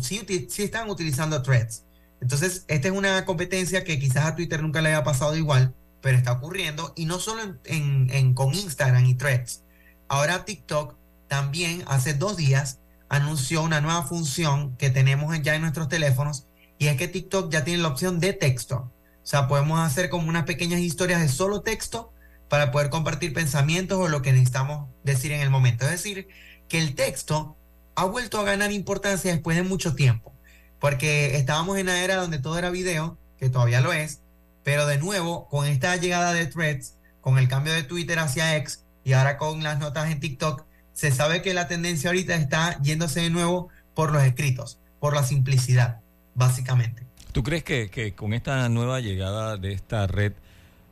sí, 0.01 0.25
sí 0.49 0.63
están 0.63 0.89
utilizando 0.91 1.43
threads. 1.43 1.85
Entonces, 2.21 2.65
esta 2.69 2.89
es 2.89 2.95
una 2.95 3.25
competencia 3.25 3.83
que 3.83 3.99
quizás 3.99 4.27
a 4.27 4.37
Twitter 4.37 4.63
nunca 4.63 4.81
le 4.81 4.91
haya 4.91 5.03
pasado 5.03 5.37
igual, 5.37 5.75
pero 6.01 6.17
está 6.17 6.33
ocurriendo. 6.33 6.93
Y 6.95 7.07
no 7.07 7.19
solo 7.19 7.43
en, 7.65 8.35
con 8.35 8.55
Instagram 8.55 9.05
y 9.07 9.15
threads. 9.15 9.65
Ahora 10.09 10.45
TikTok 10.45 10.97
también 11.29 11.83
hace 11.87 12.15
dos 12.15 12.37
días 12.37 12.79
anunció 13.09 13.63
una 13.63 13.81
nueva 13.81 14.03
función 14.05 14.77
que 14.77 14.91
tenemos 14.91 15.35
ya 15.43 15.55
en 15.55 15.63
nuestros 15.63 15.89
teléfonos 15.89 16.47
y 16.79 16.89
es 16.89 16.97
que 16.97 17.09
TikTok 17.09 17.51
ya 17.51 17.65
tiene 17.65 17.83
la 17.83 17.89
opción 17.89 18.21
de 18.21 18.33
texto. 18.33 18.92
O 19.23 19.27
sea, 19.27 19.47
podemos 19.47 19.79
hacer 19.81 20.09
como 20.09 20.29
unas 20.29 20.45
pequeñas 20.45 20.81
historias 20.81 21.21
de 21.21 21.29
solo 21.29 21.63
texto 21.63 22.13
para 22.49 22.71
poder 22.71 22.91
compartir 22.91 23.33
pensamientos 23.33 23.99
o 23.99 24.09
lo 24.09 24.21
que 24.21 24.33
necesitamos 24.33 24.89
decir 25.05 25.33
en 25.33 25.41
el 25.41 25.51
momento. 25.51 25.85
Es 25.85 25.93
decir, 25.93 26.29
que 26.69 26.79
el 26.79 26.95
texto 26.95 27.57
ha 27.95 28.05
vuelto 28.05 28.41
a 28.41 28.45
ganar 28.45 28.73
importancia 28.73 29.31
después 29.33 29.57
de 29.57 29.63
mucho 29.63 29.95
tiempo, 29.95 30.35
porque 30.81 31.37
estábamos 31.37 31.79
en 31.79 31.87
una 31.87 32.03
era 32.03 32.17
donde 32.17 32.39
todo 32.39 32.59
era 32.59 32.71
video, 32.71 33.19
que 33.39 33.49
todavía 33.49 33.81
lo 33.81 33.93
es, 33.93 34.21
pero 34.65 34.87
de 34.87 34.99
nuevo, 34.99 35.49
con 35.49 35.67
esta 35.67 35.97
llegada 35.97 36.33
de 36.33 36.47
threads, 36.47 36.97
con 37.21 37.39
el 37.39 37.49
cambio 37.49 37.73
de 37.73 37.83
Twitter 37.83 38.19
hacia 38.19 38.57
X 38.57 38.85
y 39.05 39.13
ahora 39.13 39.37
con 39.37 39.63
las 39.63 39.79
notas 39.79 40.11
en 40.11 40.21
TikTok, 40.21 40.65
se 40.93 41.11
sabe 41.11 41.43
que 41.43 41.55
la 41.55 41.69
tendencia 41.69 42.11
ahorita 42.11 42.35
está 42.35 42.81
yéndose 42.83 43.21
de 43.21 43.31
nuevo 43.31 43.69
por 43.95 44.13
los 44.13 44.23
escritos, 44.23 44.79
por 45.01 45.15
la 45.15 45.25
simplicidad, 45.25 46.01
básicamente. 46.35 47.07
¿Tú 47.33 47.43
crees 47.43 47.65
que, 47.65 48.15
con 48.15 48.35
esta 48.35 48.69
nueva 48.69 49.01
llegada 49.01 49.57
de 49.57 49.73
esta 49.73 50.07
red, 50.07 50.35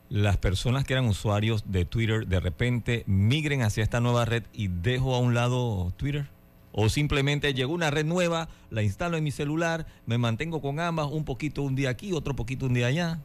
las 0.08 0.38
personas 0.38 0.84
que 0.84 0.94
eran 0.94 1.06
usuarios 1.06 1.64
de 1.70 1.84
Twitter 1.84 2.26
de 2.26 2.40
repente 2.40 3.04
migren 3.06 3.60
hacia 3.60 3.84
esta 3.84 4.00
nueva 4.00 4.24
red 4.24 4.44
y 4.54 4.68
dejo 4.68 5.14
a 5.14 5.18
un 5.18 5.34
lado 5.34 5.92
Twitter? 5.98 6.30
¿O 6.72 6.88
simplemente 6.88 7.52
llegó 7.52 7.74
una 7.74 7.90
red 7.90 8.06
nueva, 8.06 8.48
la 8.70 8.82
instalo 8.82 9.18
en 9.18 9.24
mi 9.24 9.32
celular, 9.32 9.86
me 10.06 10.16
mantengo 10.16 10.62
con 10.62 10.80
ambas, 10.80 11.08
un 11.10 11.26
poquito 11.26 11.60
un 11.60 11.74
día 11.74 11.90
aquí, 11.90 12.14
otro 12.14 12.34
poquito 12.34 12.64
un 12.64 12.72
día 12.72 12.86
allá? 12.86 13.20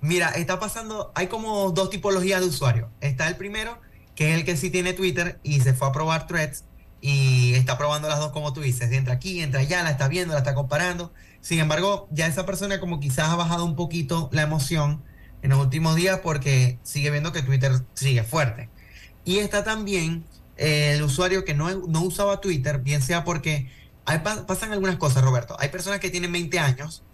Mira, 0.00 0.28
está 0.28 0.60
pasando, 0.60 1.10
hay 1.16 1.26
como 1.26 1.72
dos 1.72 1.90
tipologías 1.90 2.40
de 2.40 2.46
usuarios. 2.46 2.88
Está 3.00 3.26
el 3.26 3.36
primero, 3.36 3.80
que 4.14 4.30
es 4.30 4.38
el 4.38 4.44
que 4.44 4.56
sí 4.56 4.70
tiene 4.70 4.92
Twitter 4.92 5.40
y 5.42 5.60
se 5.60 5.74
fue 5.74 5.88
a 5.88 5.92
probar 5.92 6.28
threads 6.28 6.64
y 7.06 7.54
está 7.54 7.78
probando 7.78 8.08
las 8.08 8.18
dos 8.18 8.32
como 8.32 8.52
tú 8.52 8.62
dices, 8.62 8.90
entra 8.90 9.14
aquí, 9.14 9.40
entra 9.40 9.60
allá, 9.60 9.84
la 9.84 9.92
está 9.92 10.08
viendo, 10.08 10.34
la 10.34 10.40
está 10.40 10.54
comparando. 10.54 11.12
Sin 11.40 11.60
embargo, 11.60 12.08
ya 12.10 12.26
esa 12.26 12.44
persona 12.44 12.80
como 12.80 12.98
quizás 12.98 13.28
ha 13.28 13.36
bajado 13.36 13.64
un 13.64 13.76
poquito 13.76 14.28
la 14.32 14.42
emoción 14.42 15.04
en 15.40 15.50
los 15.50 15.60
últimos 15.60 15.94
días 15.94 16.18
porque 16.20 16.80
sigue 16.82 17.12
viendo 17.12 17.30
que 17.30 17.42
Twitter 17.42 17.84
sigue 17.94 18.24
fuerte. 18.24 18.70
Y 19.24 19.38
está 19.38 19.62
también 19.62 20.24
eh, 20.56 20.94
el 20.96 21.02
usuario 21.04 21.44
que 21.44 21.54
no, 21.54 21.72
no, 21.86 22.02
usaba 22.02 22.40
Twitter, 22.40 22.80
bien 22.80 23.00
sea 23.02 23.22
porque 23.22 23.70
hay, 24.04 24.18
pasan 24.18 24.72
algunas 24.72 24.96
cosas, 24.96 25.22
Roberto. 25.22 25.56
Hay 25.60 25.68
personas 25.68 26.00
que 26.00 26.10
tienen 26.10 26.32
20 26.32 26.58
años, 26.58 27.04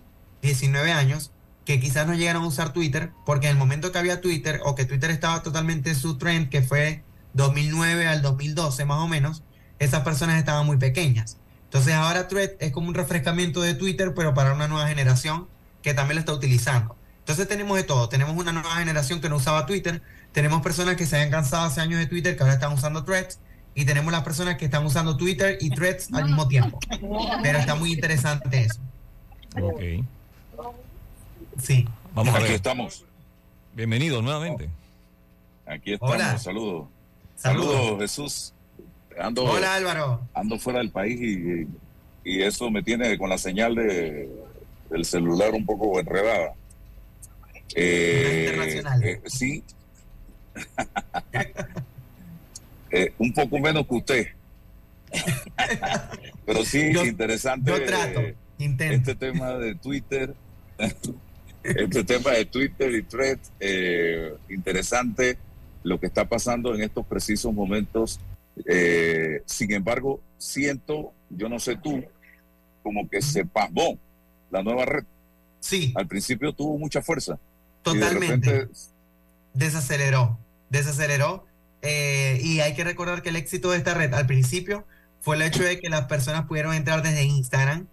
19 0.41 0.91
años, 0.91 1.33
que 1.67 1.81
quizás 1.81 2.07
no 2.07 2.15
llegaron 2.15 2.45
a 2.45 2.47
usar 2.47 2.73
Twitter 2.73 3.13
porque 3.27 3.49
en 3.49 3.53
el 3.53 3.59
momento 3.59 3.93
que 3.93 3.99
había 3.99 4.23
Twitter 4.23 4.63
o 4.65 4.75
que 4.75 4.87
Twitter 4.87 5.11
estaba 5.11 5.43
totalmente 5.43 5.91
en 5.91 5.97
su 5.97 6.17
trend, 6.17 6.49
que 6.49 6.63
fue 6.63 7.05
2009 7.35 8.07
al 8.07 8.23
2012 8.23 8.87
más 8.87 8.99
o 8.99 9.07
menos, 9.07 9.43
esas 9.85 10.03
personas 10.03 10.39
estaban 10.39 10.65
muy 10.67 10.77
pequeñas. 10.77 11.37
Entonces 11.65 11.95
ahora 11.95 12.29
Thread 12.29 12.51
es 12.61 12.73
como 12.73 12.89
un 12.89 12.95
refrescamiento 12.95 13.63
de 13.63 13.75
Twitter, 13.75 14.13
pero 14.15 14.35
para 14.35 14.53
una 14.55 14.69
nueva 14.69 14.89
generación 14.89 15.49
que 15.83 15.95
también 15.95 16.17
lo 16.17 16.21
está 16.21 16.33
utilizando. 16.33 16.97
Entonces 17.21 17.49
tenemos 17.49 17.77
de 17.77 17.83
todo. 17.85 18.09
Tenemos 18.09 18.37
una 18.37 18.53
nueva 18.53 18.77
generación 18.77 19.21
que 19.21 19.29
no 19.29 19.37
usaba 19.37 19.65
Twitter. 19.67 20.03
Tenemos 20.33 20.61
personas 20.63 20.97
que 20.97 21.07
se 21.07 21.17
habían 21.17 21.31
cansado 21.31 21.67
hace 21.67 21.81
años 21.81 21.99
de 21.99 22.07
Twitter 22.07 22.37
que 22.37 22.43
ahora 22.43 22.55
están 22.55 22.73
usando 22.73 23.05
Threads. 23.05 23.39
y 23.75 23.85
tenemos 23.87 24.13
las 24.13 24.23
personas 24.23 24.57
que 24.59 24.67
están 24.67 24.85
usando 24.85 25.17
Twitter 25.17 25.57
y 25.61 25.71
Threads 25.71 26.13
al 26.13 26.27
mismo 26.27 26.47
tiempo. 26.47 26.79
Pero 27.43 27.59
está 27.59 27.75
muy 27.75 27.93
interesante 27.93 28.63
eso. 28.65 28.81
Ok. 29.61 30.05
Sí. 31.59 31.89
Vamos 32.15 32.35
a 32.35 32.39
Aquí 32.39 32.45
ver. 32.49 32.53
estamos. 32.57 33.05
Bienvenido 33.75 34.21
nuevamente. 34.21 34.69
Aquí 35.67 35.95
estamos. 35.95 36.15
Hola. 36.15 36.39
Saludos. 36.39 36.89
Saludos. 37.37 37.73
Saludos, 37.75 38.01
Jesús. 38.01 38.52
Ando, 39.19 39.45
Hola 39.45 39.75
Álvaro. 39.75 40.21
ando 40.35 40.59
fuera 40.59 40.79
del 40.81 40.91
país 40.91 41.21
y, 41.21 41.67
y 42.25 42.43
eso 42.43 42.71
me 42.71 42.83
tiene 42.83 43.17
con 43.19 43.29
la 43.29 43.39
señal 43.39 43.75
de, 43.75 44.29
del 44.91 45.05
celular 45.05 45.53
un 45.53 45.65
poco 45.67 45.99
enredada. 46.01 46.53
Eh, 47.75 48.47
internacional. 48.51 49.03
eh, 49.05 49.21
sí. 49.27 49.63
Eh, 52.95 53.11
un 53.17 53.33
poco 53.33 53.59
menos 53.59 53.87
que 53.87 53.95
usted. 53.95 54.27
Pero 56.45 56.63
sí, 56.63 56.93
Yo- 56.93 57.07
interesante. 57.07 57.71
yo 57.71 57.83
trato, 57.87 58.21
eh, 58.21 58.35
intento. 58.59 58.95
Este 59.11 59.15
tema 59.15 59.55
de 59.55 59.75
Twitter. 59.77 60.35
este 61.63 62.05
tema 62.05 62.33
de 62.33 62.45
Twitter 62.45 62.95
y 62.95 63.03
Threads. 63.03 63.51
eh, 63.61 64.35
interesante 64.51 65.39
lo 65.85 65.99
que 65.99 66.07
está 66.07 66.27
pasando 66.29 66.75
en 66.75 66.83
estos 66.83 67.07
precisos 67.07 67.53
momentos. 67.55 68.21
Eh, 68.67 69.43
sin 69.47 69.73
embargo, 69.73 70.21
siento, 70.39 71.13
yo 71.31 71.49
no 71.49 71.59
sé 71.59 71.77
tú, 71.77 72.05
como 72.83 73.09
que 73.09 73.23
se 73.23 73.45
pasmó 73.45 73.99
la 74.51 74.63
nueva 74.63 74.85
red. 74.85 75.05
Sí. 75.61 75.93
Al 75.97 76.07
principio 76.07 76.53
tuvo 76.53 76.79
mucha 76.79 77.03
fuerza. 77.03 77.35
De 77.35 77.39
Totalmente. 77.83 78.51
repente, 78.51 78.75
desaceleró, 79.55 80.39
desaceleró. 80.71 81.47
eh, 81.83 82.39
y 82.43 82.61
hay 82.61 82.75
que 82.75 82.85
recordar 82.85 83.23
que 83.23 83.31
el 83.31 83.37
éxito 83.37 83.71
de 83.73 83.79
esta 83.79 83.95
red 83.95 84.13
al 84.15 84.27
principio 84.27 84.87
fue 85.21 85.37
el 85.37 85.43
hecho 85.43 85.63
de 85.65 85.81
que 85.81 85.89
las 85.89 86.07
personas 86.07 86.47
pudieron 86.47 86.75
entrar 86.75 87.03
desde 87.03 87.25
Instagram 87.25 87.87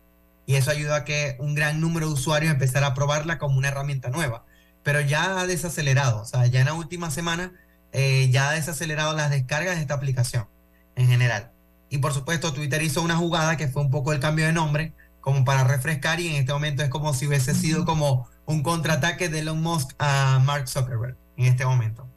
y 0.45 0.55
eso 0.55 0.71
ayudó 0.71 0.95
a 0.95 1.05
que 1.05 1.35
un 1.39 1.55
gran 1.55 1.79
número 1.81 2.07
de 2.07 2.13
usuarios 2.13 2.51
empezara 2.51 2.87
a 2.87 2.93
probarla 2.93 3.37
como 3.37 3.57
una 3.57 3.67
herramienta 3.69 4.09
nueva. 4.09 4.45
Pero 4.83 5.01
ya 5.01 5.39
ha 5.39 5.45
desacelerado, 5.47 6.21
o 6.21 6.25
sea, 6.25 6.45
ya 6.47 6.59
en 6.61 6.67
la 6.67 6.73
última 6.73 7.11
semana 7.11 7.53
eh, 7.91 8.29
ya 8.31 8.49
ha 8.49 8.53
desacelerado 8.53 9.15
las 9.15 9.29
descargas 9.29 9.75
de 9.75 9.81
esta 9.81 9.93
aplicación 9.93 10.47
en 10.95 11.07
general. 11.07 11.51
Y 11.89 11.97
por 11.97 12.13
supuesto, 12.13 12.53
Twitter 12.53 12.81
hizo 12.81 13.01
una 13.01 13.15
jugada 13.15 13.57
que 13.57 13.67
fue 13.67 13.81
un 13.81 13.89
poco 13.89 14.13
el 14.13 14.19
cambio 14.19 14.45
de 14.45 14.53
nombre, 14.53 14.93
como 15.21 15.43
para 15.43 15.63
refrescar, 15.63 16.19
y 16.19 16.27
en 16.27 16.35
este 16.35 16.53
momento 16.53 16.83
es 16.83 16.89
como 16.89 17.13
si 17.13 17.27
hubiese 17.27 17.53
sido 17.53 17.85
como 17.85 18.27
un 18.45 18.63
contraataque 18.63 19.29
de 19.29 19.39
Elon 19.39 19.61
Musk 19.61 19.95
a 19.99 20.39
Mark 20.39 20.67
Zuckerberg 20.67 21.17
en 21.37 21.45
este 21.45 21.65
momento. 21.65 22.09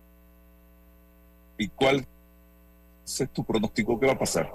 ¿y 1.62 1.68
cuál 1.68 2.06
es 3.06 3.28
tu 3.32 3.44
pronóstico 3.44 3.98
que 3.98 4.06
va 4.06 4.12
a 4.12 4.18
pasar? 4.18 4.50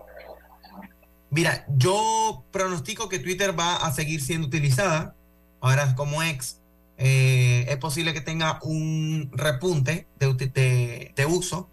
Mira, 1.30 1.66
yo 1.70 2.44
pronostico 2.52 3.08
que 3.08 3.20
Twitter 3.20 3.58
va 3.58 3.78
a 3.78 3.92
seguir 3.92 4.22
siendo 4.22 4.48
utilizada. 4.48 5.16
Ahora 5.62 5.96
como 5.96 6.22
ex, 6.22 6.60
eh, 6.98 7.66
es 7.70 7.78
posible 7.78 8.14
que 8.14 8.22
tenga 8.22 8.60
un 8.64 9.30
repunte 9.34 10.08
de, 10.20 11.26
uso. 11.28 11.70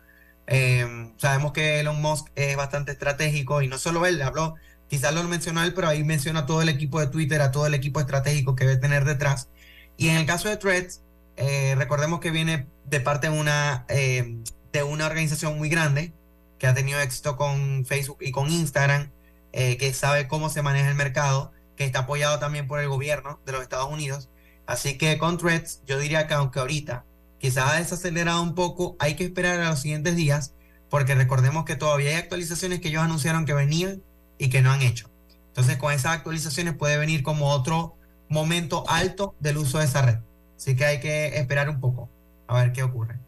Eh, 0.47 1.12
sabemos 1.16 1.53
que 1.53 1.81
Elon 1.81 2.01
Musk 2.01 2.29
es 2.35 2.57
bastante 2.57 2.93
estratégico 2.93 3.62
y 3.62 3.68
no 3.68 3.79
solo 3.79 4.05
él, 4.07 4.20
habló, 4.20 4.55
quizás 4.89 5.14
lo 5.14 5.22
mencionó 5.25 5.62
él, 5.62 5.72
pero 5.75 5.89
ahí 5.89 6.05
menciona 6.05 6.45
todo 6.47 6.61
el 6.62 6.68
equipo 6.68 7.01
de 7.01 7.07
Twitter, 7.07 7.41
a 7.41 7.51
todo 7.51 7.66
el 7.66 7.75
equipo 7.75 8.01
estratégico 8.01 8.55
que 8.55 8.66
debe 8.66 8.81
tener 8.81 9.05
detrás. 9.05 9.49
Y 9.97 10.09
en 10.09 10.16
el 10.16 10.27
caso 10.27 10.49
de 10.49 10.57
Threads, 10.59 11.03
eh, 11.37 11.75
recordemos 11.77 12.20
que 12.20 12.31
viene 12.31 12.66
de 12.85 13.01
parte 13.01 13.31
de 13.31 13.39
una, 13.39 13.87
eh, 13.89 14.37
de 14.72 14.83
una 14.83 15.07
organización 15.07 15.57
muy 15.57 15.68
grande 15.68 16.12
que 16.59 16.66
ha 16.66 16.75
tenido 16.75 17.01
éxito 17.01 17.37
con 17.37 17.85
Facebook 17.87 18.18
y 18.20 18.31
con 18.31 18.51
Instagram, 18.51 19.11
que 19.53 19.95
sabe 19.95 20.27
cómo 20.27 20.51
se 20.51 20.62
maneja 20.62 20.89
el 20.89 20.97
mercado, 20.97 21.53
que 21.77 21.85
está 21.85 22.01
apoyado 22.01 22.41
también 22.41 22.66
por 22.66 22.81
el 22.81 22.89
gobierno 22.89 23.41
de 23.47 23.53
los 23.53 23.62
Estados 23.62 23.89
Unidos. 23.89 24.29
Así 24.67 24.97
que 24.99 25.19
con 25.19 25.39
Threads, 25.39 25.83
yo 25.87 25.99
diría 25.99 26.27
que 26.27 26.35
aunque 26.35 26.59
ahorita 26.61 27.05
quizás 27.39 27.71
ha 27.73 27.77
desacelerado 27.79 28.43
un 28.43 28.55
poco, 28.55 28.97
hay 28.99 29.15
que 29.17 29.25
esperar 29.25 29.61
a 29.61 29.69
los 29.71 29.81
siguientes 29.81 30.17
días, 30.17 30.55
porque 30.89 31.15
recordemos 31.15 31.65
que 31.65 31.77
todavía 31.77 32.11
hay 32.11 32.17
actualizaciones 32.17 32.81
que 32.81 32.89
ellos 32.89 33.03
anunciaron 33.03 33.45
que 33.45 33.53
venían 33.55 34.03
y 34.39 34.49
que 34.49 34.62
no 34.62 34.71
han 34.71 34.83
hecho. 34.83 35.11
Entonces, 35.49 35.77
con 35.77 35.93
esas 35.93 36.12
actualizaciones 36.17 36.75
puede 36.75 36.97
venir 36.99 37.23
como 37.23 37.51
otro 37.51 37.97
momento 38.29 38.85
alto 38.89 39.35
del 39.41 39.59
uso 39.59 39.79
de 39.79 39.85
esa 39.85 40.03
red. 40.03 40.19
Así 40.57 40.75
que 40.77 40.85
hay 40.85 41.01
que 41.01 41.37
esperar 41.37 41.69
un 41.69 41.81
poco 41.81 42.09
a 42.47 42.61
ver 42.62 42.73
qué 42.73 42.83
ocurre. 42.83 43.19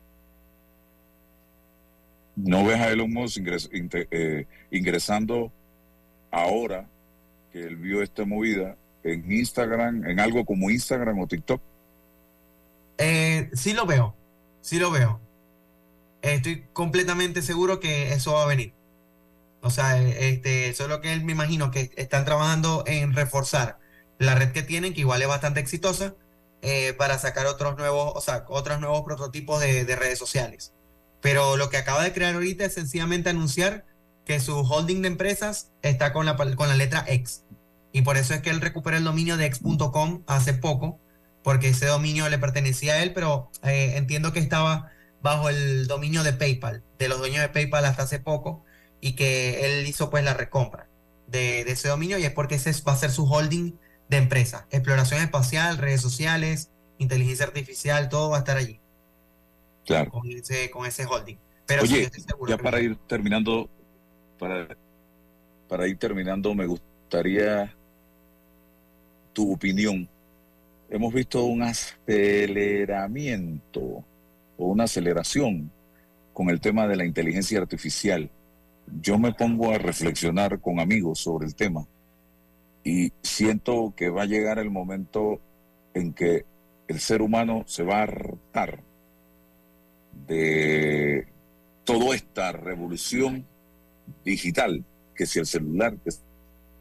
¿No 2.37 2.65
ves 2.65 2.81
a 2.81 2.91
Elon 2.91 3.13
Musk 3.13 3.39
ingres- 3.39 3.69
eh, 4.11 4.47
ingresando 4.71 5.53
ahora 6.31 6.89
que 7.53 7.61
él 7.63 7.77
vio 7.77 8.03
esta 8.03 8.25
movida 8.25 8.77
en 9.07 9.31
Instagram, 9.31 10.05
en 10.05 10.21
algo 10.21 10.45
como 10.45 10.71
Instagram 10.71 11.19
o 11.21 11.27
TikTok? 11.27 11.61
Eh, 12.99 13.51
sí 13.53 13.73
lo 13.73 13.87
veo, 13.87 14.15
sí 14.61 14.79
lo 14.79 14.91
veo. 14.91 15.21
Estoy 16.23 16.65
completamente 16.73 17.43
seguro 17.43 17.79
que 17.79 18.13
eso 18.13 18.33
va 18.33 18.43
a 18.43 18.47
venir. 18.47 18.73
O 19.61 19.71
sea, 19.71 20.01
eh, 20.01 20.31
este, 20.31 20.69
eso 20.69 20.85
es 20.85 20.89
lo 20.89 21.01
que 21.01 21.13
él 21.13 21.25
me 21.25 21.33
imagino 21.33 21.71
que 21.71 21.91
están 21.97 22.25
trabajando 22.25 22.85
en 22.87 23.15
reforzar 23.15 23.79
la 24.19 24.35
red 24.35 24.53
que 24.53 24.63
tienen, 24.63 24.95
que 24.95 25.01
igual 25.01 25.23
es 25.23 25.29
bastante 25.29 25.61
exitosa, 25.61 26.15
eh, 26.63 26.95
para 26.95 27.19
sacar 27.19 27.47
otros 27.47 27.77
nuevos, 27.77 28.13
o 28.15 28.21
sea, 28.21 28.45
otros 28.49 28.81
nuevos 28.81 29.03
prototipos 29.03 29.61
de, 29.61 29.85
de 29.85 29.97
redes 29.97 30.19
sociales. 30.19 30.73
Pero 31.21 31.57
lo 31.57 31.71
que 31.71 31.77
acaba 31.77 32.03
de 32.03 32.13
crear 32.13 32.35
ahorita 32.35 32.65
es 32.65 32.75
sencillamente 32.75 33.31
anunciar 33.31 33.85
que 34.25 34.41
su 34.41 34.61
holding 34.61 35.03
de 35.03 35.09
empresas 35.09 35.71
está 35.83 36.13
con 36.13 36.27
la, 36.27 36.37
con 36.37 36.69
la 36.69 36.75
letra 36.75 37.05
X. 37.07 37.45
Y 37.97 38.03
por 38.03 38.19
eso 38.19 38.35
es 38.35 38.43
que 38.43 38.51
él 38.51 38.61
recupera 38.61 38.99
el 38.99 39.05
dominio 39.05 39.39
de 39.39 39.47
x.com 39.47 40.23
hace 40.27 40.53
poco, 40.53 41.01
porque 41.43 41.69
ese 41.69 41.87
dominio 41.87 42.29
le 42.29 42.37
pertenecía 42.39 42.93
a 42.93 43.03
él, 43.03 43.15
pero 43.15 43.51
eh, 43.63 43.95
entiendo 43.97 44.35
que 44.35 44.39
estaba 44.39 44.91
bajo 45.23 45.49
el 45.49 45.87
dominio 45.87 46.23
de 46.23 46.35
PayPal, 46.35 46.83
de 46.99 47.09
los 47.09 47.19
dueños 47.19 47.41
de 47.41 47.49
PayPal 47.49 47.87
hasta 47.87 48.03
hace 48.03 48.21
poco, 48.21 48.63
y 49.01 49.15
que 49.15 49.65
él 49.65 49.87
hizo 49.87 50.11
pues 50.11 50.23
la 50.25 50.35
recompra 50.35 50.89
de, 51.27 51.65
de 51.65 51.73
ese 51.73 51.89
dominio, 51.89 52.19
y 52.19 52.25
es 52.25 52.33
porque 52.33 52.57
ese 52.57 52.71
va 52.87 52.93
a 52.93 52.97
ser 52.97 53.11
su 53.11 53.25
holding 53.25 53.73
de 54.11 54.19
empresa. 54.19 54.67
Exploración 54.71 55.23
espacial, 55.23 55.79
redes 55.79 56.03
sociales, 56.03 56.69
inteligencia 56.99 57.47
artificial, 57.47 58.11
todo 58.11 58.29
va 58.29 58.37
a 58.37 58.41
estar 58.41 58.59
allí, 58.59 58.79
Claro. 59.87 60.11
con 60.11 60.31
ese, 60.31 60.71
con 60.71 60.85
ese 60.85 61.07
holding. 61.07 61.39
Pero 61.65 61.87
sí, 61.87 61.97
estoy 62.01 62.21
seguro 62.21 62.51
ya 62.51 62.59
que- 62.59 62.63
para 62.63 62.79
ir 62.79 62.99
terminando, 63.09 63.71
para, 64.39 64.69
para 65.67 65.89
ir 65.89 65.97
terminando, 65.99 66.55
me 66.55 66.67
gustaría 66.67 67.75
tu 69.37 69.53
opinión. 69.53 70.09
Hemos 70.89 71.13
visto 71.13 71.45
un 71.45 71.63
aceleramiento 71.63 74.03
o 74.57 74.65
una 74.65 74.85
aceleración 74.85 75.71
con 76.33 76.49
el 76.49 76.59
tema 76.59 76.89
de 76.89 76.97
la 76.97 77.05
inteligencia 77.05 77.59
artificial. 77.59 78.31
Yo 79.03 79.19
me 79.19 79.35
pongo 79.35 79.73
a 79.73 79.79
reflexionar 79.79 80.59
con 80.61 80.81
amigos 80.81 81.19
sobre 81.19 81.47
el 81.47 81.55
tema 81.55 81.87
y 82.83 83.13
siento 83.23 83.93
que 83.95 84.09
va 84.09 84.23
a 84.23 84.27
llegar 84.27 84.59
el 84.59 84.71
momento 84.71 85.39
en 85.93 86.15
que 86.15 86.47
el 86.89 86.99
ser 86.99 87.21
humano 87.21 87.65
se 87.67 87.83
va 87.83 87.99
a 87.99 88.05
hartar 88.05 88.81
de 90.27 91.27
toda 91.85 92.15
esta 92.15 92.53
revolución 92.53 93.45
digital, 94.25 94.83
que 95.15 95.27
si 95.27 95.41
el 95.41 95.47
celular, 95.47 95.95
que 96.03 96.11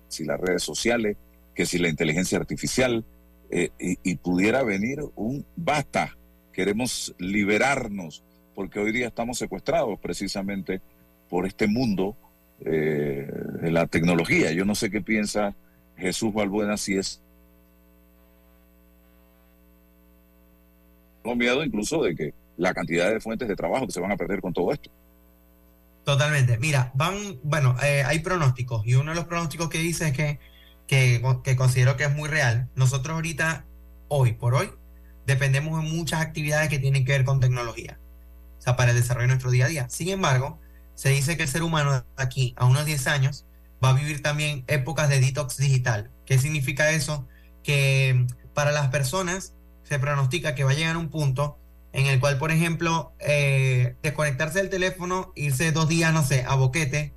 si 0.07 0.23
las 0.23 0.39
redes 0.39 0.63
sociales, 0.63 1.17
que 1.55 1.65
si 1.65 1.77
la 1.77 1.89
inteligencia 1.89 2.37
artificial, 2.37 3.05
eh, 3.49 3.69
y, 3.79 4.15
pudiera 4.15 4.63
venir 4.63 4.99
un 5.15 5.45
basta, 5.55 6.17
queremos 6.51 7.15
liberarnos, 7.19 8.23
porque 8.55 8.79
hoy 8.79 8.91
día 8.91 9.07
estamos 9.07 9.37
secuestrados 9.37 9.99
precisamente 9.99 10.81
por 11.29 11.45
este 11.45 11.67
mundo 11.67 12.17
eh, 12.61 13.29
de 13.61 13.71
la 13.71 13.87
tecnología. 13.87 14.51
Yo 14.51 14.65
no 14.65 14.75
sé 14.75 14.89
qué 14.89 15.01
piensa 15.01 15.55
Jesús 15.97 16.33
Balbuena 16.33 16.77
si 16.77 16.97
es 16.97 17.21
tengo 21.23 21.35
miedo 21.35 21.63
incluso 21.63 22.03
de 22.03 22.15
que 22.15 22.33
la 22.57 22.73
cantidad 22.73 23.09
de 23.09 23.19
fuentes 23.19 23.47
de 23.47 23.55
trabajo 23.55 23.87
que 23.87 23.91
se 23.91 23.99
van 23.99 24.11
a 24.11 24.17
perder 24.17 24.41
con 24.41 24.53
todo 24.53 24.71
esto. 24.71 24.91
Totalmente. 26.03 26.59
Mira, 26.59 26.91
van, 26.93 27.39
bueno, 27.43 27.75
eh, 27.83 28.03
hay 28.05 28.19
pronósticos 28.19 28.85
y 28.85 28.93
uno 28.93 29.11
de 29.11 29.15
los 29.15 29.25
pronósticos 29.25 29.69
que 29.69 29.79
dice 29.79 30.09
es 30.09 30.13
que, 30.13 30.39
que, 30.87 31.21
que 31.43 31.55
considero 31.55 31.97
que 31.97 32.05
es 32.05 32.13
muy 32.13 32.29
real. 32.29 32.69
Nosotros 32.75 33.15
ahorita, 33.15 33.65
hoy 34.07 34.33
por 34.33 34.55
hoy, 34.55 34.71
dependemos 35.25 35.81
de 35.81 35.89
muchas 35.89 36.21
actividades 36.21 36.69
que 36.69 36.79
tienen 36.79 37.05
que 37.05 37.13
ver 37.13 37.25
con 37.25 37.39
tecnología, 37.39 37.99
o 38.57 38.61
sea, 38.61 38.75
para 38.75 38.91
el 38.91 38.97
desarrollo 38.97 39.23
de 39.23 39.33
nuestro 39.33 39.51
día 39.51 39.65
a 39.65 39.69
día. 39.69 39.89
Sin 39.89 40.09
embargo, 40.09 40.59
se 40.93 41.09
dice 41.09 41.37
que 41.37 41.43
el 41.43 41.49
ser 41.49 41.63
humano 41.63 42.05
aquí 42.15 42.53
a 42.57 42.65
unos 42.65 42.85
10 42.85 43.07
años 43.07 43.45
va 43.83 43.89
a 43.89 43.93
vivir 43.93 44.21
también 44.21 44.63
épocas 44.67 45.09
de 45.09 45.19
detox 45.19 45.57
digital. 45.57 46.11
¿Qué 46.25 46.37
significa 46.37 46.91
eso? 46.91 47.27
Que 47.63 48.25
para 48.53 48.71
las 48.71 48.87
personas 48.87 49.55
se 49.83 49.99
pronostica 49.99 50.55
que 50.55 50.63
va 50.63 50.71
a 50.71 50.75
llegar 50.75 50.97
un 50.97 51.09
punto 51.09 51.57
en 51.91 52.07
el 52.07 52.19
cual, 52.19 52.37
por 52.37 52.51
ejemplo, 52.51 53.13
eh, 53.19 53.95
desconectarse 54.03 54.59
del 54.59 54.69
teléfono, 54.69 55.31
irse 55.35 55.71
dos 55.71 55.87
días, 55.87 56.13
no 56.13 56.23
sé, 56.23 56.43
a 56.47 56.55
boquete 56.55 57.13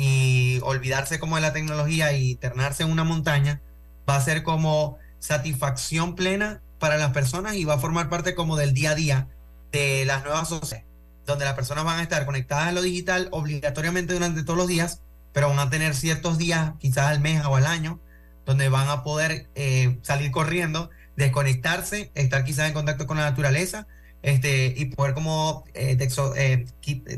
y 0.00 0.60
olvidarse 0.62 1.18
como 1.18 1.34
de 1.34 1.42
la 1.42 1.52
tecnología 1.52 2.12
y 2.12 2.30
internarse 2.30 2.84
en 2.84 2.92
una 2.92 3.02
montaña, 3.02 3.60
va 4.08 4.14
a 4.14 4.20
ser 4.20 4.44
como 4.44 4.96
satisfacción 5.18 6.14
plena 6.14 6.62
para 6.78 6.98
las 6.98 7.10
personas 7.10 7.56
y 7.56 7.64
va 7.64 7.74
a 7.74 7.78
formar 7.78 8.08
parte 8.08 8.36
como 8.36 8.56
del 8.56 8.74
día 8.74 8.92
a 8.92 8.94
día 8.94 9.28
de 9.72 10.04
las 10.04 10.22
nuevas 10.22 10.48
sociedades, 10.48 10.86
donde 11.26 11.44
las 11.44 11.54
personas 11.54 11.84
van 11.84 11.98
a 11.98 12.02
estar 12.04 12.24
conectadas 12.26 12.68
a 12.68 12.72
lo 12.72 12.82
digital 12.82 13.26
obligatoriamente 13.32 14.14
durante 14.14 14.44
todos 14.44 14.56
los 14.56 14.68
días, 14.68 15.02
pero 15.32 15.48
van 15.48 15.58
a 15.58 15.68
tener 15.68 15.96
ciertos 15.96 16.38
días, 16.38 16.74
quizás 16.78 17.06
al 17.06 17.18
mes 17.18 17.44
o 17.44 17.56
al 17.56 17.66
año, 17.66 18.00
donde 18.46 18.68
van 18.68 18.88
a 18.88 19.02
poder 19.02 19.50
eh, 19.56 19.98
salir 20.02 20.30
corriendo, 20.30 20.90
desconectarse, 21.16 22.12
estar 22.14 22.44
quizás 22.44 22.68
en 22.68 22.74
contacto 22.74 23.08
con 23.08 23.16
la 23.16 23.24
naturaleza, 23.24 23.88
este, 24.22 24.74
y 24.76 24.84
poder 24.84 25.14
como, 25.14 25.64
eh, 25.74 25.96
dexo- 25.98 26.34
eh, 26.36 26.66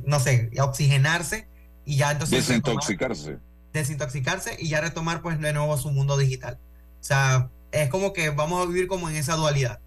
no 0.07 0.19
sé, 0.19 0.51
oxigenarse 0.59 1.50
y 1.85 1.97
ya 1.97 2.13
entonces... 2.13 2.47
Desintoxicarse. 2.47 3.39
desintoxicarse 3.73 4.57
y 4.59 4.69
ya 4.69 4.81
retomar 4.81 5.23
pues 5.23 5.41
de 5.41 5.53
nuevo 5.53 5.77
su 5.77 5.91
mundo 5.91 6.17
digital. 6.17 6.59
O 7.01 7.03
sea, 7.05 7.51
es 7.73 7.89
como 7.89 8.13
que 8.13 8.31
vamos 8.31 8.63
a 8.63 8.69
vivir 8.69 8.87
como 8.87 9.09
en 9.09 9.17
esa 9.17 9.37
dualidad, 9.37 9.81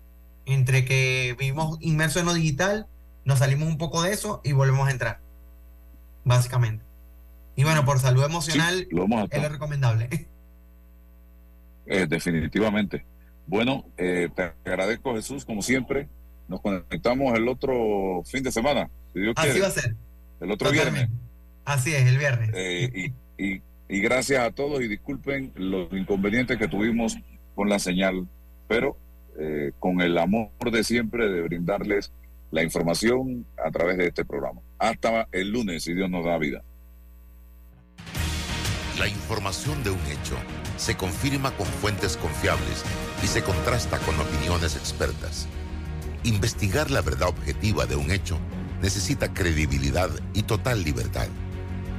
entre 0.46 0.86
que 0.86 1.36
vivimos 1.38 1.78
inmersos 1.82 2.22
en 2.22 2.28
lo 2.28 2.34
digital, 2.34 2.88
nos 3.26 3.40
salimos 3.40 3.68
un 3.68 3.78
poco 3.78 4.02
de 4.02 4.12
eso 4.12 4.42
y 4.44 4.52
volvemos 4.52 4.88
a 4.88 4.92
entrar, 4.92 5.22
básicamente. 6.24 6.84
Y 7.56 7.64
bueno, 7.64 7.86
por 7.86 8.00
salud 8.00 8.24
emocional 8.24 8.88
lo 8.90 9.06
es 9.30 9.42
lo 9.42 9.50
recomendable. 9.50 10.10
Eh, 11.86 12.08
definitivamente. 12.08 13.06
Bueno, 13.46 13.84
eh, 13.98 14.30
te 14.34 14.54
agradezco 14.64 15.16
Jesús, 15.16 15.44
como 15.44 15.62
siempre. 15.62 16.08
Nos 16.48 16.62
conectamos 16.62 17.38
el 17.38 17.48
otro 17.50 18.22
fin 18.24 18.42
de 18.42 18.54
semana, 18.54 18.90
si 19.14 19.20
Dios 19.20 19.34
Así 19.36 19.48
quiere. 19.48 19.62
va 19.62 19.68
a 19.68 19.72
ser. 19.72 19.96
El 20.40 20.52
otro 20.52 20.70
Totalmente. 20.70 21.08
viernes. 21.08 21.23
Así 21.66 21.94
es, 21.94 22.06
el 22.06 22.18
viernes. 22.18 22.52
Eh, 22.54 23.12
y, 23.38 23.44
y- 23.44 23.62
y 23.90 24.00
gracias 24.00 24.42
a 24.44 24.52
todos 24.52 24.82
y 24.82 24.88
disculpen 24.88 25.52
los 25.56 25.92
inconvenientes 25.94 26.58
que 26.58 26.68
tuvimos 26.68 27.16
con 27.54 27.70
la 27.70 27.78
señal, 27.80 28.28
pero 28.68 28.98
eh, 29.40 29.72
con 29.78 30.02
el 30.02 30.18
amor 30.18 30.50
de 30.72 30.84
siempre 30.84 31.30
de 31.30 31.42
brindarles 31.42 32.12
la 32.50 32.64
información 32.64 33.46
a 33.64 33.70
través 33.72 33.98
de 33.98 34.08
este 34.08 34.26
programa. 34.26 34.62
Hasta 34.80 35.28
el 35.32 35.52
lunes, 35.52 35.84
si 35.84 35.94
Dios 35.94 36.10
nos 36.10 36.26
da 36.26 36.38
vida. 36.38 36.64
La 39.00 39.08
información 39.08 39.84
de 39.84 39.90
un 39.92 40.00
hecho 40.08 40.38
se 40.78 40.96
confirma 40.96 41.52
con 41.52 41.66
fuentes 41.68 42.16
confiables 42.18 42.84
y 43.24 43.28
se 43.28 43.44
contrasta 43.44 43.98
con 44.00 44.16
opiniones 44.20 44.76
expertas. 44.76 45.48
Investigar 46.24 46.90
la 46.90 47.02
verdad 47.02 47.30
objetiva 47.30 47.86
de 47.86 47.96
un 47.96 48.12
hecho 48.12 48.40
necesita 48.82 49.34
credibilidad 49.34 50.10
y 50.34 50.44
total 50.44 50.84
libertad. 50.84 51.28